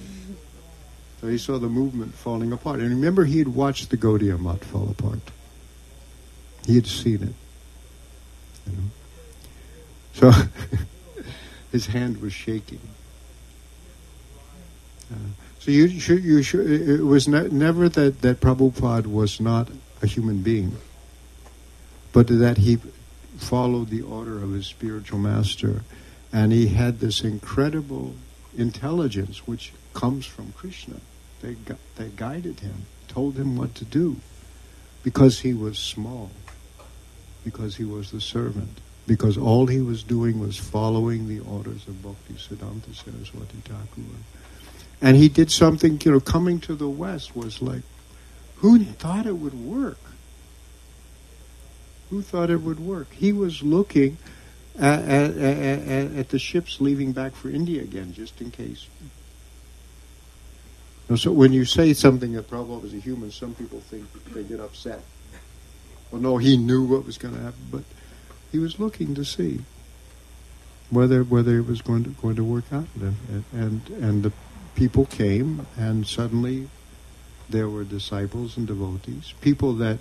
So 1.20 1.28
he 1.28 1.38
saw 1.38 1.58
the 1.58 1.68
movement 1.68 2.14
falling 2.14 2.52
apart. 2.52 2.80
And 2.80 2.90
remember, 2.90 3.24
he 3.24 3.38
had 3.38 3.48
watched 3.48 3.90
the 3.90 3.96
Gaudiya 3.96 4.38
Math 4.38 4.64
fall 4.64 4.88
apart. 4.90 5.20
He 6.66 6.74
had 6.74 6.86
seen 6.86 7.22
it. 7.22 7.34
You 8.70 8.76
know? 8.76 8.90
So 10.12 10.32
his 11.72 11.86
hand 11.86 12.20
was 12.20 12.32
shaking. 12.32 12.80
Uh, 15.12 15.16
so 15.58 15.70
you, 15.70 15.88
should, 16.00 16.22
you, 16.22 16.42
should, 16.42 16.70
it 16.70 17.02
was 17.02 17.28
ne- 17.28 17.48
never 17.48 17.88
that, 17.88 18.22
that 18.22 18.40
Prabhupada 18.40 19.06
was 19.06 19.40
not 19.40 19.68
a 20.02 20.06
human 20.06 20.42
being, 20.42 20.76
but 22.12 22.28
that 22.28 22.58
he 22.58 22.78
followed 23.38 23.90
the 23.90 24.02
order 24.02 24.42
of 24.42 24.52
his 24.52 24.66
spiritual 24.66 25.18
master. 25.18 25.82
And 26.32 26.52
he 26.52 26.68
had 26.68 27.00
this 27.00 27.22
incredible 27.22 28.14
intelligence 28.56 29.46
which 29.46 29.72
comes 29.94 30.26
from 30.26 30.52
Krishna. 30.52 30.96
They, 31.42 31.54
gu- 31.54 31.76
they 31.96 32.08
guided 32.08 32.60
him, 32.60 32.86
told 33.08 33.36
him 33.36 33.56
what 33.56 33.74
to 33.76 33.84
do, 33.84 34.16
because 35.02 35.40
he 35.40 35.54
was 35.54 35.78
small, 35.78 36.30
because 37.44 37.76
he 37.76 37.84
was 37.84 38.10
the 38.10 38.20
servant, 38.20 38.80
because 39.06 39.38
all 39.38 39.66
he 39.66 39.80
was 39.80 40.02
doing 40.02 40.40
was 40.40 40.56
following 40.56 41.28
the 41.28 41.40
orders 41.40 41.86
of 41.86 42.02
Bhakti 42.02 42.34
Siddhanta 42.34 42.94
Saraswati 42.94 43.58
Thakur. 43.64 44.02
And 45.00 45.16
he 45.16 45.28
did 45.28 45.50
something, 45.50 46.00
you 46.02 46.12
know, 46.12 46.20
coming 46.20 46.58
to 46.60 46.74
the 46.74 46.88
West 46.88 47.36
was 47.36 47.60
like, 47.60 47.82
who 48.56 48.82
thought 48.82 49.26
it 49.26 49.36
would 49.36 49.54
work? 49.54 49.98
Who 52.10 52.22
thought 52.22 52.50
it 52.50 52.62
would 52.62 52.80
work? 52.80 53.12
He 53.12 53.32
was 53.32 53.62
looking 53.62 54.16
at, 54.78 55.36
at, 55.36 56.16
at 56.16 56.28
the 56.28 56.38
ships 56.38 56.80
leaving 56.80 57.12
back 57.12 57.34
for 57.34 57.48
India 57.48 57.82
again, 57.82 58.12
just 58.12 58.40
in 58.40 58.50
case. 58.50 58.86
So 61.14 61.30
when 61.30 61.52
you 61.52 61.64
say 61.64 61.92
something 61.92 62.32
that 62.32 62.50
Prabhupada 62.50 62.84
is 62.84 62.94
a 62.94 62.98
human, 62.98 63.30
some 63.30 63.54
people 63.54 63.80
think 63.80 64.04
they 64.34 64.42
get 64.42 64.58
upset. 64.58 65.00
Well, 66.10 66.20
no, 66.20 66.36
he 66.36 66.56
knew 66.56 66.84
what 66.84 67.06
was 67.06 67.16
going 67.16 67.34
to 67.34 67.40
happen, 67.40 67.62
but 67.70 67.82
he 68.50 68.58
was 68.58 68.80
looking 68.80 69.14
to 69.14 69.24
see 69.24 69.60
whether 70.90 71.22
whether 71.22 71.58
it 71.58 71.66
was 71.66 71.82
going 71.82 72.04
to 72.04 72.10
going 72.10 72.36
to 72.36 72.44
work 72.44 72.64
out, 72.72 72.86
and 73.00 73.44
and 73.52 73.88
and 73.90 74.22
the 74.22 74.32
people 74.74 75.06
came, 75.06 75.66
and 75.76 76.06
suddenly 76.06 76.68
there 77.48 77.68
were 77.68 77.84
disciples 77.84 78.56
and 78.56 78.66
devotees, 78.66 79.32
people 79.40 79.74
that 79.74 79.98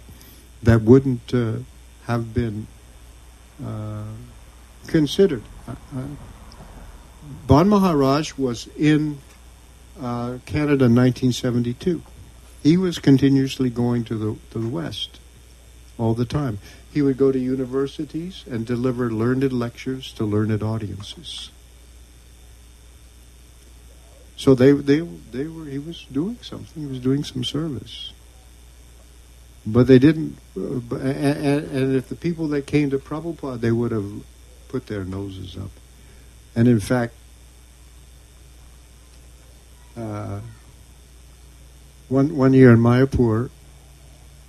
that 0.63 0.81
wouldn't 0.81 1.33
uh, 1.33 1.57
have 2.05 2.33
been 2.33 2.67
uh, 3.63 4.03
considered. 4.87 5.43
Uh, 5.67 5.75
uh, 5.95 6.03
Bon 7.47 7.67
Maharaj 7.69 8.37
was 8.37 8.67
in 8.77 9.19
uh, 9.99 10.39
Canada 10.45 10.85
in 10.85 10.95
1972. 10.95 12.01
He 12.61 12.77
was 12.77 12.99
continuously 12.99 13.69
going 13.69 14.03
to 14.05 14.15
the 14.15 14.37
to 14.51 14.59
the 14.59 14.67
West 14.67 15.19
all 15.97 16.13
the 16.13 16.25
time. 16.25 16.59
He 16.91 17.01
would 17.01 17.17
go 17.17 17.31
to 17.31 17.39
universities 17.39 18.43
and 18.49 18.65
deliver 18.65 19.11
learned 19.11 19.51
lectures 19.53 20.13
to 20.13 20.25
learned 20.25 20.63
audiences. 20.63 21.51
So 24.37 24.55
they 24.55 24.71
they 24.71 24.99
they 24.99 25.47
were 25.47 25.65
he 25.65 25.79
was 25.79 26.05
doing 26.11 26.37
something. 26.41 26.83
He 26.83 26.89
was 26.89 26.99
doing 26.99 27.23
some 27.23 27.43
service. 27.43 28.11
But 29.65 29.87
they 29.87 29.97
didn't. 29.97 30.37
Uh, 30.55 30.95
and, 30.97 31.71
and 31.71 31.95
if 31.95 32.09
the 32.09 32.15
people 32.15 32.47
that 32.49 32.67
came 32.67 32.91
to 32.91 32.99
Prabhupada, 32.99 33.59
they 33.59 33.71
would 33.71 33.91
have 33.91 34.23
put 34.67 34.87
their 34.87 35.03
noses 35.03 35.57
up. 35.57 35.71
And 36.55 36.67
in 36.67 36.79
fact, 36.79 37.13
uh, 39.97 40.39
one 42.09 42.35
one 42.35 42.53
year 42.53 42.71
in 42.71 42.79
Mayapur, 42.79 43.49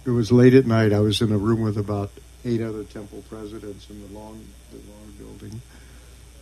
it 0.05 0.11
was 0.11 0.31
late 0.31 0.55
at 0.55 0.67
night. 0.67 0.93
I 0.93 1.01
was 1.01 1.21
in 1.21 1.33
a 1.33 1.39
room 1.39 1.62
with 1.62 1.79
about 1.79 2.11
eight 2.45 2.61
other 2.61 2.85
temple 2.85 3.25
presidents 3.29 3.89
in 3.91 4.01
the 4.07 4.19
long 4.19 4.45
the 4.73 4.79
long 4.91 5.12
building, 5.19 5.61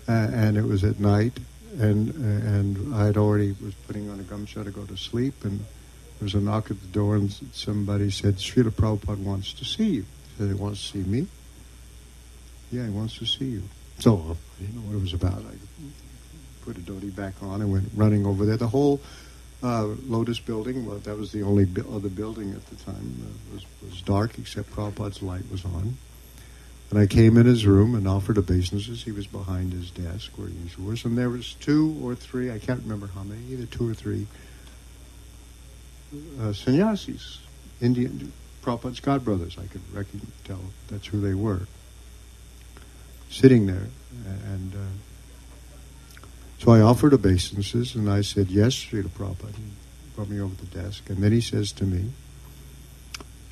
uh, 0.09 0.35
and 0.35 0.57
it 0.57 0.65
was 0.65 0.85
at 0.85 1.01
night 1.01 1.39
and 1.79 2.15
and 2.15 2.95
I 2.95 3.07
had 3.07 3.17
already 3.17 3.55
was 3.63 3.75
putting 3.87 4.11
on 4.11 4.21
a 4.21 4.23
gumsha 4.23 4.65
to 4.65 4.71
go 4.71 4.85
to 4.85 4.97
sleep, 4.97 5.45
and 5.45 5.61
there 5.61 6.27
was 6.27 6.35
a 6.35 6.41
knock 6.41 6.71
at 6.71 6.81
the 6.81 6.87
door, 6.89 7.17
and 7.17 7.33
somebody 7.53 8.11
said, 8.11 8.37
Srila 8.37 8.71
Prabhupada 8.71 9.19
wants 9.19 9.53
to 9.55 9.65
see 9.65 9.89
you. 9.89 10.03
He 10.03 10.39
said, 10.39 10.49
he 10.49 10.55
wants 10.55 10.91
to 10.91 10.99
see 10.99 11.09
me? 11.09 11.27
Yeah, 12.75 12.87
he 12.87 12.91
wants 12.91 13.19
to 13.19 13.25
see 13.25 13.45
you. 13.45 13.63
So 14.01 14.17
I 14.17 14.61
didn't 14.61 14.75
know 14.75 14.81
what 14.83 14.97
it 14.97 15.01
was 15.01 15.13
about. 15.13 15.39
I 15.39 15.55
put 16.65 16.77
a 16.77 16.81
dhoti 16.81 17.15
back 17.15 17.35
on 17.41 17.63
and 17.63 17.71
went 17.71 17.89
running 17.95 18.27
over 18.27 18.45
there. 18.45 18.57
The 18.57 18.67
whole 18.67 19.01
uh, 19.63 19.85
Lotus 20.09 20.41
building, 20.41 20.85
well, 20.85 20.99
that 20.99 21.17
was 21.17 21.31
the 21.31 21.45
only 21.45 21.67
bu- 21.67 21.87
other 21.95 22.09
building 22.09 22.51
at 22.51 22.67
the 22.67 22.75
time, 22.77 23.15
uh, 23.23 23.55
was, 23.55 23.65
was 23.81 24.01
dark 24.03 24.41
except 24.41 24.73
Prabhupada's 24.73 25.23
light 25.23 25.45
was 25.53 25.65
on. 25.65 25.97
And 26.91 26.99
I 26.99 27.07
came 27.07 27.37
in 27.37 27.47
his 27.47 27.65
room 27.65 27.95
and 27.95 28.09
offered 28.09 28.39
obeisances. 28.39 29.05
He 29.05 29.13
was 29.13 29.29
behind 29.29 29.73
his 29.73 29.93
desk 29.93 30.33
where 30.35 30.49
he 30.49 30.55
usually 30.55 30.89
was. 30.89 31.05
And 31.05 31.17
there 31.17 31.31
was 31.31 31.55
two 31.55 31.97
or 32.03 32.17
three, 32.17 32.51
I 32.51 32.59
can't 32.59 32.83
remember 32.83 33.07
how 33.07 33.23
many, 33.23 33.41
either 33.53 33.67
two 33.67 33.89
or 33.89 33.95
three 33.95 34.27
uh, 36.41 36.53
sannyasis, 36.53 37.39
Indian, 37.81 38.33
Prabhupada's 38.65 38.99
godbrothers. 38.99 39.61
I 39.61 39.69
could 39.69 39.83
reckon, 39.95 40.27
tell 40.43 40.61
that's 40.89 41.07
who 41.07 41.21
they 41.21 41.35
were. 41.35 41.69
Sitting 43.35 43.67
there. 43.67 43.89
And 44.47 44.75
uh, 44.75 46.23
so 46.61 46.71
I 46.71 46.81
offered 46.81 47.13
obeisances 47.13 47.97
and 47.97 48.09
I 48.09 48.21
said, 48.21 48.47
yes, 48.47 48.75
Srila 48.75 49.09
Prabhupada. 49.09 49.57
He 49.57 50.11
brought 50.15 50.29
me 50.29 50.41
over 50.41 50.55
the 50.55 50.67
desk. 50.67 51.11
And 51.11 51.19
then 51.19 51.33
he 51.33 51.41
says 51.41 51.73
to 51.73 51.85
me, 51.85 52.13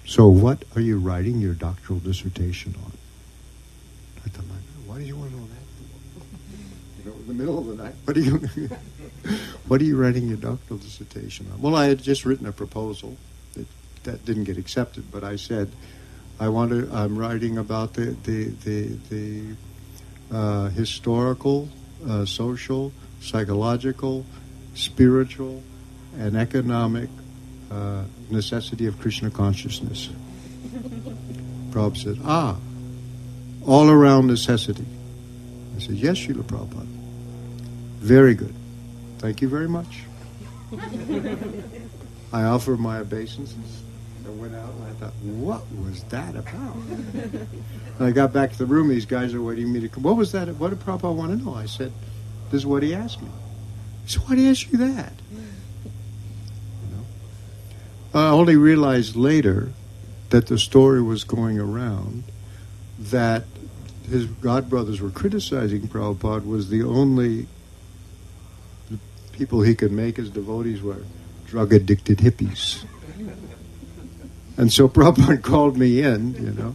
so 0.07 0.29
what 0.29 0.65
are 0.77 0.81
you 0.81 1.01
writing 1.01 1.41
your 1.41 1.55
doctoral 1.55 1.99
dissertation 1.99 2.77
on? 2.85 2.93
I 4.25 4.29
thought, 4.29 4.45
why 4.87 4.99
do 4.99 5.05
you 5.05 5.17
want 5.17 5.33
to 5.33 5.37
know 5.37 5.47
that? 5.47 5.57
You 7.05 7.11
know, 7.11 7.17
in 7.17 7.27
the 7.27 7.35
middle 7.35 7.59
of 7.59 7.67
the 7.67 7.83
night, 7.83 7.95
what 8.05 8.17
are 8.17 8.21
you, 8.21 8.37
what 9.67 9.81
are 9.81 9.85
you 9.85 10.01
writing 10.01 10.29
your 10.29 10.37
doctoral 10.37 10.79
dissertation 10.79 11.49
on? 11.53 11.61
Well, 11.61 11.75
I 11.75 11.87
had 11.87 12.01
just 12.01 12.25
written 12.25 12.47
a 12.47 12.53
proposal 12.53 13.17
that 13.55 13.67
that 14.05 14.25
didn't 14.25 14.45
get 14.45 14.57
accepted, 14.57 15.11
but 15.11 15.25
I 15.25 15.35
said, 15.35 15.73
I 16.39 16.49
want 16.49 16.71
to. 16.71 16.89
I'm 16.93 17.19
writing 17.19 17.59
about 17.59 17.95
the 17.95 18.17
the 18.23 18.51
the, 18.65 18.83
the 19.11 19.57
uh, 20.33 20.69
historical, 20.71 21.69
uh, 22.09 22.25
social, 22.25 22.93
psychological, 23.21 24.25
spiritual, 24.75 25.63
and 26.19 26.37
economic 26.37 27.09
uh, 27.71 28.05
necessity 28.31 28.87
of 28.87 28.99
Krishna 28.99 29.31
consciousness. 29.31 30.09
Prabhupada 31.71 31.97
said, 31.97 32.19
ah, 32.25 32.57
all 33.67 33.89
around 33.89 34.27
necessity. 34.27 34.85
I 35.77 35.81
said, 35.81 35.95
yes, 35.95 36.19
Srila 36.19 36.43
Prabhupada. 36.43 36.87
Very 38.01 38.35
good. 38.35 38.55
Thank 39.19 39.41
you 39.41 39.49
very 39.49 39.69
much. 39.69 40.03
I 42.33 42.45
offer 42.45 42.77
my 42.77 42.99
obeisances. 42.99 43.82
I 44.27 44.31
went 44.31 44.55
out 44.55 44.73
and 44.73 44.85
I 44.85 44.91
thought, 44.93 45.15
what 45.23 45.63
was 45.85 46.03
that 46.05 46.37
about? 46.37 46.75
and 47.15 47.49
I 48.01 48.11
got 48.11 48.33
back 48.33 48.53
to 48.53 48.59
the 48.59 48.67
room. 48.67 48.89
These 48.89 49.07
guys 49.07 49.35
are 49.35 49.43
waiting 49.43 49.73
me 49.73 49.81
to 49.81 49.89
come. 49.89 50.03
What 50.03 50.17
was 50.17 50.33
that? 50.33 50.49
What 50.57 50.71
did 50.71 50.81
Prabhupada 50.81 51.15
want 51.15 51.39
to 51.39 51.45
know? 51.45 51.55
I 51.55 51.67
said, 51.67 51.93
this 52.51 52.61
is 52.61 52.67
what 52.67 52.83
he 52.83 52.95
asked 52.95 53.23
me. 53.23 53.29
So 54.07 54.21
why 54.21 54.37
did 54.37 54.43
he 54.43 54.51
ask 54.51 54.71
you 54.71 54.79
that? 54.79 55.13
You 55.33 56.97
know? 56.97 57.05
I 58.15 58.29
only 58.31 58.57
realized 58.57 59.17
later 59.17 59.73
that 60.31 60.47
the 60.47 60.59
story 60.59 61.03
was 61.03 61.25
going 61.25 61.59
around 61.59 62.25
that 62.99 63.45
his 64.09 64.27
godbrothers 64.27 65.01
were 65.01 65.11
criticizing 65.11 65.83
Prabhupada 65.89 66.47
was 66.47 66.69
the 66.69 66.83
only 66.83 67.47
people 69.33 69.63
he 69.63 69.75
could 69.75 69.93
make 69.93 70.19
as 70.19 70.31
devotees 70.31 70.83
were 70.83 71.05
drug 71.47 71.73
addicted 71.73 72.19
hippies. 72.19 72.85
And 74.57 74.73
so 74.73 74.89
Prabhupada 74.89 75.43
called 75.53 75.77
me 75.77 76.03
in, 76.03 76.35
you 76.35 76.51
know. 76.53 76.75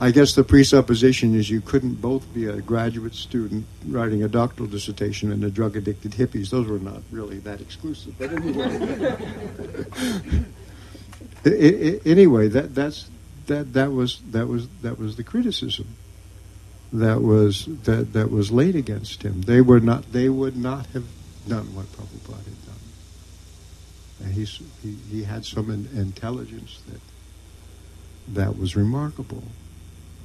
I 0.00 0.10
guess 0.10 0.34
the 0.34 0.42
presupposition 0.44 1.34
is 1.34 1.48
you 1.48 1.60
couldn't 1.60 1.94
both 2.00 2.32
be 2.34 2.46
a 2.46 2.60
graduate 2.60 3.14
student 3.14 3.64
writing 3.86 4.22
a 4.24 4.28
doctoral 4.28 4.68
dissertation 4.68 5.30
and 5.32 5.42
a 5.44 5.50
drug 5.50 5.76
addicted 5.76 6.12
hippies. 6.12 6.50
Those 6.50 6.66
were 6.66 6.80
not 6.80 7.00
really 7.10 7.38
that 7.38 7.60
exclusive. 7.60 8.14
But 8.18 8.32
anyway, 8.32 9.16
I- 11.46 11.48
I- 11.48 12.00
anyway 12.04 12.48
that, 12.48 12.74
that's, 12.74 13.08
that, 13.46 13.72
that, 13.74 13.92
was, 13.92 14.20
that, 14.32 14.48
was, 14.48 14.68
that 14.82 14.98
was 14.98 15.16
the 15.16 15.22
criticism 15.24 15.86
that 16.92 17.22
was, 17.22 17.66
that, 17.84 18.12
that 18.12 18.30
was 18.30 18.50
laid 18.50 18.76
against 18.76 19.22
him. 19.22 19.42
They, 19.42 19.60
were 19.60 19.80
not, 19.80 20.12
they 20.12 20.28
would 20.28 20.56
not 20.56 20.86
have 20.86 21.04
done 21.48 21.74
what 21.74 21.86
Prabhupada 21.92 22.44
had 22.44 22.66
done. 22.66 22.74
He, 24.32 24.46
he 25.10 25.24
had 25.24 25.44
some 25.44 25.70
in, 25.70 25.88
intelligence 25.98 26.80
that 26.88 27.00
that 28.28 28.58
was 28.58 28.74
remarkable 28.74 29.42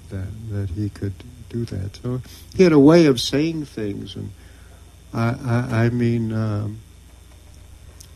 that 0.09 0.27
that 0.51 0.69
he 0.71 0.89
could 0.89 1.13
do 1.49 1.65
that. 1.65 1.95
So 1.97 2.21
he 2.55 2.63
had 2.63 2.71
a 2.71 2.79
way 2.79 3.05
of 3.05 3.19
saying 3.19 3.65
things, 3.65 4.15
and 4.15 4.31
I, 5.13 5.29
I, 5.43 5.85
I 5.85 5.89
mean, 5.89 6.31
um, 6.33 6.79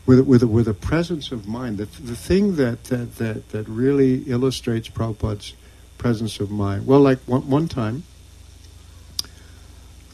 with 0.06 0.20
with 0.20 0.42
with 0.44 0.68
a 0.68 0.74
presence 0.74 1.32
of 1.32 1.46
mind. 1.46 1.78
The, 1.78 1.86
the 2.00 2.16
thing 2.16 2.56
that, 2.56 2.84
that 2.84 3.16
that 3.16 3.48
that 3.50 3.68
really 3.68 4.22
illustrates 4.24 4.88
Prabhupada's 4.88 5.54
presence 5.98 6.40
of 6.40 6.50
mind. 6.50 6.86
Well, 6.86 7.00
like 7.00 7.18
one, 7.26 7.48
one 7.48 7.68
time, 7.68 8.04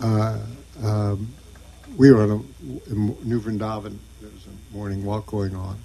uh, 0.00 0.38
um, 0.82 1.34
we 1.96 2.12
were 2.12 2.22
on 2.22 2.30
a 2.30 2.90
in 2.90 3.16
New 3.24 3.40
Vrindavan. 3.40 3.98
Morning 4.72 5.04
walk 5.04 5.26
going 5.26 5.54
on. 5.54 5.78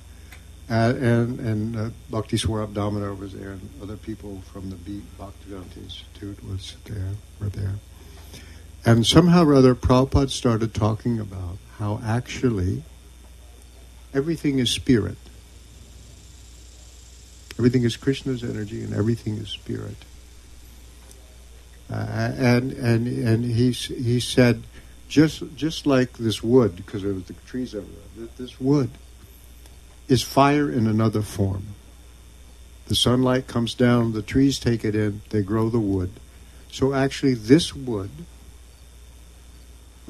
Uh, 0.69 0.93
and 0.99 1.39
and 1.39 1.75
uh, 1.75 1.89
Bhakti 2.09 2.37
was 2.37 3.33
there, 3.33 3.51
and 3.51 3.69
other 3.81 3.97
people 3.97 4.41
from 4.51 4.69
the 4.69 4.75
Beat 4.75 5.03
Bhaktivedanta 5.17 5.77
Institute 5.77 6.43
was 6.47 6.75
there, 6.85 7.11
were 7.39 7.49
there. 7.49 7.75
and 8.85 9.05
somehow 9.05 9.43
or 9.43 9.53
other, 9.53 9.75
Prabhupada 9.75 10.29
started 10.29 10.73
talking 10.73 11.19
about 11.19 11.57
how 11.77 11.99
actually 12.03 12.83
everything 14.13 14.59
is 14.59 14.71
spirit. 14.71 15.17
Everything 17.57 17.83
is 17.83 17.95
Krishna's 17.95 18.43
energy, 18.43 18.83
and 18.83 18.93
everything 18.93 19.37
is 19.37 19.49
spirit. 19.49 19.97
Uh, 21.91 22.33
and 22.37 22.71
and 22.73 23.07
and 23.07 23.45
he 23.45 23.71
he 23.71 24.19
said, 24.19 24.63
just 25.07 25.43
just 25.55 25.85
like 25.85 26.13
this 26.13 26.43
wood, 26.43 26.75
because 26.75 27.03
there 27.03 27.13
was 27.13 27.25
the 27.25 27.33
trees 27.45 27.75
everywhere. 27.75 28.29
This 28.37 28.59
wood 28.59 28.89
is 30.07 30.21
fire 30.21 30.71
in 30.71 30.87
another 30.87 31.21
form. 31.21 31.67
The 32.87 32.95
sunlight 32.95 33.47
comes 33.47 33.73
down, 33.73 34.13
the 34.13 34.21
trees 34.21 34.59
take 34.59 34.85
it 34.85 34.95
in, 34.95 35.21
they 35.29 35.41
grow 35.41 35.69
the 35.69 35.79
wood. 35.79 36.11
So 36.71 36.93
actually, 36.93 37.33
this 37.33 37.75
wood 37.75 38.11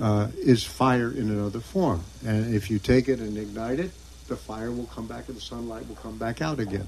uh, 0.01 0.29
is 0.37 0.63
fire 0.63 1.09
in 1.09 1.29
another 1.29 1.61
form. 1.61 2.03
And 2.25 2.53
if 2.53 2.69
you 2.69 2.79
take 2.79 3.07
it 3.07 3.19
and 3.19 3.37
ignite 3.37 3.79
it, 3.79 3.91
the 4.27 4.35
fire 4.35 4.71
will 4.71 4.87
come 4.87 5.07
back 5.07 5.27
and 5.27 5.37
the 5.37 5.41
sunlight 5.41 5.87
will 5.87 5.95
come 5.95 6.17
back 6.17 6.41
out 6.41 6.59
again. 6.59 6.87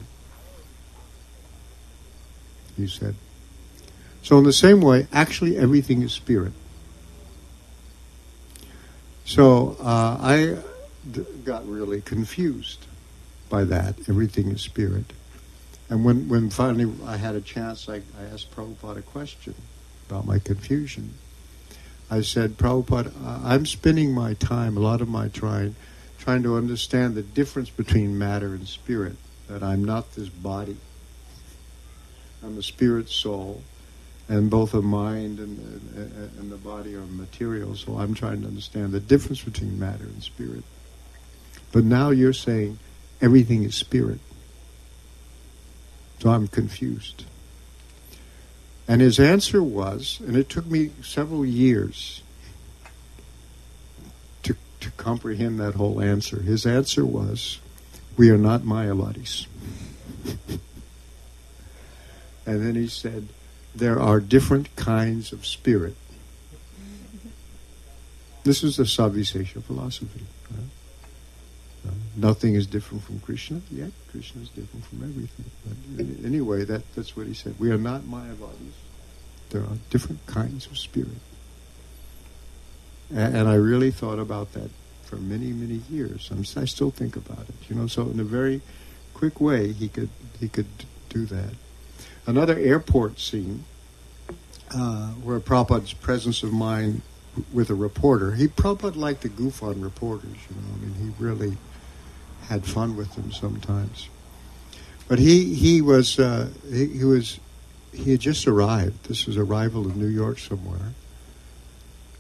He 2.76 2.88
said. 2.88 3.16
So, 4.24 4.38
in 4.38 4.44
the 4.44 4.54
same 4.54 4.82
way, 4.82 5.08
actually, 5.14 5.58
everything 5.58 6.02
is 6.02 6.12
spirit. 6.12 6.52
So, 9.28 9.76
uh, 9.82 10.18
I 10.22 10.58
d- 11.12 11.26
got 11.44 11.68
really 11.68 12.00
confused 12.00 12.86
by 13.50 13.66
that. 13.66 13.96
Everything 14.08 14.52
is 14.52 14.62
spirit. 14.62 15.12
And 15.90 16.06
when, 16.06 16.30
when 16.30 16.50
finally 16.50 16.90
I 17.06 17.18
had 17.18 17.36
a 17.36 17.42
chance, 17.42 17.90
I, 17.90 17.96
I 18.18 18.24
asked 18.32 18.56
Prabhupada 18.56 19.00
a 19.00 19.02
question 19.02 19.54
about 20.10 20.26
my 20.26 20.40
confusion. 20.40 21.16
I 22.10 22.22
said, 22.22 22.58
Prabhupada, 22.58 23.12
I'm 23.44 23.66
spending 23.66 24.14
my 24.14 24.34
time, 24.34 24.78
a 24.78 24.80
lot 24.80 25.02
of 25.02 25.10
my 25.10 25.28
time, 25.28 25.76
trying 26.18 26.44
to 26.44 26.56
understand 26.56 27.16
the 27.16 27.22
difference 27.22 27.70
between 27.70 28.18
matter 28.18 28.54
and 28.54 28.66
spirit, 28.66 29.18
that 29.50 29.62
I'm 29.62 29.84
not 29.84 30.16
this 30.16 30.30
body. 30.30 30.78
I'm 32.42 32.58
a 32.58 32.64
spirit 32.64 33.10
soul, 33.10 33.62
and 34.30 34.50
both 34.50 34.72
the 34.74 34.82
mind 34.82 35.40
and, 35.40 35.58
and, 35.96 36.32
and 36.40 36.52
the 36.52 36.58
body 36.58 36.96
are 36.96 37.06
material, 37.06 37.76
so 37.76 37.98
I'm 37.98 38.14
trying 38.14 38.42
to 38.42 38.48
understand 38.48 38.92
the 38.92 39.00
difference 39.00 39.42
between 39.42 39.80
matter 39.80 40.04
and 40.04 40.22
spirit. 40.22 40.64
But 41.72 41.86
now 41.86 42.10
you're 42.10 42.34
saying 42.34 42.80
everything 43.22 43.64
is 43.64 43.76
spirit. 43.76 44.20
So 46.20 46.30
I'm 46.30 46.48
confused. 46.48 47.26
And 48.88 49.02
his 49.02 49.20
answer 49.20 49.62
was, 49.62 50.20
and 50.26 50.36
it 50.36 50.50
took 50.50 50.66
me 50.66 50.92
several 51.02 51.46
years 51.46 52.22
to, 54.44 54.56
to 54.80 54.92
comprehend 54.92 55.60
that 55.60 55.76
whole 55.76 56.02
answer. 56.02 56.42
His 56.42 56.66
answer 56.66 57.06
was, 57.06 57.60
We 58.18 58.30
are 58.30 58.38
not 58.38 58.62
Mayavadis. 58.62 59.48
and 62.46 62.66
then 62.66 62.76
he 62.76 62.88
said, 62.88 63.28
There 63.78 64.00
are 64.00 64.20
different 64.20 64.76
kinds 64.76 65.32
of 65.32 65.46
spirit. 65.46 65.96
This 68.44 68.64
is 68.64 68.78
the 68.78 68.84
Savyasesha 68.84 69.62
philosophy. 69.64 70.26
Uh, 70.52 71.92
nothing 72.16 72.56
is 72.56 72.66
different 72.66 73.04
from 73.04 73.20
Krishna, 73.20 73.62
yet 73.70 73.92
Krishna 74.10 74.42
is 74.42 74.50
different 74.50 74.84
from 74.86 75.04
everything. 75.04 75.46
But 75.64 76.26
anyway, 76.26 76.66
that, 76.66 76.82
that's 76.96 77.16
what 77.16 77.28
he 77.28 77.36
said. 77.36 77.60
We 77.60 77.70
are 77.70 77.78
not 77.78 78.02
Mayavadis. 78.02 78.74
There 79.52 79.62
are 79.62 79.78
different 79.92 80.26
kinds 80.26 80.66
of 80.66 80.78
spirit. 80.78 81.22
And, 83.12 83.36
and 83.36 83.48
I 83.48 83.56
really 83.56 83.92
thought 83.92 84.18
about 84.18 84.54
that 84.54 84.72
for 85.04 85.18
many, 85.18 85.52
many 85.52 85.82
years. 85.90 86.30
I'm, 86.32 86.42
I 86.62 86.66
still 86.66 86.92
think 86.92 87.16
about 87.16 87.48
it. 87.48 87.70
You 87.70 87.76
know, 87.76 87.88
so 87.88 88.10
in 88.10 88.20
a 88.20 88.24
very 88.24 88.62
quick 89.14 89.40
way, 89.40 89.72
he 89.72 89.88
could 89.88 90.10
he 90.40 90.50
could 90.50 90.68
do 91.10 91.26
that. 91.26 91.54
Another 92.28 92.60
airport 92.60 93.20
scene 93.20 93.64
uh, 94.76 95.12
where 95.12 95.40
Prabhupada's 95.40 95.94
presence 95.94 96.44
of 96.44 96.52
mind 96.52 97.02
with 97.54 97.70
a 97.70 97.76
reporter. 97.76 98.34
He 98.34 98.48
Prabhupada 98.48 98.96
liked 98.96 99.22
to 99.22 99.30
goof 99.30 99.64
on 99.64 99.82
reporters. 99.82 100.36
You 100.50 100.56
know, 100.56 100.76
I 100.76 100.86
mean, 100.86 100.96
he 100.96 101.24
really 101.24 101.58
had 102.48 102.66
fun 102.66 102.96
with 102.98 103.16
them 103.16 103.32
sometimes. 103.32 104.10
But 105.08 105.20
he 105.20 105.54
he 105.54 105.82
was 105.82 106.20
uh, 106.20 106.50
he, 106.70 106.88
he, 106.88 107.04
was 107.06 107.40
he 107.94 108.12
had 108.12 108.20
just 108.20 108.48
arrived. 108.48 109.06
This 109.08 109.26
was 109.26 109.38
arrival 109.38 109.90
in 109.90 110.00
New 110.00 110.08
York 110.08 110.40
somewhere, 110.40 110.94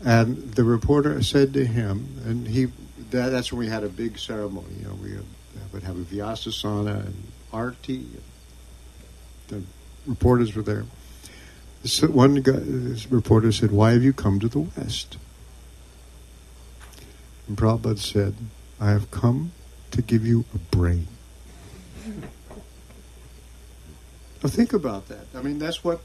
and 0.04 0.38
the 0.54 0.64
reporter 0.64 1.22
said 1.22 1.54
to 1.54 1.66
him, 1.66 2.22
and 2.26 2.48
he 2.48 2.68
that, 3.12 3.30
that's 3.30 3.52
when 3.52 3.60
we 3.60 3.68
had 3.68 3.84
a 3.84 3.90
big 3.90 4.18
ceremony. 4.18 4.76
You 4.80 4.88
know, 4.88 4.94
we 5.04 5.18
would 5.74 5.84
have 5.84 5.98
a 5.98 6.04
Vyasasana 6.04 7.06
and 7.06 7.24
arti. 7.52 8.06
The 9.50 9.64
reporters 10.08 10.56
were 10.56 10.64
there. 10.64 10.86
So 11.84 12.08
one 12.08 12.36
guy, 12.36 12.60
reporter 13.10 13.52
said, 13.52 13.72
"Why 13.72 13.92
have 13.92 14.04
you 14.04 14.14
come 14.14 14.40
to 14.40 14.48
the 14.48 14.60
West?" 14.60 15.18
And 17.48 17.56
Prabhupada 17.58 18.00
said, 18.00 18.34
"I 18.80 18.90
have 18.90 19.12
come 19.12 19.52
to 19.92 20.02
give 20.02 20.26
you 20.26 20.46
a 20.54 20.58
brain. 20.58 21.08
now 24.44 24.50
think 24.50 24.74
about 24.74 25.08
that. 25.08 25.28
I 25.36 25.42
mean, 25.42 25.60
that's 25.60 25.84
what 25.84 26.02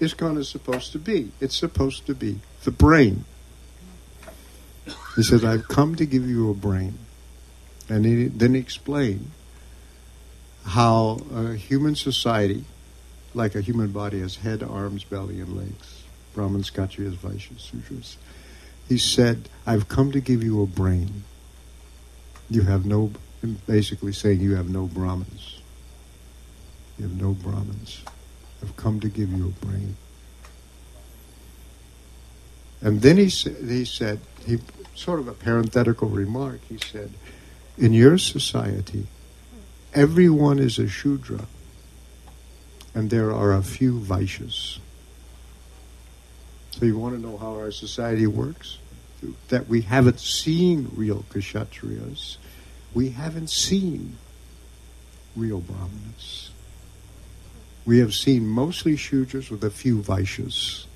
ISKCON 0.00 0.38
is 0.38 0.48
supposed 0.48 0.92
to 0.92 0.98
be. 0.98 1.30
It's 1.40 1.56
supposed 1.56 2.06
to 2.06 2.14
be 2.14 2.40
the 2.64 2.70
brain. 2.70 3.24
He 5.14 5.22
said, 5.22 5.44
I've 5.44 5.68
come 5.68 5.94
to 5.96 6.04
give 6.04 6.28
you 6.28 6.50
a 6.50 6.54
brain. 6.54 6.98
And 7.88 8.04
he, 8.04 8.26
then 8.26 8.54
he 8.54 8.60
explained 8.60 9.30
how 10.64 11.18
human 11.56 11.94
society, 11.94 12.64
like 13.36 13.54
a 13.54 13.60
human 13.60 13.92
body, 13.92 14.20
has 14.20 14.36
head, 14.36 14.62
arms, 14.62 15.04
belly, 15.04 15.40
and 15.40 15.56
legs. 15.56 16.02
Brahmins, 16.34 16.70
Kshatriyas, 16.70 17.14
Vaishyas, 17.16 17.70
Sudras. 17.70 18.16
He 18.88 18.98
said, 18.98 19.48
I've 19.66 19.88
come 19.88 20.12
to 20.12 20.20
give 20.20 20.42
you 20.42 20.62
a 20.62 20.66
brain 20.66 21.24
you 22.48 22.62
have 22.62 22.86
no, 22.86 23.12
basically 23.66 24.12
saying 24.12 24.40
you 24.40 24.54
have 24.54 24.68
no 24.68 24.86
Brahmins. 24.86 25.60
You 26.98 27.04
have 27.08 27.20
no 27.20 27.32
Brahmins. 27.32 28.02
I've 28.62 28.76
come 28.76 29.00
to 29.00 29.08
give 29.08 29.30
you 29.32 29.48
a 29.48 29.66
brain. 29.66 29.96
And 32.80 33.02
then 33.02 33.16
he, 33.16 33.26
he 33.26 33.84
said, 33.84 34.20
he 34.46 34.58
sort 34.94 35.18
of 35.18 35.28
a 35.28 35.32
parenthetical 35.32 36.08
remark, 36.08 36.60
he 36.68 36.78
said, 36.78 37.12
in 37.76 37.92
your 37.92 38.16
society, 38.16 39.06
everyone 39.92 40.58
is 40.58 40.78
a 40.78 40.88
Shudra, 40.88 41.46
and 42.96 43.10
there 43.10 43.30
are 43.30 43.52
a 43.52 43.62
few 43.62 44.00
Vaishyas. 44.00 44.78
So 46.70 46.84
you 46.84 46.98
want 46.98 47.14
to 47.14 47.20
know 47.20 47.36
how 47.36 47.52
our 47.52 47.70
society 47.70 48.26
works? 48.26 48.78
that 49.48 49.68
we 49.68 49.80
haven't 49.82 50.20
seen 50.20 50.90
real 50.94 51.24
Kshatriyas. 51.30 52.36
We 52.94 53.10
haven't 53.10 53.50
seen 53.50 54.16
real 55.34 55.60
Brahmanas. 55.60 56.50
We 57.84 57.98
have 58.00 58.14
seen 58.14 58.46
mostly 58.46 58.94
Shudras 58.96 59.50
with 59.50 59.62
a 59.64 59.70
few 59.70 59.98
Vaishyas. 59.98 60.86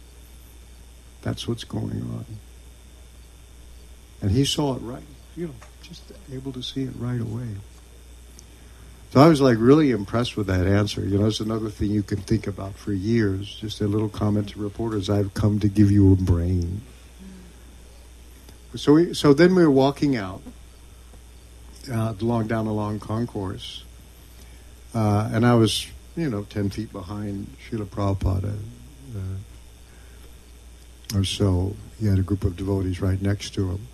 That's 1.23 1.47
what's 1.47 1.65
going 1.65 2.03
on. 2.03 2.27
And 4.21 4.31
he 4.31 4.45
saw 4.45 4.77
it 4.77 4.81
right, 4.81 5.03
you 5.37 5.47
know, 5.47 5.55
just 5.83 6.03
able 6.33 6.53
to 6.53 6.63
see 6.63 6.83
it 6.83 6.93
right 6.99 7.21
away. 7.21 7.49
So 9.11 9.21
I 9.21 9.27
was 9.27 9.41
like 9.41 9.59
really 9.59 9.91
impressed 9.91 10.37
with 10.37 10.47
that 10.47 10.69
answer. 10.69 11.05
You 11.05 11.19
know, 11.19 11.27
it's 11.27 11.41
another 11.41 11.69
thing 11.69 11.91
you 11.91 12.05
can 12.05 12.21
think 12.21 12.47
about 12.47 12.77
for 12.77 12.93
years. 12.93 13.53
Just 13.61 13.81
a 13.81 13.89
little 13.89 14.09
comment 14.09 14.51
to 14.51 14.61
reporters 14.61 15.11
I've 15.11 15.35
come 15.35 15.59
to 15.61 15.69
give 15.69 15.91
you 15.91 16.13
a 16.13 16.17
brain. 16.17 16.83
So 18.77 18.93
we, 18.93 19.15
so 19.15 19.35
then 19.35 19.57
we 19.57 19.65
were 19.65 19.71
walking 19.71 20.17
out 20.17 20.43
uh, 21.93 22.15
along 22.21 22.47
down 22.47 22.69
a 22.69 22.73
long 22.73 23.01
concourse, 23.01 23.83
uh, 24.95 25.29
and 25.33 25.45
I 25.45 25.55
was 25.55 25.89
you 26.17 26.31
know 26.31 26.45
ten 26.45 26.71
feet 26.71 26.93
behind 26.93 27.49
Srila 27.69 27.87
Prabhupada 27.87 28.57
uh, 29.17 29.39
or 31.19 31.25
so. 31.25 31.75
He 31.99 32.07
had 32.07 32.21
a 32.21 32.23
group 32.23 32.45
of 32.45 32.57
devotees 32.57 33.01
right 33.01 33.21
next 33.21 33.55
to 33.55 33.71
him, 33.71 33.89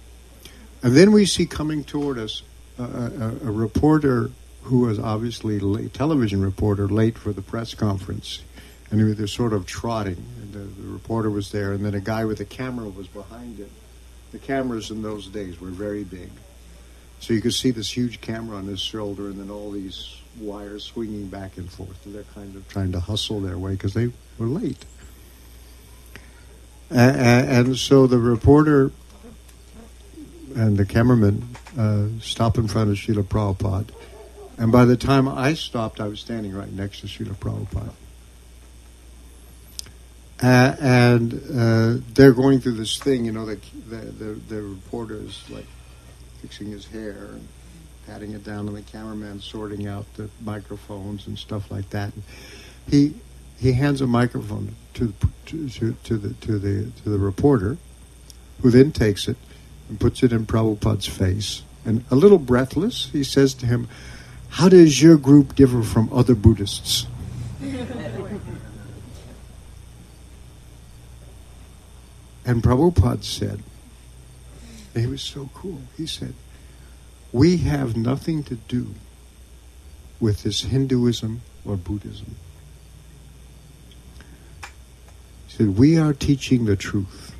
and 0.83 0.95
then 0.95 1.11
we 1.11 1.25
see 1.25 1.47
coming 1.47 1.83
toward 1.83 2.19
us 2.19 2.43
a, 2.79 2.83
a, 2.83 3.29
a 3.47 3.51
reporter 3.51 4.31
who 4.67 4.81
was 4.81 4.99
obviously 4.99 5.57
a 5.57 5.89
television 5.89 6.43
reporter 6.43 6.89
late 6.89 7.19
for 7.19 7.33
the 7.33 7.43
press 7.43 7.75
conference, 7.75 8.43
and 8.91 9.01
he 9.01 9.05
was 9.05 9.33
sort 9.33 9.53
of 9.53 9.67
trotting. 9.67 10.25
And 10.41 10.53
the, 10.53 10.59
the 10.59 10.89
reporter 10.89 11.31
was 11.31 11.51
there, 11.51 11.73
and 11.73 11.85
then 11.85 11.95
a 11.95 12.01
guy 12.01 12.25
with 12.25 12.41
a 12.41 12.45
camera 12.45 12.89
was 12.89 13.07
behind 13.09 13.59
him 13.59 13.71
the 14.33 14.47
cameras 14.47 14.91
in 14.91 15.03
those 15.03 15.29
days 15.29 15.61
were 15.61 15.71
very 15.71 16.05
big. 16.05 16.31
So 17.21 17.33
you 17.33 17.41
could 17.41 17.55
see 17.55 17.71
this 17.71 17.97
huge 17.97 18.21
camera 18.21 18.59
on 18.59 18.67
his 18.67 18.81
shoulder 18.81 19.29
and 19.29 19.41
then 19.41 19.51
all 19.51 19.71
these 19.71 20.21
wires 20.39 20.85
swinging 20.85 21.29
back 21.29 21.57
and 21.57 21.71
forth. 21.71 22.05
And 22.05 22.15
they're 22.15 22.25
kind 22.35 22.55
of 22.55 22.69
trying 22.69 22.93
to 22.93 23.01
hustle 23.01 23.41
their 23.41 23.57
way 23.57 23.73
because 23.73 23.95
they 23.95 24.13
were 24.39 24.47
late. 24.47 24.85
and, 26.91 27.69
and 27.69 27.79
so 27.79 28.07
the 28.07 28.19
reporter 28.19 28.93
and 30.55 30.77
the 30.77 30.85
cameraman 30.85 31.57
uh, 31.79 32.09
stop 32.21 32.59
in 32.59 32.69
front 32.69 32.91
of 32.91 32.97
Srila 32.97 33.25
Prabhupada. 33.25 33.91
And 34.59 34.73
by 34.73 34.85
the 34.85 34.97
time 34.97 35.29
I 35.29 35.55
stopped, 35.55 36.01
I 36.01 36.09
was 36.09 36.21
standing 36.21 36.55
right 36.55 36.73
next 36.73 37.01
to 37.01 37.07
Srila 37.07 37.37
Prabhupada. 37.37 37.93
Uh, 40.43 40.77
and 40.81 41.35
uh, 41.55 42.03
they're 42.15 42.33
going 42.33 42.61
through 42.61 42.73
this 42.73 42.99
thing, 42.99 43.25
you 43.25 43.33
know, 43.33 43.47
the, 43.47 43.59
the, 43.89 43.97
the, 43.97 44.25
the 44.49 44.63
reporter 44.63 45.17
is 45.17 45.43
like 45.51 45.67
fixing 46.43 46.71
his 46.71 46.87
hair 46.87 47.31
and 47.33 47.49
patting 48.07 48.33
it 48.33 48.45
down, 48.45 48.69
and 48.69 48.77
the 48.77 48.83
cameraman 48.83 49.41
sorting 49.41 49.87
out 49.87 50.05
the 50.15 50.29
microphones 50.43 51.27
and 51.27 51.39
stuff 51.39 51.71
like 51.71 51.91
that. 51.91 52.15
And 52.15 52.23
he 52.89 53.15
he 53.59 53.73
hands 53.73 54.03
a 54.03 54.07
microphone 54.07 54.77
to, 54.95 55.15
to, 55.47 55.69
to, 55.69 55.93
to 55.93 56.17
the 56.17 56.35
to 56.35 56.59
the 56.59 56.91
to 57.03 57.09
the 57.09 57.19
reporter, 57.19 57.79
who 58.61 58.71
then 58.71 58.93
takes 58.93 59.29
it 59.29 59.37
and 59.89 59.99
puts 59.99 60.23
it 60.23 60.33
in 60.33 60.47
Prabhupada's 60.47 61.07
face. 61.07 61.63
And 61.85 62.05
a 62.11 62.15
little 62.15 62.39
breathless, 62.39 63.09
he 63.11 63.25
says 63.25 63.55
to 63.55 63.67
him, 63.67 63.89
"How 64.49 64.69
does 64.69 65.03
your 65.03 65.17
group 65.17 65.55
differ 65.55 65.83
from 65.83 66.13
other 66.13 66.35
Buddhists?" 66.35 67.07
and 72.45 72.63
Prabhupada 72.63 73.25
said, 73.25 73.61
he 74.97 75.07
was 75.07 75.21
so 75.21 75.51
cool. 75.53 75.83
He 75.97 76.07
said, 76.07 76.35
"We 77.33 77.59
have 77.59 77.97
nothing 77.97 78.43
to 78.45 78.55
do 78.55 78.95
with 80.21 80.43
this 80.43 80.63
Hinduism 80.63 81.43
or 81.65 81.77
Buddhism." 81.77 82.37
He 85.47 85.57
said, 85.57 85.77
We 85.77 85.99
are 85.99 86.13
teaching 86.13 86.65
the 86.65 86.77
truth. 86.77 87.35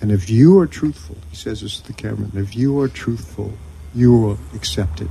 And 0.00 0.12
if 0.12 0.30
you 0.30 0.58
are 0.60 0.66
truthful, 0.66 1.16
he 1.30 1.36
says 1.36 1.62
this 1.62 1.80
to 1.80 1.88
the 1.88 1.92
cameraman, 1.92 2.30
if 2.34 2.54
you 2.54 2.78
are 2.80 2.86
truthful, 2.88 3.54
you 3.94 4.12
will 4.12 4.38
accept 4.54 5.00
it. 5.00 5.10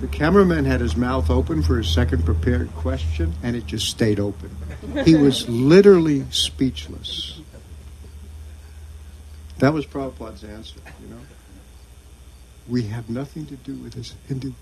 The 0.00 0.06
cameraman 0.08 0.66
had 0.66 0.80
his 0.80 0.96
mouth 0.96 1.30
open 1.30 1.62
for 1.62 1.78
his 1.78 1.88
second 1.88 2.24
prepared 2.24 2.70
question, 2.74 3.32
and 3.42 3.56
it 3.56 3.66
just 3.66 3.88
stayed 3.88 4.20
open. 4.20 4.50
He 5.04 5.14
was 5.14 5.48
literally 5.48 6.26
speechless. 6.30 7.40
That 9.58 9.72
was 9.72 9.86
Prabhupada's 9.86 10.44
answer, 10.44 10.80
you 11.00 11.08
know. 11.08 11.20
We 12.68 12.82
have 12.88 13.08
nothing 13.08 13.46
to 13.46 13.56
do 13.56 13.74
with 13.74 13.94
this 13.94 14.14
Hindu. 14.28 14.52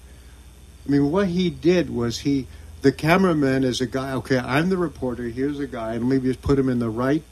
I 0.87 0.91
mean, 0.91 1.11
what 1.11 1.29
he 1.29 1.51
did 1.51 1.91
was 1.91 2.21
he, 2.21 2.47
the 2.83 2.93
cameraman 2.93 3.65
is 3.65 3.81
a 3.81 3.87
guy, 3.87 4.13
okay, 4.13 4.39
I'm 4.39 4.69
the 4.69 4.77
reporter, 4.77 5.25
here's 5.25 5.59
a 5.59 5.67
guy, 5.67 5.95
and 5.95 6.09
maybe 6.09 6.29
just 6.29 6.43
put 6.43 6.59
him 6.59 6.69
in 6.69 6.79
the 6.79 6.91
right 6.91 7.25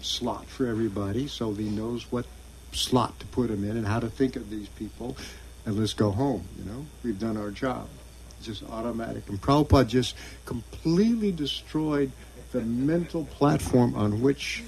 slot 0.00 0.46
for 0.46 0.66
everybody 0.66 1.26
so 1.26 1.54
he 1.54 1.68
knows 1.68 2.10
what 2.12 2.26
slot 2.72 3.18
to 3.20 3.26
put 3.26 3.50
him 3.50 3.64
in 3.64 3.76
and 3.76 3.86
how 3.86 4.00
to 4.00 4.08
think 4.08 4.36
of 4.36 4.50
these 4.50 4.68
people, 4.68 5.16
and 5.64 5.78
let's 5.78 5.92
go 5.92 6.10
home, 6.10 6.44
you 6.58 6.64
know. 6.64 6.86
We've 7.04 7.18
done 7.18 7.36
our 7.36 7.50
job. 7.50 7.88
It's 8.38 8.46
just 8.46 8.62
automatic. 8.70 9.28
And 9.28 9.40
Prabhupada 9.40 9.88
just 9.88 10.16
completely 10.44 11.32
destroyed 11.32 12.12
the 12.52 12.60
mental 12.60 13.24
platform 13.24 13.94
on 13.94 14.20
which 14.20 14.62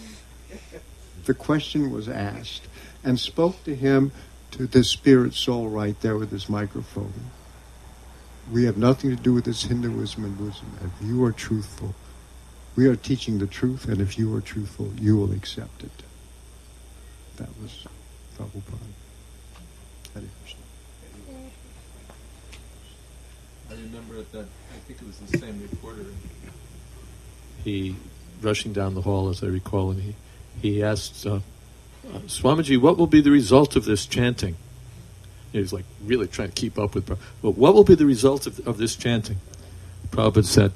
the 1.24 1.34
question 1.34 1.90
was 1.90 2.08
asked 2.08 2.68
and 3.02 3.18
spoke 3.18 3.62
to 3.64 3.74
him 3.74 4.12
to 4.52 4.66
the 4.66 4.84
spirit 4.84 5.34
soul 5.34 5.68
right 5.68 6.00
there 6.00 6.16
with 6.16 6.30
his 6.30 6.48
microphone. 6.48 7.12
We 8.52 8.64
have 8.64 8.76
nothing 8.76 9.10
to 9.10 9.16
do 9.16 9.32
with 9.32 9.44
this 9.44 9.64
Hinduism 9.64 10.24
and 10.24 10.38
Buddhism. 10.38 10.78
If 10.84 11.06
you 11.06 11.24
are 11.24 11.32
truthful, 11.32 11.94
we 12.76 12.86
are 12.86 12.96
teaching 12.96 13.38
the 13.38 13.46
truth, 13.46 13.86
and 13.86 14.00
if 14.00 14.18
you 14.18 14.34
are 14.34 14.40
truthful, 14.40 14.92
you 15.00 15.16
will 15.16 15.32
accept 15.32 15.82
it. 15.82 15.90
That 17.36 17.48
was 17.60 17.86
Prabhupada. 18.36 18.78
Hare 20.12 20.22
Krishna. 20.42 20.60
I 23.70 23.74
remember 23.94 24.24
that, 24.32 24.46
I 24.72 24.78
think 24.86 25.00
it 25.00 25.06
was 25.06 25.18
the 25.18 25.38
same 25.38 25.62
reporter. 25.62 26.06
He, 27.62 27.94
rushing 28.42 28.72
down 28.72 28.94
the 28.94 29.02
hall, 29.02 29.28
as 29.28 29.42
I 29.42 29.46
recall, 29.46 29.90
and 29.92 30.02
he, 30.02 30.14
he 30.60 30.82
asked 30.82 31.24
uh, 31.26 31.36
uh, 31.36 32.18
Swamiji, 32.26 32.78
what 32.80 32.98
will 32.98 33.06
be 33.06 33.20
the 33.20 33.30
result 33.30 33.76
of 33.76 33.84
this 33.84 34.06
chanting? 34.06 34.56
He 35.52 35.60
was 35.60 35.72
like 35.72 35.84
really 36.04 36.26
trying 36.26 36.48
to 36.48 36.54
keep 36.54 36.78
up 36.78 36.94
with 36.94 37.06
Prabhupada. 37.06 37.18
Well, 37.42 37.52
what 37.52 37.74
will 37.74 37.84
be 37.84 37.94
the 37.94 38.06
result 38.06 38.46
of, 38.46 38.66
of 38.66 38.78
this 38.78 38.96
chanting? 38.96 39.36
Prabhupada 40.10 40.44
said, 40.44 40.72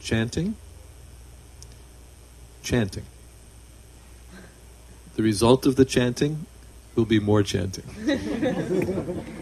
chanting? 0.00 0.54
Chanting. 2.62 3.04
The 5.16 5.22
result 5.22 5.66
of 5.66 5.74
the 5.74 5.84
chanting 5.84 6.46
will 6.94 7.04
be 7.04 7.18
more 7.18 7.42
chanting. 7.42 7.84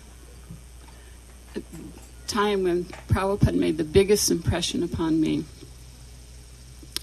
time 2.31 2.63
when 2.63 2.85
Prabhupada 3.09 3.55
made 3.55 3.77
the 3.77 3.83
biggest 3.83 4.31
impression 4.31 4.83
upon 4.83 5.19
me 5.19 5.43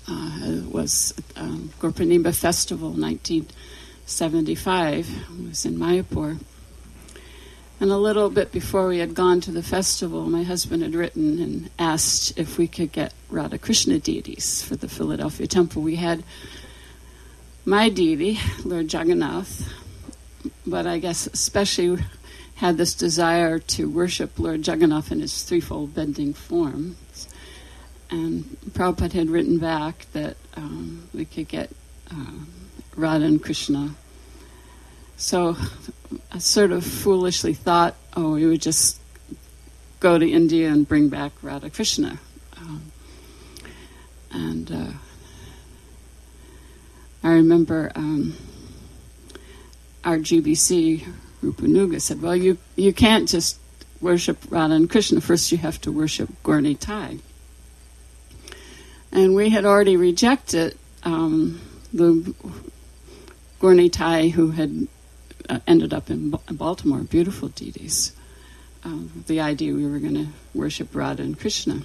uh, 0.09 0.63
was 0.71 1.13
um, 1.37 1.71
Gaura 1.81 1.93
Purnima 1.93 2.35
Festival, 2.35 2.93
1975. 2.93 5.09
It 5.09 5.49
was 5.49 5.67
in 5.67 5.77
Mayapur. 5.77 6.41
And 7.79 7.91
a 7.91 7.99
little 7.99 8.31
bit 8.31 8.53
before 8.53 8.89
we 8.89 9.01
had 9.01 9.15
gone 9.15 9.43
to 9.43 9.53
the 9.53 9.63
festival, 9.63 10.31
my 10.31 10.45
husband 10.45 10.83
had 10.83 10.95
written 10.95 11.39
and 11.41 11.69
asked 11.79 12.39
if 12.39 12.57
we 12.57 12.67
could 12.67 12.91
get 12.91 13.13
Radha 13.29 13.59
Krishna 13.59 13.99
deities 13.99 14.63
for 14.63 14.77
the 14.77 14.89
Philadelphia 14.89 15.47
temple. 15.47 15.83
We 15.83 15.97
had 15.97 16.25
my 17.67 17.91
deity, 17.91 18.39
Lord 18.65 18.91
Jagannath, 18.91 19.71
but 20.67 20.87
I 20.87 20.97
guess 20.99 21.27
especially 21.27 21.99
had 22.59 22.77
this 22.77 22.93
desire 22.93 23.61
to 23.61 23.89
worship 23.89 24.37
Lord 24.37 24.67
Jagannath 24.67 25.13
in 25.13 25.21
his 25.21 25.45
threefold 25.45 25.95
bending 25.95 26.35
form. 26.35 26.97
And 28.11 28.57
Prabhupada 28.71 29.13
had 29.13 29.31
written 29.31 29.59
back 29.59 30.07
that 30.13 30.37
um, 30.57 31.09
we 31.15 31.25
could 31.25 31.47
get 31.47 31.71
uh, 32.11 32.33
Radha 32.97 33.27
and 33.27 33.41
Krishna. 33.41 33.95
So 35.17 35.57
I 36.33 36.39
sort 36.39 36.73
of 36.73 36.85
foolishly 36.85 37.55
thought, 37.55 37.95
oh, 38.17 38.33
we 38.33 38.47
would 38.47 38.63
just 38.63 39.01
go 40.01 40.19
to 40.19 40.29
India 40.29 40.69
and 40.69 40.87
bring 40.87 41.09
back 41.09 41.33
Radha 41.43 41.71
Krishna. 41.71 42.19
Um, 42.57 42.91
and 44.33 44.73
uh, 44.73 44.93
I 47.23 47.35
remember 47.35 47.93
um, 47.95 48.35
our 50.03 50.19
GBC 50.19 51.07
Rupanuga 51.43 52.01
said, 52.01 52.21
"Well, 52.23 52.37
you 52.37 52.59
you 52.77 52.93
can't 52.93 53.29
just 53.29 53.59
worship 54.01 54.39
Radha 54.51 54.75
and 54.75 54.91
Krishna. 54.91 55.21
First, 55.21 55.53
you 55.53 55.59
have 55.59 55.81
to 55.83 55.93
worship 55.93 56.31
Gaura 56.43 56.63
Nitai." 56.63 57.21
And 59.11 59.35
we 59.35 59.49
had 59.49 59.65
already 59.65 59.97
rejected 59.97 60.77
um, 61.03 61.61
the 61.93 62.35
Nitai 63.61 64.33
who 64.33 64.51
had 64.51 64.87
uh, 65.49 65.61
ended 65.67 65.95
up 65.95 66.11
in 66.11 66.31
ba- 66.31 66.41
Baltimore, 66.53 67.01
beautiful 67.01 67.49
deities. 67.49 68.13
Um, 68.85 69.25
the 69.27 69.41
idea 69.41 69.75
we 69.75 69.87
were 69.87 69.99
going 69.99 70.15
to 70.15 70.29
worship 70.55 70.95
Radha 70.95 71.23
and 71.23 71.39
Krishna. 71.39 71.83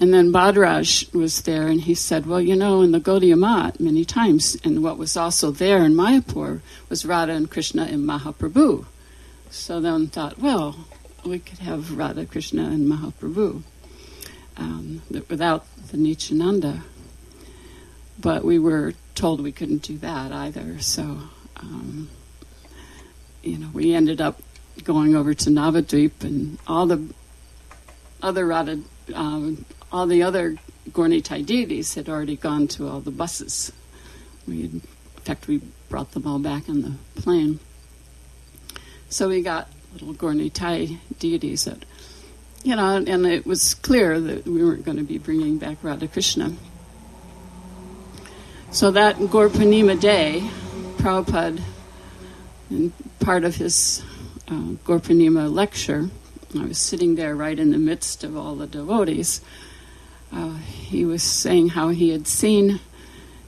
And 0.00 0.12
then 0.12 0.32
Badraj 0.32 1.12
was 1.14 1.42
there, 1.42 1.68
and 1.68 1.80
he 1.80 1.94
said, 1.94 2.26
"Well, 2.26 2.40
you 2.40 2.56
know, 2.56 2.82
in 2.82 2.90
the 2.90 3.00
Gaudiya 3.00 3.38
Math 3.38 3.78
many 3.78 4.04
times, 4.04 4.56
and 4.64 4.82
what 4.82 4.98
was 4.98 5.16
also 5.16 5.50
there 5.50 5.84
in 5.84 5.94
Mayapur 5.94 6.60
was 6.88 7.06
Radha 7.06 7.32
and 7.32 7.50
Krishna 7.50 7.84
and 7.84 8.06
Mahaprabhu." 8.06 8.86
So 9.50 9.80
then 9.80 10.08
thought, 10.08 10.40
well, 10.40 10.86
we 11.24 11.38
could 11.38 11.60
have 11.60 11.96
Radha 11.96 12.26
Krishna 12.26 12.64
and 12.64 12.90
Mahaprabhu 12.90 13.62
um, 14.56 15.02
without 15.28 15.64
the 15.88 15.96
Nityananda. 15.96 16.82
But 18.20 18.44
we 18.44 18.58
were 18.58 18.94
told 19.14 19.40
we 19.40 19.52
couldn't 19.52 19.82
do 19.82 19.96
that 19.98 20.32
either. 20.32 20.80
So, 20.80 21.18
um, 21.56 22.10
you 23.42 23.58
know, 23.58 23.70
we 23.72 23.94
ended 23.94 24.20
up 24.20 24.42
going 24.82 25.14
over 25.14 25.34
to 25.34 25.50
Navadvip, 25.50 26.24
and 26.24 26.58
all 26.66 26.86
the 26.86 27.14
other 28.22 28.46
Radha, 28.46 28.80
um, 29.14 29.64
all 29.94 30.08
the 30.08 30.24
other 30.24 30.56
Gaura 30.90 31.08
Nitai 31.08 31.46
deities 31.46 31.94
had 31.94 32.08
already 32.08 32.34
gone 32.34 32.66
to 32.66 32.88
all 32.88 32.98
the 32.98 33.12
buses. 33.12 33.70
We, 34.44 34.62
had, 34.62 34.72
in 34.72 34.80
fact, 35.22 35.46
we 35.46 35.60
brought 35.88 36.10
them 36.10 36.26
all 36.26 36.40
back 36.40 36.68
on 36.68 36.82
the 36.82 36.94
plane. 37.22 37.60
So 39.08 39.28
we 39.28 39.40
got 39.40 39.68
little 39.92 40.12
Gorni 40.12 40.50
Gaura 40.50 40.50
Nitai 40.50 40.98
deities 41.20 41.66
that, 41.66 41.84
you 42.64 42.74
know, 42.74 42.96
and 42.96 43.24
it 43.24 43.46
was 43.46 43.74
clear 43.74 44.18
that 44.18 44.44
we 44.44 44.64
weren't 44.64 44.84
going 44.84 44.96
to 44.96 45.04
be 45.04 45.18
bringing 45.18 45.58
back 45.58 45.78
Radha 45.80 46.08
Krishna. 46.08 46.52
So 48.72 48.90
that 48.90 49.16
Gaur 49.30 49.48
Purnima 49.48 49.98
day, 49.98 50.42
Prabhupada, 50.96 51.62
in 52.68 52.92
part 53.20 53.44
of 53.44 53.54
his 53.54 54.02
uh, 54.50 54.54
lecture, 55.48 56.10
I 56.58 56.64
was 56.64 56.78
sitting 56.78 57.14
there 57.14 57.36
right 57.36 57.56
in 57.56 57.70
the 57.70 57.78
midst 57.78 58.24
of 58.24 58.36
all 58.36 58.56
the 58.56 58.66
devotees. 58.66 59.40
Uh, 60.32 60.56
he 60.56 61.04
was 61.04 61.22
saying 61.22 61.70
how 61.70 61.88
he 61.88 62.10
had 62.10 62.26
seen 62.26 62.80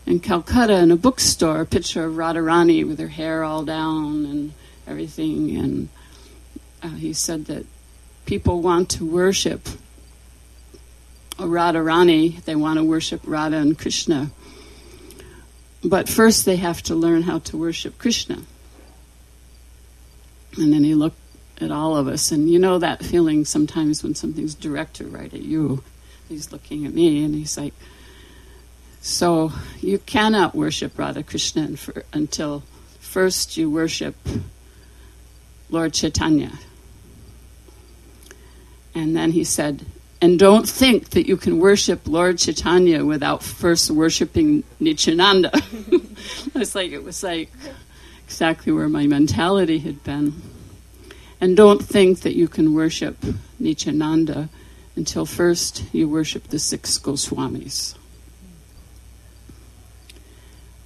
in 0.07 0.21
Calcutta 0.21 0.79
in 0.79 0.91
a 0.91 0.97
bookstore 0.97 1.63
a 1.63 1.67
picture 1.67 2.05
of 2.05 2.15
Radharani 2.15 2.87
with 2.87 2.99
her 2.99 3.09
hair 3.09 3.43
all 3.43 3.65
down 3.65 4.25
and 4.25 4.53
everything, 4.87 5.57
and 5.57 5.89
uh, 6.83 6.89
he 6.91 7.13
said 7.13 7.47
that 7.47 7.67
people 8.25 8.61
want 8.61 8.89
to 8.91 9.05
worship 9.05 9.69
Radharani, 11.39 12.43
they 12.45 12.57
want 12.57 12.79
to 12.79 12.85
worship 12.85 13.21
Radha 13.25 13.57
and 13.57 13.79
Krishna. 13.79 14.31
But 15.85 16.09
first, 16.09 16.45
they 16.45 16.57
have 16.57 16.83
to 16.85 16.95
learn 16.95 17.23
how 17.23 17.41
to 17.41 17.57
worship 17.57 17.99
Krishna. 17.99 18.43
And 20.57 20.73
then 20.73 20.85
he 20.85 20.95
looked 20.95 21.19
at 21.61 21.71
all 21.71 21.97
of 21.97 22.09
us, 22.09 22.33
and 22.33 22.51
you 22.51 22.59
know 22.59 22.79
that 22.79 23.05
feeling 23.05 23.45
sometimes 23.45 24.03
when 24.03 24.15
something's 24.15 24.55
directed 24.55 25.09
right 25.09 25.33
at 25.33 25.43
you. 25.43 25.83
He's 26.29 26.53
looking 26.53 26.87
at 26.87 26.95
me, 26.95 27.25
and 27.25 27.35
he's 27.35 27.57
like, 27.57 27.75
"So 29.01 29.53
you 29.81 29.99
cannot 29.99 30.55
worship 30.55 30.99
Radha 30.99 31.23
Krishna 31.23 31.77
for, 31.77 32.05
until 32.13 32.63
first 33.01 33.57
you 33.57 33.71
worship 33.71 34.17
Lord 35.71 35.93
Chaitanya." 35.93 36.59
And 38.95 39.15
then 39.15 39.33
he 39.33 39.45
said, 39.45 39.85
and 40.21 40.39
don't 40.39 40.67
think 40.67 41.11
that 41.11 41.29
you 41.29 41.37
can 41.37 41.59
worship 41.59 42.09
Lord 42.09 42.39
Chaitanya 42.39 43.05
without 43.05 43.43
first 43.43 43.91
worshiping 43.91 44.65
Nityananda. 44.81 45.51
it's 46.55 46.75
like 46.75 46.93
it 46.93 47.05
was 47.05 47.23
like 47.23 47.51
exactly 48.25 48.73
where 48.73 48.89
my 48.89 49.07
mentality 49.07 49.79
had 49.79 50.03
been. 50.05 50.41
And 51.41 51.57
don't 51.57 51.85
think 51.85 52.21
that 52.21 52.35
you 52.35 52.49
can 52.49 52.75
worship 52.75 53.19
Nityananda 53.59 54.49
until 54.97 55.27
first 55.27 55.85
you 55.93 56.09
worship 56.09 56.49
the 56.49 56.59
six 56.59 56.99
Goswamis. 56.99 57.95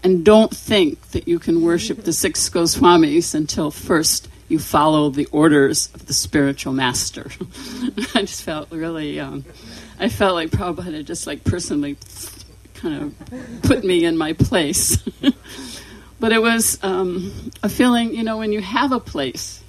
And 0.03 0.25
don't 0.25 0.55
think 0.55 1.11
that 1.11 1.29
you 1.29 1.39
can 1.39 1.63
worship 1.63 2.05
the 2.05 2.13
six 2.13 2.49
Goswamis 2.49 3.35
until 3.35 3.71
first 3.71 4.29
you 4.49 4.59
follow 4.59 5.11
the 5.11 5.27
orders 5.27 5.91
of 5.95 6.07
the 6.07 6.13
spiritual 6.13 6.73
master. 6.73 7.31
I 8.15 8.23
just 8.23 8.43
felt 8.43 8.73
really, 8.73 9.21
um, 9.21 9.45
I 9.99 10.09
felt 10.09 10.35
like 10.35 10.51
Prabhupada 10.51 11.05
just 11.05 11.27
like 11.27 11.45
personally 11.45 11.97
kind 12.75 13.15
of 13.31 13.63
put 13.63 13.85
me 13.85 14.05
in 14.05 14.17
my 14.17 14.33
place. 14.33 14.97
but 16.21 16.33
it 16.33 16.43
was 16.43 16.83
um, 16.83 17.53
a 17.63 17.69
feeling, 17.69 18.15
you 18.15 18.25
know, 18.25 18.39
when 18.39 18.53
you 18.53 18.61
have 18.61 18.91
a 18.91 19.01
place, 19.01 19.63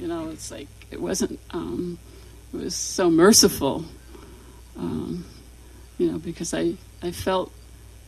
you 0.00 0.08
know, 0.08 0.30
it's 0.30 0.50
like 0.50 0.68
it 0.90 1.00
wasn't, 1.00 1.38
um, 1.50 1.98
was 2.52 2.74
so 2.74 3.10
merciful, 3.10 3.84
um, 4.76 5.24
you 5.98 6.10
know, 6.10 6.18
because 6.18 6.54
I, 6.54 6.74
I 7.02 7.10
felt 7.10 7.52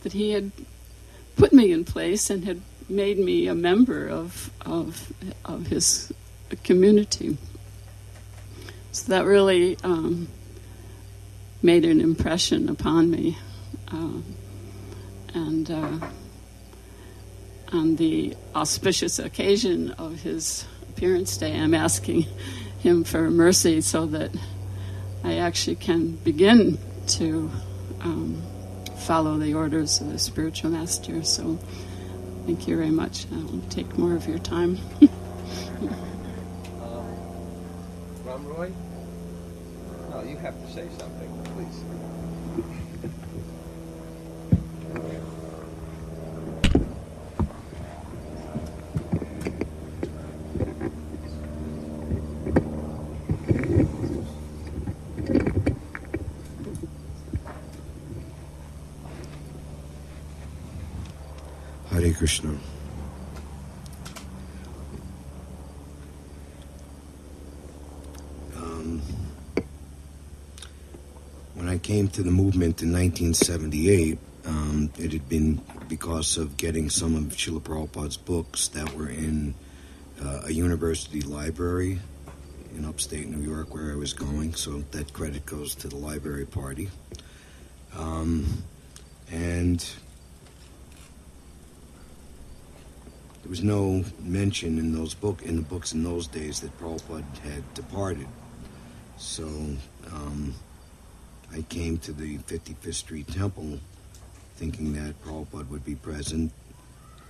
that 0.03 0.13
he 0.13 0.31
had 0.31 0.51
put 1.35 1.53
me 1.53 1.71
in 1.71 1.85
place 1.85 2.29
and 2.29 2.43
had 2.45 2.61
made 2.89 3.17
me 3.17 3.47
a 3.47 3.55
member 3.55 4.07
of 4.07 4.51
of 4.65 5.13
of 5.45 5.67
his 5.67 6.11
community. 6.63 7.37
So 8.91 9.11
that 9.11 9.25
really 9.25 9.77
um, 9.83 10.27
made 11.61 11.85
an 11.85 12.01
impression 12.01 12.67
upon 12.67 13.09
me, 13.09 13.37
uh, 13.87 14.19
and 15.33 15.71
uh, 15.71 16.07
on 17.71 17.95
the 17.95 18.35
auspicious 18.53 19.19
occasion 19.19 19.91
of 19.91 20.21
his 20.21 20.65
appearance 20.89 21.37
day, 21.37 21.57
I'm 21.57 21.73
asking 21.73 22.25
him 22.81 23.03
for 23.03 23.29
mercy 23.29 23.81
so 23.81 24.05
that 24.07 24.31
I 25.23 25.37
actually 25.37 25.75
can 25.75 26.15
begin 26.17 26.77
to 27.07 27.51
um, 28.01 28.41
follow 28.97 29.37
the 29.37 29.53
orders 29.53 30.01
of 30.01 30.11
the 30.11 30.19
spiritual 30.19 30.71
master. 30.71 31.23
So. 31.23 31.59
Thank 32.45 32.67
you 32.67 32.75
very 32.75 32.89
much. 32.89 33.27
I 33.31 33.35
won't 33.35 33.71
take 33.71 33.97
more 33.99 34.15
of 34.15 34.27
your 34.27 34.39
time. 34.39 34.79
um? 38.27 38.73
No, 40.09 40.23
you 40.23 40.37
have 40.37 40.59
to 40.59 40.73
say 40.73 40.87
something, 40.97 41.29
please. 41.55 41.83
Hare 61.91 62.10
Krishna. 62.21 62.55
Um, 68.55 69.01
when 71.55 71.67
I 71.67 71.79
came 71.79 72.09
to 72.09 72.21
the 72.21 72.29
movement 72.29 72.83
in 72.83 72.93
1978, 72.93 74.19
um, 74.45 74.91
it 74.99 75.13
had 75.13 75.27
been 75.29 75.61
because 75.87 76.37
of 76.37 76.57
getting 76.57 76.91
some 76.91 77.15
of 77.15 77.23
Srila 77.23 77.59
Prabhupada's 77.59 78.17
books 78.17 78.67
that 78.67 78.93
were 78.93 79.09
in 79.09 79.55
uh, 80.23 80.41
a 80.45 80.53
university 80.53 81.21
library 81.21 82.01
in 82.75 82.85
upstate 82.85 83.29
New 83.29 83.41
York 83.43 83.73
where 83.73 83.93
I 83.93 83.95
was 83.95 84.13
going, 84.13 84.53
so 84.53 84.83
that 84.91 85.11
credit 85.11 85.47
goes 85.47 85.73
to 85.73 85.87
the 85.87 85.97
library 85.97 86.45
party. 86.45 86.91
Um, 87.97 88.61
and 89.31 89.83
there 93.41 93.49
was 93.49 93.63
no 93.63 94.03
mention 94.19 94.77
in 94.77 94.93
those 94.93 95.13
book 95.13 95.41
in 95.41 95.55
the 95.55 95.61
books 95.61 95.93
in 95.93 96.03
those 96.03 96.27
days 96.27 96.59
that 96.61 96.77
Prabhupada 96.79 97.37
had 97.39 97.73
departed. 97.73 98.27
So 99.17 99.45
um, 100.11 100.53
I 101.51 101.61
came 101.63 101.97
to 101.99 102.11
the 102.11 102.37
55th 102.39 102.93
Street 102.93 103.27
Temple 103.27 103.79
thinking 104.55 104.93
that 104.93 105.19
Prabhupada 105.23 105.67
would 105.69 105.83
be 105.83 105.95
present, 105.95 106.51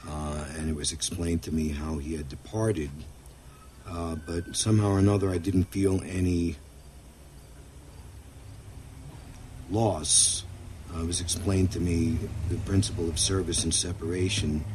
uh, 0.07 0.45
and 0.57 0.69
it 0.69 0.75
was 0.75 0.91
explained 0.91 1.43
to 1.43 1.53
me 1.53 1.69
how 1.69 1.97
he 1.97 2.15
had 2.15 2.27
departed. 2.27 2.89
Uh, 3.87 4.15
but 4.15 4.55
somehow 4.55 4.91
or 4.91 4.99
another, 4.99 5.29
I 5.29 5.37
didn't 5.37 5.65
feel 5.65 6.01
any 6.03 6.57
loss. 9.69 10.43
Uh, 10.93 11.03
it 11.03 11.07
was 11.07 11.21
explained 11.21 11.71
to 11.71 11.79
me 11.79 12.17
the 12.49 12.57
principle 12.57 13.07
of 13.07 13.17
service 13.17 13.63
and 13.63 13.73
separation 13.73 14.65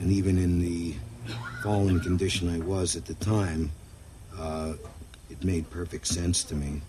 and 0.00 0.10
even 0.10 0.38
in 0.38 0.60
the 0.60 0.94
fallen 1.62 2.00
condition 2.00 2.48
I 2.48 2.58
was 2.64 2.96
at 2.96 3.06
the 3.06 3.14
time, 3.14 3.70
uh, 4.38 4.74
it 5.30 5.42
made 5.44 5.70
perfect 5.70 6.06
sense 6.06 6.44
to 6.44 6.54
me. 6.54 6.82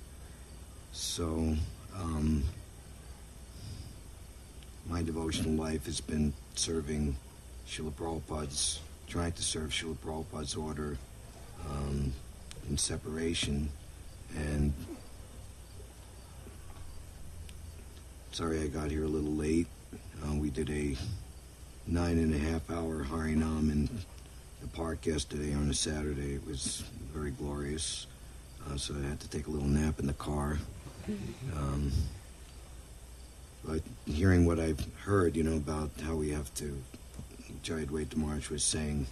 So, 0.92 1.56
um, 1.96 2.44
my 4.88 5.02
devotional 5.02 5.54
life 5.54 5.86
has 5.86 6.00
been 6.00 6.34
serving 6.56 7.16
Srila 7.68 7.92
Prabhupada's, 7.94 8.82
trying 9.08 9.32
to 9.34 9.42
serve 9.42 9.72
Srila 9.72 9.96
Prabhupada's 9.96 10.56
order 10.56 10.98
um, 11.70 12.14
in 12.70 12.78
separation. 12.78 13.70
And 14.36 14.74
sorry 18.32 18.62
I 18.62 18.68
got 18.68 18.92
here 18.92 19.06
a 19.06 19.08
little 19.08 19.32
late. 19.32 19.68
Uh, 20.24 20.36
we 20.36 20.50
did 20.50 20.70
a 20.70 20.96
nine 21.88 22.18
and 22.18 22.34
a 22.34 22.38
half 22.38 22.70
hour 22.70 23.04
Harinam 23.04 23.72
in 23.72 23.90
the 24.62 24.68
park 24.68 25.06
yesterday 25.06 25.54
on 25.54 25.70
a 25.70 25.74
Saturday. 25.74 26.34
It 26.36 26.46
was 26.48 26.84
very 27.14 27.32
glorious. 27.32 28.08
Uh, 28.68 28.78
so 28.78 28.96
I 28.96 29.08
had 29.08 29.20
to 29.20 29.30
take 29.30 29.48
a 29.48 29.52
little 29.52 29.68
nap 29.68 30.00
in 30.00 30.08
the 30.08 30.14
car. 30.14 30.58
Um, 31.56 31.92
but 33.64 33.82
hearing 34.06 34.46
what 34.46 34.60
I've 34.60 34.86
heard, 35.04 35.36
you 35.36 35.44
know, 35.44 35.58
about 35.58 35.92
how 36.04 36.16
we 36.16 36.32
have 36.32 36.54
to, 36.56 36.82
Jayadvaita 37.64 38.16
Maharaj 38.16 38.50
was 38.50 38.64
saying, 38.64 39.08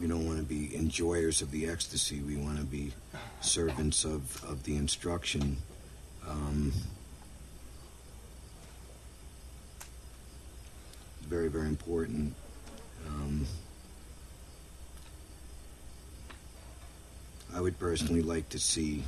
we 0.00 0.06
don't 0.06 0.26
want 0.26 0.38
to 0.38 0.44
be 0.44 0.74
enjoyers 0.76 1.42
of 1.42 1.50
the 1.50 1.68
ecstasy. 1.68 2.20
We 2.20 2.36
want 2.36 2.58
to 2.58 2.64
be 2.64 2.92
servants 3.40 4.04
of, 4.04 4.44
of 4.44 4.62
the 4.62 4.76
instruction. 4.76 5.56
Um, 6.28 6.72
very, 11.28 11.48
very 11.48 11.68
important. 11.68 12.34
Um, 13.06 13.46
I 17.54 17.60
would 17.60 17.78
personally 17.78 18.22
like 18.22 18.48
to 18.50 18.58
see 18.58 19.04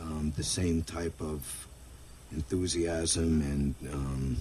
um, 0.00 0.32
the 0.36 0.42
same 0.42 0.82
type 0.82 1.20
of 1.20 1.66
enthusiasm 2.32 3.42
and 3.42 3.74
um, 3.92 4.36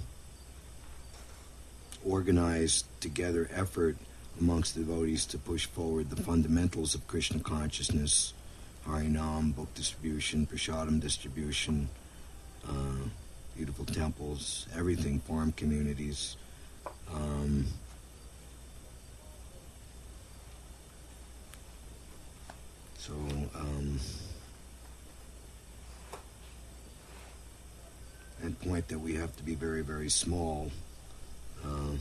organized 2.05 2.85
together 3.01 3.49
effort 3.53 3.97
amongst 4.39 4.75
devotees 4.75 5.25
to 5.25 5.37
push 5.37 5.65
forward 5.65 6.09
the 6.09 6.21
fundamentals 6.21 6.95
of 6.95 7.05
Krishna 7.07 7.41
consciousness, 7.41 8.33
Harinam, 8.87 9.53
book 9.53 9.73
distribution, 9.75 10.47
Prashadam 10.47 11.01
distribution, 11.01 11.89
uh, 12.65 13.09
beautiful 13.57 13.83
temples, 13.83 14.67
everything, 14.73 15.19
farm 15.19 15.51
communities. 15.51 16.37
Um, 17.13 17.65
so, 22.97 23.13
um, 23.55 23.99
and 28.41 28.59
point 28.61 28.87
that 28.87 28.99
we 28.99 29.15
have 29.15 29.35
to 29.37 29.43
be 29.43 29.55
very, 29.55 29.81
very 29.81 30.09
small. 30.09 30.71
Uh, 31.63 31.95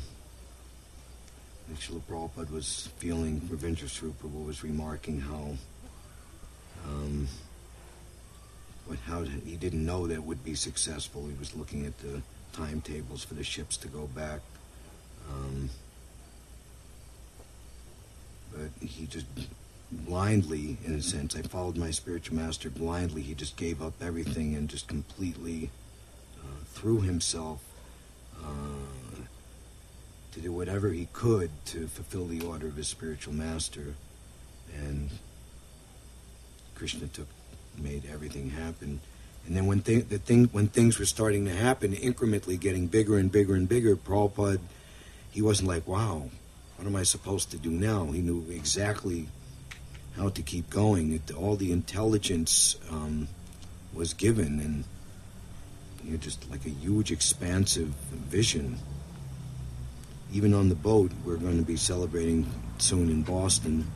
Srila 1.75 2.01
Prabhupada 2.09 2.51
was 2.51 2.89
feeling, 2.99 3.41
Ravindra 3.43 3.89
Prabhu 4.23 4.47
was 4.47 4.65
remarking 4.65 5.21
how, 5.21 5.57
um, 6.87 7.29
what, 8.87 8.99
how 9.01 9.23
he 9.23 9.57
didn't 9.57 9.85
know 9.85 10.07
that 10.07 10.23
would 10.23 10.45
be 10.45 10.55
successful. 10.55 11.27
He 11.27 11.39
was 11.39 11.55
looking 11.55 11.85
at 11.85 11.99
the 11.99 12.23
timetables 12.53 13.25
for 13.25 13.35
the 13.35 13.45
ships 13.45 13.77
to 13.79 13.89
go 13.89 14.07
back. 14.07 14.41
Um, 15.31 15.71
but 18.53 18.87
he 18.87 19.07
just 19.07 19.27
blindly, 19.91 20.77
in 20.85 20.95
a 20.95 21.03
sense, 21.03 21.37
I 21.37 21.43
followed 21.43 21.77
my 21.77 21.91
spiritual 21.91 22.37
master 22.37 22.71
blindly. 22.71 23.23
He 23.23 23.35
just 23.35 23.57
gave 23.57 23.83
up 23.83 23.95
everything 24.01 24.55
and 24.55 24.69
just 24.69 24.89
completely 24.89 25.71
uh, 26.39 26.65
threw 26.67 27.01
himself 27.01 27.63
uh, 28.43 29.23
to 30.33 30.41
do 30.41 30.53
whatever 30.53 30.91
he 30.91 31.09
could 31.13 31.51
to 31.67 31.87
fulfill 31.89 32.27
the 32.27 32.45
order 32.45 32.67
of 32.67 32.77
his 32.77 32.89
spiritual 32.89 33.33
master. 33.35 33.95
And 34.77 35.11
Krishna 36.75 37.09
took, 37.09 37.29
made 37.77 38.05
everything 38.11 38.51
happen. 38.51 39.01
And 39.47 39.57
then 39.57 39.67
when 39.67 39.81
th- 39.81 40.09
the 40.09 40.19
thing, 40.19 40.45
when 40.53 40.69
things 40.69 40.99
were 40.99 41.07
starting 41.07 41.47
to 41.47 41.55
happen, 41.55 41.95
incrementally 41.95 42.61
getting 42.61 42.87
bigger 42.87 43.17
and 43.17 43.33
bigger 43.33 43.55
and 43.55 43.67
bigger, 43.67 43.97
Prabhupada, 43.97 44.61
he 45.31 45.43
wasn't 45.43 45.69
like, 45.69 45.87
wow, 45.87 46.31
what 46.77 46.87
am 46.87 46.97
I 46.97 47.03
supposed 47.03 47.51
to 47.51 47.59
do 47.59 47.71
now? 47.71 48.07
He 48.07 48.21
knew 48.21 48.47
exactly 48.51 49.29
how 50.17 50.29
to 50.31 50.43
keep 50.43 50.71
going. 50.71 51.13
It, 51.13 51.35
all 51.35 51.57
the 51.57 51.73
intelligence 51.73 52.77
um, 52.91 53.29
was 53.93 54.15
given, 54.15 54.61
and 54.61 54.85
you 56.05 56.13
know, 56.13 56.17
just 56.19 56.49
like 56.51 56.65
a 56.67 56.71
huge, 56.71 57.11
expansive 57.11 57.89
vision. 57.89 58.79
Even 60.33 60.55
on 60.55 60.69
the 60.69 60.75
boat, 60.75 61.11
we're 61.25 61.37
going 61.37 61.59
to 61.59 61.65
be 61.65 61.77
celebrating 61.77 62.47
soon 62.79 63.09
in 63.09 63.23
Boston. 63.23 63.91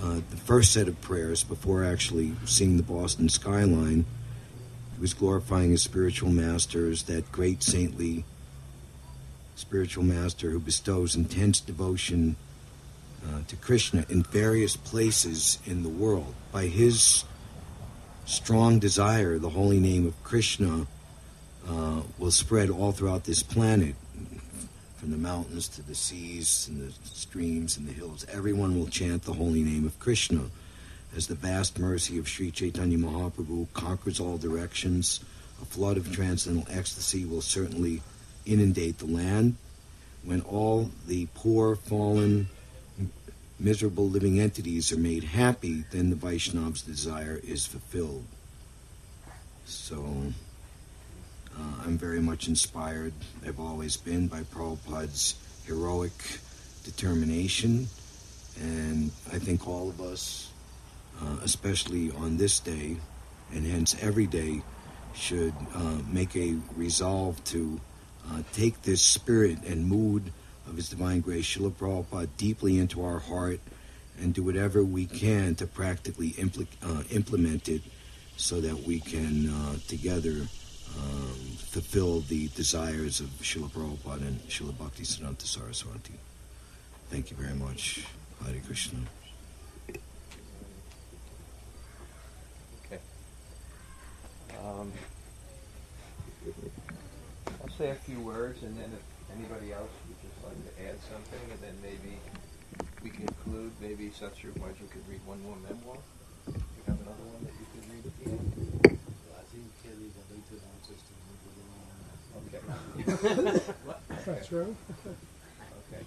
Uh, 0.00 0.20
the 0.30 0.36
first 0.36 0.72
set 0.72 0.88
of 0.88 1.00
prayers 1.00 1.44
before 1.44 1.84
actually 1.84 2.32
seeing 2.44 2.76
the 2.76 2.82
Boston 2.82 3.28
skyline 3.28 4.04
he 4.94 5.00
was 5.00 5.14
glorifying 5.14 5.70
his 5.70 5.82
spiritual 5.82 6.30
masters, 6.30 7.04
that 7.04 7.30
great 7.32 7.62
saintly 7.62 8.24
spiritual 9.62 10.04
master 10.04 10.50
who 10.50 10.58
bestows 10.58 11.14
intense 11.14 11.60
devotion 11.60 12.36
uh, 13.24 13.40
to 13.46 13.56
Krishna 13.56 14.04
in 14.08 14.24
various 14.24 14.76
places 14.76 15.58
in 15.64 15.82
the 15.84 15.88
world. 15.88 16.34
By 16.50 16.66
his 16.66 17.24
strong 18.24 18.80
desire, 18.80 19.38
the 19.38 19.50
holy 19.50 19.78
name 19.78 20.04
of 20.06 20.20
Krishna 20.24 20.86
uh, 21.68 22.02
will 22.18 22.32
spread 22.32 22.70
all 22.70 22.90
throughout 22.92 23.24
this 23.24 23.42
planet, 23.42 23.94
from 24.96 25.10
the 25.12 25.16
mountains 25.16 25.68
to 25.68 25.82
the 25.82 25.94
seas 25.94 26.68
and 26.68 26.82
the 26.82 26.92
streams 27.08 27.76
and 27.76 27.88
the 27.88 27.92
hills. 27.92 28.26
Everyone 28.32 28.76
will 28.76 28.88
chant 28.88 29.22
the 29.22 29.32
holy 29.32 29.62
name 29.62 29.86
of 29.86 29.98
Krishna. 30.00 30.42
As 31.16 31.26
the 31.26 31.34
vast 31.34 31.78
mercy 31.78 32.18
of 32.18 32.28
Sri 32.28 32.50
Chaitanya 32.50 32.98
Mahaprabhu 32.98 33.66
conquers 33.74 34.18
all 34.18 34.38
directions, 34.38 35.20
a 35.60 35.64
flood 35.64 35.96
of 35.96 36.10
transcendental 36.10 36.72
ecstasy 36.76 37.24
will 37.24 37.42
certainly 37.42 38.00
inundate 38.46 38.98
the 38.98 39.06
land. 39.06 39.56
When 40.24 40.40
all 40.42 40.90
the 41.06 41.26
poor, 41.34 41.74
fallen, 41.76 42.48
miserable 43.58 44.08
living 44.08 44.40
entities 44.40 44.92
are 44.92 44.98
made 44.98 45.24
happy, 45.24 45.84
then 45.90 46.10
the 46.10 46.16
Vaishnav's 46.16 46.82
desire 46.82 47.40
is 47.44 47.66
fulfilled. 47.66 48.24
So 49.64 50.04
uh, 51.56 51.84
I'm 51.84 51.98
very 51.98 52.20
much 52.20 52.48
inspired, 52.48 53.12
I've 53.46 53.60
always 53.60 53.96
been, 53.96 54.26
by 54.26 54.40
Prabhupada's 54.42 55.36
heroic 55.64 56.12
determination. 56.84 57.88
And 58.60 59.10
I 59.32 59.38
think 59.38 59.66
all 59.66 59.88
of 59.88 60.00
us, 60.00 60.50
uh, 61.20 61.36
especially 61.42 62.10
on 62.10 62.36
this 62.36 62.60
day, 62.60 62.96
and 63.52 63.66
hence 63.66 63.96
every 64.00 64.26
day, 64.26 64.62
should 65.14 65.54
uh, 65.74 65.98
make 66.10 66.34
a 66.36 66.56
resolve 66.76 67.42
to 67.44 67.80
uh, 68.30 68.42
take 68.52 68.82
this 68.82 69.02
spirit 69.02 69.62
and 69.64 69.86
mood 69.86 70.32
of 70.68 70.76
His 70.76 70.88
Divine 70.88 71.20
Grace, 71.20 71.46
Srila 71.46 71.72
Prabhupada, 71.72 72.28
deeply 72.36 72.78
into 72.78 73.04
our 73.04 73.18
heart 73.18 73.60
and 74.20 74.34
do 74.34 74.42
whatever 74.42 74.82
we 74.84 75.06
can 75.06 75.54
to 75.56 75.66
practically 75.66 76.30
impl- 76.32 76.66
uh, 76.82 77.02
implement 77.10 77.68
it 77.68 77.82
so 78.36 78.60
that 78.60 78.82
we 78.84 79.00
can 79.00 79.48
uh, 79.48 79.76
together 79.88 80.46
um, 80.98 81.34
fulfill 81.56 82.20
the 82.20 82.48
desires 82.48 83.20
of 83.20 83.28
Srila 83.40 83.70
Prabhupada 83.70 84.22
and 84.22 84.40
Srila 84.48 84.76
Bhakti 84.78 85.04
Siddhanta 85.04 85.46
Saraswati. 85.46 86.14
Thank 87.10 87.30
you 87.30 87.36
very 87.36 87.54
much. 87.54 88.04
Hare 88.44 88.60
Krishna. 88.66 88.98
Okay. 92.86 92.98
Um, 94.64 94.92
say 97.78 97.90
a 97.90 97.94
few 97.94 98.20
words, 98.20 98.62
and 98.62 98.76
then 98.76 98.90
if 98.92 99.02
anybody 99.36 99.72
else 99.72 99.90
would 100.08 100.20
just 100.20 100.44
like 100.44 100.76
to 100.76 100.82
add 100.88 100.98
something, 101.10 101.40
and 101.50 101.60
then 101.60 101.76
maybe 101.82 102.18
we 103.02 103.10
conclude. 103.10 103.72
Maybe 103.80 104.10
Satyaraj, 104.10 104.78
you 104.80 104.88
could 104.90 105.08
read 105.08 105.20
one 105.26 105.42
more 105.42 105.56
memoir. 105.56 105.96
You 106.46 106.82
have 106.86 107.00
another 107.00 107.24
one 107.32 107.44
that 107.44 107.54
you 107.56 107.66
could 107.72 107.86
read 107.88 108.04
at 108.06 108.14
the 108.20 108.30
end. 108.30 108.48
I 109.32 109.44
think 109.50 109.66
Kelly's 109.82 110.16
a 110.16 110.24
little 110.30 110.60
ancestor. 110.76 111.16
Okay. 112.32 112.60
That's 114.26 114.46
true. 114.46 114.76
Okay. 115.92 116.02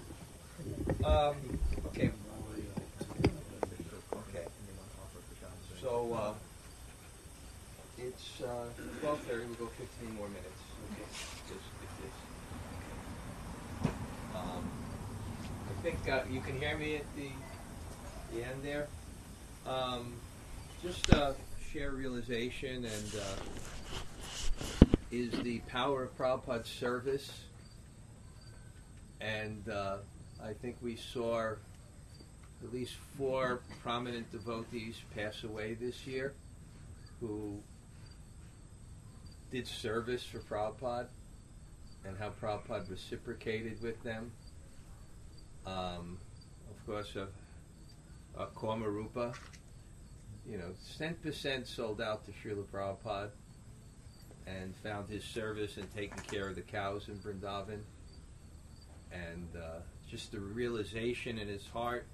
Um, 1.04 1.36
okay. 1.88 2.12
Okay. 4.14 4.46
So 5.82 6.14
uh, 6.14 6.34
it's 7.98 8.42
uh, 8.42 8.66
twelve 9.02 9.20
thirty. 9.22 9.46
We'll 9.46 9.56
go 9.56 9.68
fifteen 9.78 10.16
more 10.16 10.28
minutes. 10.28 10.62
Okay. 10.92 11.06
Just, 11.48 11.68
if 11.84 11.92
this. 12.02 12.18
Um, 14.36 14.64
I 15.70 15.74
think 15.86 16.10
uh, 16.10 16.24
you 16.32 16.42
can 16.42 16.60
hear 16.60 16.76
me 16.80 16.96
at 16.96 17.16
the 17.16 17.30
the 18.34 18.44
end 18.44 18.64
there. 18.64 18.88
Um, 19.68 20.14
just 20.82 21.14
uh, 21.14 21.34
share 21.72 21.92
realization 21.92 22.86
and 22.86 23.16
uh, 23.16 23.36
is 25.12 25.32
the 25.44 25.60
power 25.68 26.06
of 26.06 26.18
Prabhupada's 26.18 26.68
service 26.68 27.32
and 29.22 29.70
uh, 29.70 29.98
I 30.44 30.54
think 30.54 30.76
we 30.82 30.96
saw 30.96 31.52
at 31.52 32.74
least 32.74 32.96
four 33.16 33.62
prominent 33.84 34.32
devotees 34.32 34.96
pass 35.16 35.44
away 35.44 35.76
this 35.76 36.08
year 36.08 36.34
who 37.20 37.60
did 39.52 39.68
service 39.68 40.26
for 40.26 40.40
Prabhupada 40.40 41.10
and 42.06 42.18
how 42.18 42.32
Prabhupada 42.42 42.90
reciprocated 42.90 43.84
with 43.84 44.02
them. 44.02 44.32
Um, 45.66 46.18
of 46.70 46.86
course, 46.86 47.16
uh, 47.16 47.26
uh, 48.38 49.32
you 50.48 50.58
know, 50.58 50.72
10% 51.00 51.68
sold 51.68 52.02
out 52.02 52.24
to 52.26 52.32
Srila 52.32 52.66
Prabhupada 52.66 53.30
and 54.46 54.76
found 54.84 55.10
his 55.10 55.24
service 55.24 55.78
in 55.78 55.88
taking 55.88 56.22
care 56.24 56.48
of 56.48 56.56
the 56.56 56.62
cows 56.62 57.08
in 57.08 57.16
Vrindavan 57.16 57.80
and 59.12 59.48
uh, 59.56 59.80
just 60.10 60.32
the 60.32 60.40
realization 60.40 61.40
in 61.40 61.48
his 61.48 61.66
heart 61.68 62.06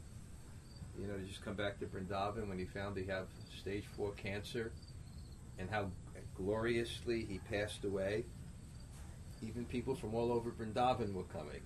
you 1.00 1.08
know, 1.08 1.16
to 1.16 1.24
just 1.24 1.44
come 1.44 1.56
back 1.56 1.80
to 1.80 1.86
Vrindavan 1.86 2.48
when 2.48 2.60
he 2.60 2.66
found 2.66 2.98
he 2.98 3.06
had 3.06 3.26
stage 3.60 3.86
four 3.96 4.12
cancer, 4.12 4.72
and 5.58 5.70
how 5.70 5.90
gloriously 6.36 7.26
he 7.26 7.40
passed 7.50 7.84
away. 7.84 8.26
Even 9.42 9.66
people 9.66 9.96
from 9.96 10.14
all 10.14 10.32
over 10.32 10.52
Vrindavan 10.52 11.14
were 11.14 11.24
coming, 11.24 11.62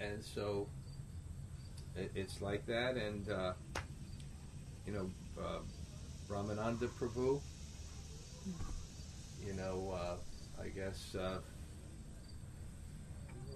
and, 0.00 0.24
so 0.24 0.68
it, 1.94 2.10
it's 2.14 2.40
like 2.40 2.66
that. 2.66 2.96
And 2.96 3.28
uh, 3.28 3.52
you 4.86 4.92
know, 4.92 5.10
uh, 5.40 5.58
Ramananda 6.28 6.88
Prabhu, 7.00 7.40
you 9.46 9.52
know, 9.54 9.94
uh, 9.94 10.62
I 10.62 10.68
guess. 10.68 11.14
Uh, 11.14 11.38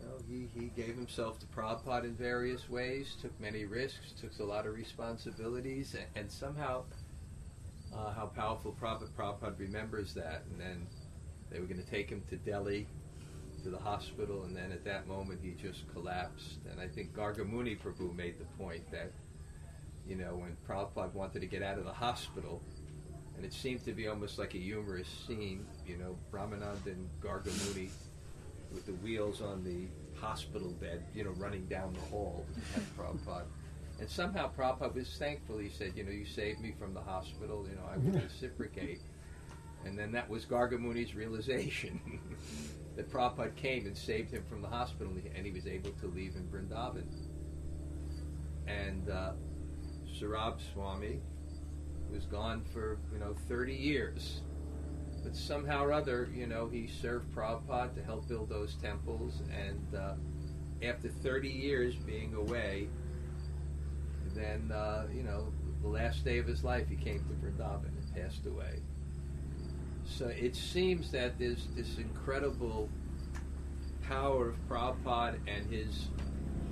you 0.00 0.06
know, 0.06 0.16
he, 0.28 0.48
he 0.58 0.68
gave 0.68 0.96
himself 0.96 1.38
to 1.40 1.46
Prabhupada 1.46 2.04
in 2.04 2.14
various 2.14 2.70
ways, 2.70 3.16
took 3.20 3.38
many 3.40 3.64
risks, 3.64 4.12
took 4.18 4.30
a 4.38 4.44
lot 4.44 4.66
of 4.66 4.74
responsibilities, 4.74 5.94
and, 5.94 6.06
and 6.16 6.32
somehow, 6.32 6.84
uh, 7.94 8.12
how 8.12 8.26
powerful 8.26 8.74
Prabhupada, 8.80 9.10
Prabhupada 9.10 9.58
remembers 9.58 10.14
that. 10.14 10.42
And 10.50 10.60
then 10.60 10.86
they 11.50 11.60
were 11.60 11.66
going 11.66 11.82
to 11.82 11.90
take 11.90 12.08
him 12.08 12.22
to 12.30 12.36
Delhi, 12.36 12.86
to 13.62 13.70
the 13.70 13.78
hospital, 13.78 14.44
and 14.44 14.56
then 14.56 14.72
at 14.72 14.84
that 14.84 15.06
moment 15.06 15.40
he 15.42 15.52
just 15.52 15.90
collapsed. 15.92 16.58
And 16.70 16.80
I 16.80 16.88
think 16.88 17.14
Gargamuni 17.14 17.78
Prabhu 17.78 18.14
made 18.14 18.38
the 18.38 18.44
point 18.62 18.90
that, 18.90 19.12
you 20.06 20.16
know, 20.16 20.36
when 20.36 20.56
Prabhupada 20.68 21.12
wanted 21.12 21.40
to 21.40 21.46
get 21.46 21.62
out 21.62 21.78
of 21.78 21.84
the 21.84 21.92
hospital, 21.92 22.62
and 23.36 23.44
it 23.44 23.52
seemed 23.52 23.84
to 23.84 23.92
be 23.92 24.08
almost 24.08 24.38
like 24.38 24.54
a 24.54 24.58
humorous 24.58 25.08
scene, 25.26 25.66
you 25.86 25.96
know, 25.96 26.16
Ramananda 26.30 26.86
and 26.86 27.08
Gargamuni 27.22 27.90
with 28.72 28.86
the 28.86 28.92
wheels 28.94 29.40
on 29.40 29.64
the 29.64 29.86
hospital 30.20 30.70
bed, 30.80 31.02
you 31.14 31.24
know, 31.24 31.30
running 31.30 31.66
down 31.66 31.94
the 31.94 32.00
hall 32.00 32.44
at 32.76 32.82
Prabhupada. 32.98 33.44
And 33.98 34.08
somehow 34.08 34.50
Prabhupada 34.52 34.94
was 34.94 35.16
thankful. 35.18 35.58
He 35.58 35.68
said, 35.68 35.92
you 35.94 36.04
know, 36.04 36.10
you 36.10 36.24
saved 36.24 36.60
me 36.60 36.74
from 36.78 36.94
the 36.94 37.00
hospital, 37.00 37.66
you 37.68 37.76
know, 37.76 37.84
I 37.90 37.98
will 37.98 38.20
reciprocate. 38.20 39.00
And 39.84 39.98
then 39.98 40.12
that 40.12 40.28
was 40.28 40.44
Gargamuni's 40.44 41.14
realization 41.14 42.00
that 43.00 43.10
Prabhupada 43.10 43.56
came 43.56 43.86
and 43.86 43.96
saved 43.96 44.30
him 44.30 44.44
from 44.46 44.60
the 44.60 44.68
hospital 44.68 45.10
and 45.34 45.46
he 45.46 45.50
was 45.50 45.66
able 45.66 45.90
to 45.92 46.06
leave 46.06 46.36
in 46.36 46.42
Vrindavan. 46.48 47.06
And 48.66 49.08
uh, 49.08 49.32
Surabhi 50.06 50.60
Swami 50.74 51.20
was 52.12 52.26
gone 52.26 52.62
for, 52.72 52.98
you 53.10 53.18
know, 53.18 53.34
30 53.48 53.72
years 53.72 54.42
but 55.22 55.36
somehow 55.36 55.84
or 55.84 55.92
other, 55.92 56.28
you 56.34 56.46
know, 56.46 56.68
he 56.68 56.86
served 56.86 57.34
Prabhupada 57.34 57.94
to 57.94 58.02
help 58.02 58.26
build 58.28 58.48
those 58.48 58.74
temples, 58.76 59.42
and 59.54 59.94
uh, 59.94 60.14
after 60.82 61.08
30 61.08 61.48
years 61.48 61.94
being 61.94 62.34
away, 62.34 62.88
then, 64.34 64.72
uh, 64.72 65.06
you 65.14 65.22
know, 65.22 65.52
the 65.82 65.88
last 65.88 66.24
day 66.24 66.38
of 66.38 66.46
his 66.46 66.64
life, 66.64 66.88
he 66.88 66.96
came 66.96 67.18
to 67.18 67.34
Vrindavan 67.34 67.88
and 67.88 68.14
passed 68.14 68.46
away. 68.46 68.80
So 70.16 70.26
it 70.26 70.54
seems 70.54 71.10
that 71.12 71.38
there's 71.38 71.68
this 71.76 71.98
incredible 71.98 72.88
power 74.02 74.50
of 74.50 74.68
Prabhupada 74.68 75.38
and 75.46 75.72
his 75.72 76.08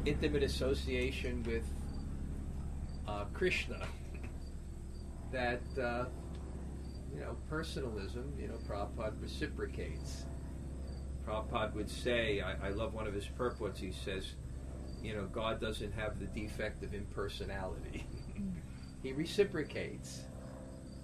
intimate 0.04 0.42
association 0.42 1.42
with 1.44 1.64
uh, 3.06 3.24
Krishna 3.32 3.86
that 5.32 5.62
uh, 5.80 6.06
you 7.14 7.20
know, 7.20 7.36
personalism, 7.48 8.32
you 8.38 8.48
know, 8.48 8.58
Prabhupada 8.68 9.20
reciprocates. 9.20 10.26
Prabhupada 11.26 11.74
would 11.74 11.90
say, 11.90 12.40
I, 12.40 12.68
I 12.68 12.70
love 12.70 12.94
one 12.94 13.06
of 13.06 13.14
his 13.14 13.26
purports, 13.26 13.80
he 13.80 13.92
says, 13.92 14.32
you 15.02 15.14
know, 15.14 15.26
God 15.26 15.60
doesn't 15.60 15.92
have 15.92 16.18
the 16.18 16.26
defect 16.26 16.82
of 16.82 16.92
impersonality. 16.92 18.06
he 19.02 19.12
reciprocates. 19.12 20.22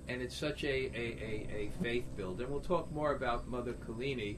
And 0.09 0.21
it's 0.21 0.37
such 0.37 0.65
a, 0.65 0.69
a, 0.69 0.97
a, 0.97 1.49
a 1.55 1.71
faith 1.83 2.05
builder. 2.17 2.45
And 2.45 2.53
we'll 2.53 2.61
talk 2.61 2.93
more 2.93 3.15
about 3.15 3.49
Mother 3.49 3.73
Kalini 3.73 4.37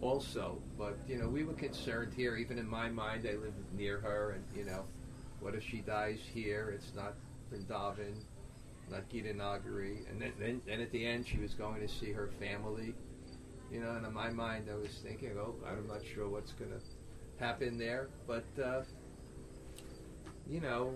also. 0.00 0.58
But, 0.78 0.96
you 1.06 1.18
know, 1.18 1.28
we 1.28 1.44
were 1.44 1.52
concerned 1.52 2.14
here, 2.14 2.36
even 2.36 2.58
in 2.58 2.66
my 2.66 2.88
mind, 2.88 3.26
I 3.28 3.36
live 3.36 3.54
near 3.76 4.00
her, 4.00 4.30
and, 4.30 4.44
you 4.56 4.64
know, 4.64 4.84
what 5.40 5.54
if 5.54 5.62
she 5.62 5.78
dies 5.78 6.20
here? 6.32 6.72
It's 6.74 6.94
not 6.94 7.14
Vrindavan 7.52 8.14
not 8.92 9.08
Gitanagari. 9.08 10.08
And 10.10 10.20
then, 10.20 10.32
then, 10.38 10.62
then 10.66 10.80
at 10.80 10.92
the 10.92 11.04
end, 11.04 11.26
she 11.26 11.38
was 11.38 11.54
going 11.54 11.80
to 11.80 11.88
see 11.88 12.12
her 12.12 12.30
family. 12.38 12.94
You 13.72 13.80
know, 13.80 13.92
and 13.92 14.06
in 14.06 14.12
my 14.12 14.28
mind, 14.28 14.68
I 14.70 14.76
was 14.76 14.90
thinking, 15.02 15.30
oh, 15.38 15.54
I'm 15.66 15.86
not 15.88 16.02
sure 16.04 16.28
what's 16.28 16.52
going 16.52 16.70
to 16.70 17.42
happen 17.42 17.78
there. 17.78 18.08
But, 18.26 18.44
uh, 18.62 18.82
you 20.48 20.60
know, 20.60 20.94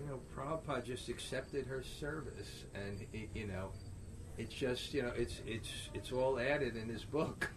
you 0.00 0.06
know, 0.06 0.20
Prabhupada 0.34 0.84
just 0.84 1.08
accepted 1.08 1.66
her 1.66 1.82
service, 1.82 2.64
and 2.74 3.06
you 3.34 3.46
know, 3.46 3.70
it's 4.38 4.54
just 4.54 4.94
you 4.94 5.02
know, 5.02 5.12
it's 5.16 5.42
it's 5.46 5.70
it's 5.92 6.12
all 6.12 6.38
added 6.38 6.76
in 6.76 6.88
his 6.88 7.04
book, 7.04 7.50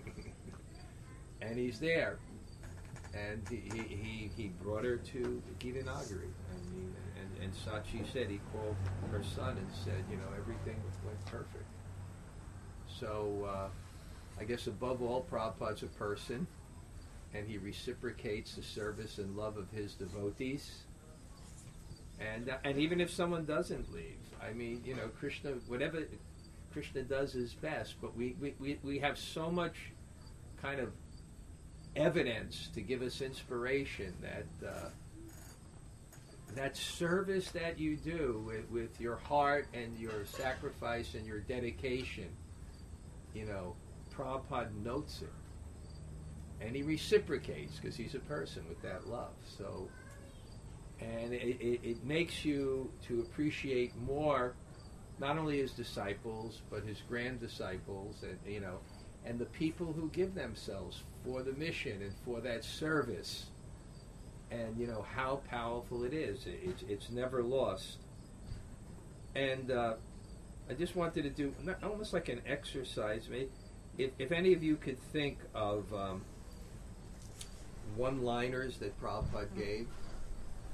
and 1.41 1.57
he's 1.57 1.79
there, 1.79 2.19
and 3.13 3.47
he 3.49 3.61
he, 3.77 4.29
he 4.35 4.47
brought 4.61 4.83
her 4.83 4.97
to 4.97 5.41
Gitanagari. 5.59 6.31
I 6.51 6.75
mean, 6.75 6.93
and, 7.19 7.43
and 7.43 7.53
Sachi 7.53 8.11
said 8.11 8.29
he 8.29 8.41
called 8.51 8.75
her 9.11 9.23
son 9.23 9.57
and 9.57 9.67
said, 9.85 10.03
you 10.11 10.17
know, 10.17 10.27
everything 10.37 10.81
went 11.05 11.25
perfect. 11.25 11.65
So 12.99 13.47
uh, 13.47 13.69
I 14.39 14.43
guess 14.43 14.67
above 14.67 15.01
all, 15.01 15.25
Prabhupada's 15.31 15.83
a 15.83 15.87
person, 15.87 16.45
and 17.33 17.47
he 17.47 17.57
reciprocates 17.57 18.55
the 18.55 18.63
service 18.63 19.17
and 19.17 19.37
love 19.37 19.57
of 19.57 19.71
his 19.71 19.93
devotees. 19.93 20.83
And 22.19 22.49
uh, 22.49 22.57
and 22.63 22.77
even 22.77 23.01
if 23.01 23.09
someone 23.09 23.45
doesn't 23.45 23.91
leave, 23.91 24.19
I 24.41 24.53
mean, 24.53 24.81
you 24.85 24.95
know, 24.95 25.07
Krishna, 25.19 25.51
whatever 25.67 26.03
Krishna 26.71 27.03
does 27.03 27.35
is 27.35 27.53
best. 27.53 27.95
But 28.01 28.15
we 28.15 28.35
we, 28.39 28.55
we, 28.59 28.79
we 28.83 28.99
have 28.99 29.17
so 29.17 29.49
much 29.49 29.75
kind 30.61 30.79
of 30.79 30.91
evidence 31.95 32.69
to 32.73 32.81
give 32.81 33.01
us 33.01 33.21
inspiration 33.21 34.13
that. 34.21 34.67
Uh, 34.67 34.89
that 36.55 36.77
service 36.77 37.49
that 37.51 37.79
you 37.79 37.97
do 37.97 38.43
with, 38.45 38.69
with 38.69 39.01
your 39.01 39.15
heart 39.15 39.67
and 39.73 39.97
your 39.97 40.25
sacrifice 40.25 41.15
and 41.15 41.25
your 41.25 41.39
dedication, 41.39 42.29
you 43.33 43.45
know, 43.45 43.75
Prabhupada 44.15 44.69
notes 44.83 45.21
it. 45.21 45.29
And 46.65 46.75
he 46.75 46.83
reciprocates 46.83 47.79
because 47.79 47.95
he's 47.95 48.15
a 48.15 48.19
person 48.19 48.63
with 48.69 48.81
that 48.83 49.07
love. 49.07 49.33
So, 49.57 49.89
and 50.99 51.33
it, 51.33 51.57
it, 51.59 51.79
it 51.83 52.03
makes 52.03 52.45
you 52.45 52.91
to 53.07 53.21
appreciate 53.21 53.95
more 54.01 54.55
not 55.19 55.37
only 55.37 55.59
his 55.59 55.71
disciples, 55.71 56.61
but 56.69 56.83
his 56.83 57.01
grand 57.07 57.39
disciples, 57.39 58.23
and, 58.23 58.37
you 58.51 58.59
know, 58.59 58.79
and 59.25 59.39
the 59.39 59.45
people 59.45 59.93
who 59.93 60.09
give 60.09 60.33
themselves 60.33 61.03
for 61.23 61.43
the 61.43 61.53
mission 61.53 62.01
and 62.01 62.13
for 62.25 62.41
that 62.41 62.63
service 62.63 63.45
and 64.53 64.77
you 64.77 64.87
know 64.87 65.05
how 65.15 65.41
powerful 65.49 66.03
it 66.03 66.13
is. 66.13 66.45
It's 66.45 66.83
it's 66.87 67.09
never 67.09 67.43
lost. 67.43 67.97
And 69.35 69.71
uh, 69.71 69.95
I 70.69 70.73
just 70.73 70.95
wanted 70.95 71.23
to 71.23 71.29
do 71.29 71.53
almost 71.81 72.13
like 72.13 72.29
an 72.29 72.41
exercise. 72.45 73.27
Maybe 73.29 73.49
if, 73.97 74.11
if 74.19 74.31
any 74.31 74.53
of 74.53 74.63
you 74.63 74.75
could 74.75 74.99
think 75.11 75.39
of 75.55 75.91
um, 75.93 76.23
one-liners 77.95 78.77
that 78.77 78.99
Prabhupada 79.01 79.55
gave 79.57 79.87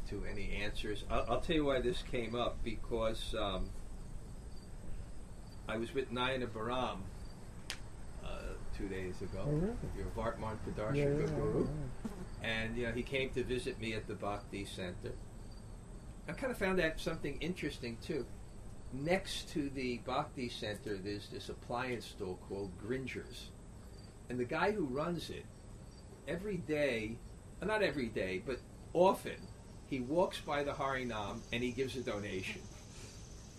to 0.10 0.24
any 0.30 0.62
answers, 0.64 1.04
I'll, 1.10 1.26
I'll, 1.30 1.42
tell 1.42 1.56
you 1.56 1.66
why 1.66 1.82
this 1.82 2.04
came 2.12 2.36
up 2.36 2.58
because 2.64 3.36
um, 3.38 3.70
I 5.68 5.78
was 5.78 5.94
with 5.94 6.12
Nayanabhiram 6.12 7.00
uh, 8.24 8.28
two 8.78 8.88
days 8.88 9.22
ago. 9.22 9.46
Oh, 9.46 9.52
really? 9.52 9.74
Your 9.98 10.08
Vartma 10.18 10.58
Pradarshaka 10.66 10.96
Yeah, 10.96 11.04
yeah, 11.04 11.36
Guru. 11.36 11.68
yeah. 11.68 12.10
And 12.42 12.78
you 12.78 12.88
know, 12.88 12.92
he 12.92 13.04
came 13.04 13.30
to 13.32 13.44
visit 13.44 13.80
me 13.80 13.94
at 13.94 14.08
the 14.08 14.16
Bhakti 14.16 14.66
Center. 14.66 15.14
I 16.28 16.32
kind 16.34 16.52
of 16.52 16.58
found 16.58 16.80
that 16.80 17.00
something 17.00 17.38
interesting 17.42 17.98
too. 18.02 18.26
Next 18.94 19.50
to 19.50 19.70
the 19.70 19.98
Bhakti 20.00 20.50
Center, 20.50 20.98
there's 20.98 21.28
this 21.30 21.50
appliance 21.50 22.06
store 22.06 22.38
called 22.48 22.72
Gringer's, 22.80 23.52
and 24.30 24.40
the 24.40 24.46
guy 24.46 24.72
who 24.72 24.86
runs 24.86 25.30
it, 25.30 25.46
every 26.28 26.58
day, 26.58 27.18
not 27.64 27.84
every 27.84 28.08
day, 28.08 28.42
but 28.46 28.60
often, 28.94 29.36
he 29.90 30.00
walks 30.00 30.40
by 30.40 30.64
the 30.64 30.72
Harinam 30.72 31.40
and 31.52 31.64
he 31.64 31.72
gives 31.72 31.96
a 31.96 32.02
donation. 32.02 32.62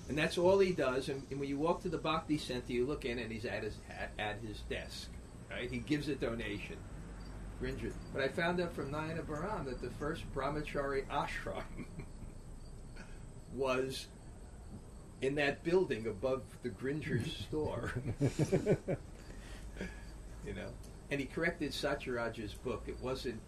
And 0.09 0.17
that's 0.19 0.39
all 0.39 0.59
he 0.59 0.73
does. 0.73 1.09
And, 1.09 1.23
and 1.31 1.39
when 1.39 1.49
you 1.49 1.59
walk 1.59 1.83
to 1.83 1.89
the 1.89 1.99
Bhakti 1.99 2.39
Center, 2.39 2.73
you 2.73 2.87
look 2.87 3.05
in 3.05 3.19
and 3.19 3.31
he's 3.31 3.45
at 3.45 3.63
his 3.63 3.75
at, 3.89 4.11
at 4.19 4.39
his 4.47 4.61
desk. 4.63 5.09
Right? 5.51 5.71
He 5.71 5.79
gives 5.79 6.09
a 6.09 6.15
donation. 6.15 6.77
Gringer. 7.61 7.93
But 8.13 8.23
I 8.23 8.29
found 8.29 8.61
out 8.61 8.75
from 8.75 8.91
Nayanabhiram 8.91 9.67
that 9.67 9.83
the 9.83 9.91
first 9.91 10.23
brahmachari 10.35 11.07
ashram 11.09 11.63
was 13.55 14.07
in 15.21 15.35
that 15.35 15.63
building 15.63 16.07
above 16.07 16.43
the 16.63 16.71
Gringer's 16.71 17.37
store. 17.49 17.93
you 20.47 20.55
know, 20.55 20.71
and 21.11 21.21
he 21.21 21.27
corrected 21.27 21.73
Satyaraj's 21.73 22.55
book. 22.55 22.85
It 22.87 22.97
wasn't 23.03 23.41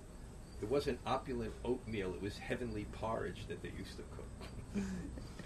it 0.63 0.69
wasn't 0.69 0.99
opulent 1.07 1.53
oatmeal; 1.65 2.15
it 2.15 2.23
was 2.23 2.39
heavenly 2.39 2.87
porridge 2.93 3.47
that 3.49 3.63
they 3.63 3.71
used 3.77 3.97
to 3.97 4.05
cook. 4.17 4.85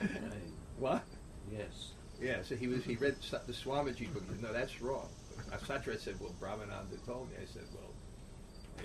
Right. 0.01 0.53
What? 0.79 1.05
Yes. 1.51 1.93
Yeah, 2.21 2.43
so 2.43 2.55
he 2.55 2.69
was 2.69 2.85
he 2.85 2.97
read 2.97 3.17
the 3.47 3.53
Swamiji 3.53 4.13
book. 4.13 4.23
Said, 4.29 4.43
No, 4.43 4.53
that's 4.53 4.81
wrong. 4.81 5.09
Satra 5.53 5.99
said, 5.99 6.19
Well, 6.21 6.35
Brahmananda 6.41 7.05
told 7.07 7.31
me. 7.31 7.37
I 7.43 7.47
said, 7.47 7.65
Well, 7.75 7.91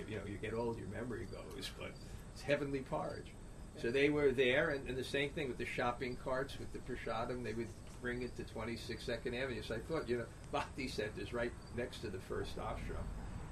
you 0.08 0.16
know, 0.16 0.22
you 0.26 0.36
get 0.36 0.54
old, 0.54 0.78
your 0.78 0.88
memory 0.88 1.26
goes, 1.30 1.70
but 1.78 1.90
it's 2.32 2.42
heavenly 2.42 2.80
porridge. 2.80 3.32
So 3.80 3.90
they 3.90 4.10
were 4.10 4.32
there, 4.32 4.70
and, 4.70 4.86
and 4.86 4.96
the 4.96 5.04
same 5.04 5.30
thing 5.30 5.48
with 5.48 5.56
the 5.56 5.64
shopping 5.64 6.16
carts 6.22 6.58
with 6.58 6.72
the 6.72 6.78
prashadam. 6.80 7.42
They 7.42 7.54
would 7.54 7.68
bring 8.02 8.22
it 8.22 8.36
to 8.36 8.42
26nd 8.42 9.42
Avenue. 9.42 9.62
So 9.62 9.76
I 9.76 9.78
thought, 9.78 10.08
you 10.08 10.18
know, 10.18 10.24
Bhakti 10.50 10.88
Center's 10.88 11.32
right 11.32 11.52
next 11.76 12.00
to 12.00 12.08
the 12.08 12.18
first 12.18 12.56
ashram, 12.58 13.04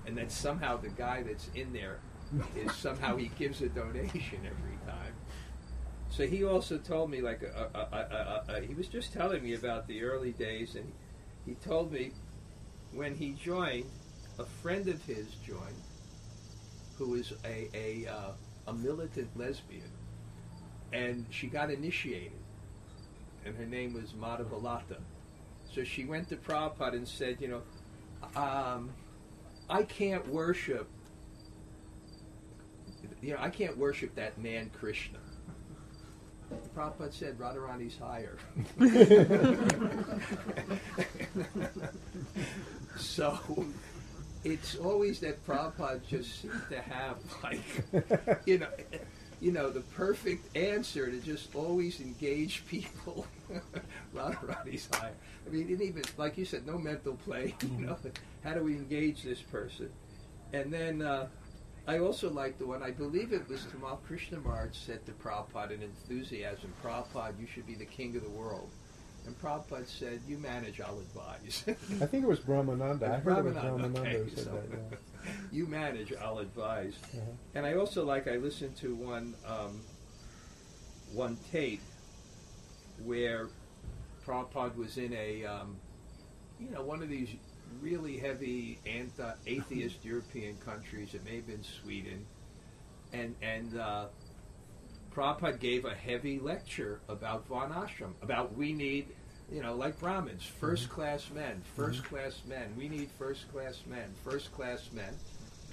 and 0.06 0.16
then 0.16 0.28
somehow 0.28 0.76
the 0.76 0.88
guy 0.88 1.22
that's 1.22 1.48
in 1.54 1.72
there 1.72 2.00
is 2.56 2.72
somehow 2.74 3.16
he 3.16 3.30
gives 3.38 3.60
a 3.62 3.68
donation 3.68 4.38
every 4.44 4.78
time. 4.86 5.14
So 6.08 6.26
he 6.26 6.44
also 6.44 6.78
told 6.78 7.10
me, 7.10 7.20
like, 7.20 7.42
uh, 7.42 7.68
uh, 7.74 8.42
uh, 8.48 8.60
he 8.60 8.74
was 8.74 8.88
just 8.88 9.12
telling 9.12 9.42
me 9.42 9.54
about 9.54 9.86
the 9.86 10.02
early 10.02 10.32
days, 10.32 10.74
and 10.74 10.92
he 11.46 11.54
told 11.54 11.92
me 11.92 12.12
when 12.92 13.14
he 13.14 13.32
joined, 13.32 13.86
a 14.38 14.44
friend 14.44 14.88
of 14.88 15.02
his 15.04 15.26
joined, 15.46 15.82
who 16.98 17.10
was 17.10 17.32
a 17.44 17.68
a, 17.74 18.06
uh, 18.10 18.32
a 18.66 18.72
militant 18.72 19.28
lesbian, 19.36 19.90
and 20.92 21.26
she 21.30 21.46
got 21.46 21.70
initiated, 21.70 22.32
and 23.44 23.56
her 23.56 23.66
name 23.66 23.94
was 23.94 24.12
Madhavalata. 24.12 24.98
So 25.72 25.84
she 25.84 26.04
went 26.04 26.28
to 26.30 26.36
Prabhupada 26.36 26.94
and 26.94 27.06
said, 27.06 27.36
you 27.40 27.48
know, 27.48 27.62
um, 28.34 28.90
I 29.68 29.84
can't 29.84 30.26
worship, 30.28 30.88
you 33.22 33.34
know, 33.34 33.40
I 33.40 33.50
can't 33.50 33.76
worship 33.76 34.14
that 34.16 34.38
man 34.38 34.70
Krishna. 34.78 35.18
Prabhupada 36.76 37.12
said 37.12 37.38
Radharani's 37.38 37.96
higher. 37.98 38.36
so 42.96 43.38
it's 44.44 44.76
always 44.76 45.20
that 45.20 45.44
Prabhupada 45.46 46.00
just 46.08 46.40
seemed 46.40 46.62
to 46.70 46.80
have 46.80 47.16
like 47.42 47.60
you 48.46 48.58
know 48.58 48.68
you 49.40 49.52
know 49.52 49.70
the 49.70 49.80
perfect 49.80 50.56
answer 50.56 51.10
to 51.10 51.18
just 51.20 51.54
always 51.54 52.00
engage 52.00 52.66
people. 52.66 53.26
Radharani's 54.14 54.88
higher. 54.92 55.12
I 55.46 55.50
mean, 55.50 55.68
he 55.68 55.74
didn't 55.74 55.88
even 55.88 56.02
like 56.16 56.38
you 56.38 56.44
said, 56.44 56.66
no 56.66 56.78
mental 56.78 57.14
play. 57.24 57.54
You 57.62 57.86
know, 57.86 57.96
how 58.44 58.54
do 58.54 58.62
we 58.62 58.74
engage 58.74 59.22
this 59.22 59.40
person? 59.40 59.90
And 60.52 60.72
then 60.72 61.02
uh, 61.02 61.26
I 61.90 61.98
also 61.98 62.30
like 62.30 62.56
the 62.56 62.66
one, 62.66 62.84
I 62.84 62.92
believe 62.92 63.32
it 63.32 63.48
was 63.48 63.62
Tamal 63.62 63.98
Krishna 64.06 64.38
Maharaj 64.38 64.76
said 64.76 65.04
to 65.06 65.12
Prabhupada 65.12 65.72
in 65.72 65.82
enthusiasm, 65.82 66.72
Prabhupada, 66.84 67.32
you 67.40 67.48
should 67.52 67.66
be 67.66 67.74
the 67.74 67.84
king 67.84 68.14
of 68.14 68.22
the 68.22 68.30
world. 68.30 68.70
And 69.26 69.36
Prabhupada 69.42 69.88
said, 69.88 70.20
you 70.28 70.38
manage, 70.38 70.80
I'll 70.80 71.00
advise. 71.00 71.64
I 71.68 72.06
think 72.06 72.22
it 72.22 72.28
was 72.28 72.38
Brahmananda. 72.38 73.10
I 73.10 73.18
heard 73.18 73.38
it 73.38 73.44
was 73.44 73.54
Brahmananda, 73.54 73.92
Brahmananda 73.92 73.98
okay, 73.98 74.18
who 74.18 74.30
said 74.30 74.44
so- 74.44 74.62
that. 74.70 74.98
Yeah. 75.24 75.30
you 75.52 75.66
manage, 75.66 76.12
I'll 76.12 76.38
advise. 76.38 76.94
Uh-huh. 77.12 77.22
And 77.56 77.66
I 77.66 77.74
also 77.74 78.04
like, 78.04 78.28
I 78.28 78.36
listened 78.36 78.76
to 78.76 78.94
one, 78.94 79.34
um, 79.44 79.80
one 81.12 81.38
tape 81.50 81.82
where 83.04 83.48
Prabhupada 84.24 84.76
was 84.76 84.96
in 84.96 85.12
a, 85.12 85.44
um, 85.44 85.76
you 86.60 86.70
know, 86.70 86.84
one 86.84 87.02
of 87.02 87.08
these 87.08 87.30
really 87.80 88.18
heavy 88.18 88.78
anti-atheist 88.86 90.04
European 90.04 90.56
countries. 90.58 91.14
It 91.14 91.24
may 91.24 91.36
have 91.36 91.46
been 91.46 91.64
Sweden, 91.64 92.26
and 93.12 93.34
and 93.42 93.78
uh, 93.78 94.06
Prabhupada 95.14 95.58
gave 95.58 95.84
a 95.84 95.94
heavy 95.94 96.38
lecture 96.38 97.00
about 97.08 97.48
Varnashram, 97.48 98.12
about 98.22 98.56
we 98.56 98.72
need, 98.72 99.08
you 99.52 99.62
know, 99.62 99.74
like 99.74 99.98
Brahmins, 99.98 100.44
first 100.44 100.88
class 100.88 101.28
men, 101.34 101.62
first 101.76 102.04
class 102.04 102.42
men. 102.48 102.72
We 102.78 102.88
need 102.88 103.10
first 103.18 103.50
class 103.52 103.82
men, 103.86 104.14
first 104.24 104.52
class 104.52 104.88
men. 104.92 105.14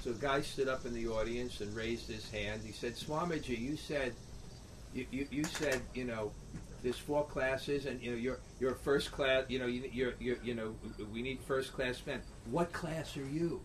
So 0.02 0.12
a 0.12 0.14
guy 0.14 0.42
stood 0.42 0.68
up 0.68 0.86
in 0.86 0.94
the 0.94 1.08
audience 1.08 1.62
and 1.62 1.76
raised 1.76 2.08
his 2.08 2.30
hand. 2.30 2.62
He 2.66 2.72
said, 2.72 2.96
Swamiji, 2.96 3.60
you 3.60 3.76
said, 3.76 4.14
you, 4.94 5.06
you, 5.12 5.28
you 5.32 5.44
said, 5.44 5.82
you 5.94 6.06
know, 6.06 6.32
there's 6.84 6.98
four 6.98 7.26
classes, 7.26 7.86
and 7.86 8.02
you 8.02 8.12
know 8.12 8.18
you're 8.18 8.40
you're 8.60 8.76
first 8.76 9.12
class. 9.12 9.46
You 9.48 9.60
know 9.60 9.68
you, 9.68 9.90
you're 9.92 10.14
you're 10.20 10.38
you 10.44 10.56
know 10.56 10.76
we 11.12 11.22
need 11.22 11.40
first 11.42 11.74
class 11.74 12.02
men. 12.06 12.22
What 12.50 12.72
class 12.74 13.18
are 13.18 13.26
you? 13.26 13.62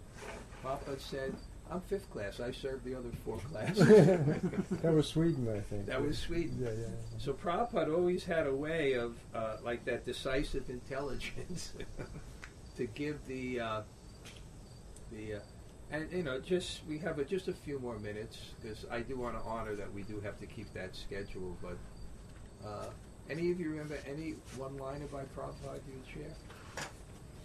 Prabhupada 0.62 1.00
said, 1.00 1.34
I'm 1.72 1.80
fifth 1.80 2.10
class. 2.10 2.38
I 2.38 2.52
serve 2.52 2.84
the 2.84 2.94
other 2.94 3.10
four 3.24 3.38
classes. 3.38 3.88
that 4.82 4.92
was 4.92 5.08
Sweden, 5.08 5.48
I 5.48 5.60
think. 5.60 5.86
that 5.86 6.02
was 6.02 6.18
Sweden. 6.18 6.58
Yeah, 6.60 6.70
yeah. 6.70 6.86
So 7.18 7.32
Prabhupada 7.32 7.94
always 7.94 8.24
had 8.24 8.46
a 8.46 8.54
way 8.54 8.92
of 8.92 9.16
uh, 9.34 9.56
like 9.64 9.84
that 9.86 10.04
decisive 10.04 10.68
intelligence 10.68 11.72
to 12.76 12.86
give 12.86 13.26
the 13.26 13.60
uh, 13.60 13.82
the 15.10 15.34
uh, 15.34 15.38
and 15.90 16.12
you 16.12 16.22
know 16.22 16.40
just 16.40 16.82
we 16.86 16.98
have 16.98 17.18
a, 17.18 17.24
just 17.24 17.48
a 17.48 17.54
few 17.54 17.78
more 17.78 17.98
minutes 17.98 18.38
because 18.60 18.84
I 18.90 19.00
do 19.00 19.16
want 19.16 19.40
to 19.40 19.42
honor 19.48 19.74
that 19.74 19.92
we 19.92 20.02
do 20.02 20.20
have 20.20 20.38
to 20.40 20.46
keep 20.46 20.72
that 20.74 20.94
schedule. 20.94 21.56
But 21.62 21.78
uh, 22.66 22.86
any 23.30 23.50
of 23.50 23.60
you 23.60 23.70
remember 23.70 23.98
any 24.08 24.34
one 24.56 24.76
liner 24.78 25.06
by 25.06 25.22
Prabhupada 25.36 25.80
you 25.86 25.94
would 25.94 26.08
share? 26.12 26.86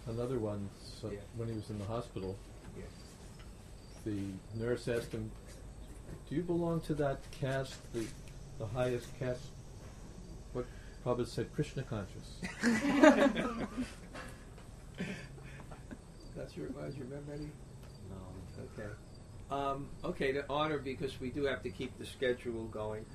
Another 0.08 0.40
one, 0.40 0.70
so 1.02 1.10
Yeah. 1.10 1.20
when 1.36 1.50
he 1.50 1.56
was 1.56 1.70
in 1.70 1.78
the 1.80 1.86
hospital, 1.86 2.36
Yeah. 2.78 2.84
the 4.06 4.22
nurse 4.56 4.88
asked 4.88 5.12
him, 5.12 5.32
"Do 6.30 6.36
you 6.36 6.42
belong 6.44 6.82
to 6.82 6.96
that 6.96 7.20
caste, 7.32 7.76
the 7.94 8.08
the 8.60 8.68
highest 8.68 9.08
caste?" 9.20 9.50
What 10.54 10.66
Prabhupada 11.06 11.28
said, 11.28 11.54
Krishna 11.54 11.84
conscious. 11.84 12.40
That's 16.36 16.56
your 16.56 16.68
was. 16.70 16.96
You 16.96 17.04
remember 17.04 17.34
any? 17.34 17.50
No. 18.10 18.18
Okay. 18.84 18.90
Um, 19.50 19.88
okay, 20.04 20.32
to 20.34 20.44
honor 20.50 20.78
because 20.78 21.20
we 21.20 21.30
do 21.30 21.44
have 21.46 21.64
to 21.64 21.70
keep 21.70 21.98
the 21.98 22.06
schedule 22.06 22.66
going. 22.66 23.06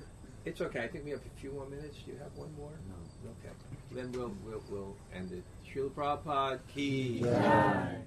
It's 0.45 0.59
okay. 0.61 0.83
I 0.83 0.87
think 0.87 1.05
we 1.05 1.11
have 1.11 1.21
a 1.21 1.39
few 1.39 1.51
more 1.51 1.65
minutes. 1.65 1.97
Do 2.05 2.11
you 2.11 2.17
have 2.17 2.35
one 2.35 2.53
more? 2.57 2.71
No. 2.89 3.31
Okay. 3.39 3.53
Then 3.91 4.11
we'll 4.11 4.33
we'll 4.45 4.63
we'll 4.69 4.95
end 5.15 5.31
it. 5.31 5.43
Srila 5.65 5.91
Prabhupada 5.91 6.59
ki. 6.73 7.21
Jai. 7.23 8.01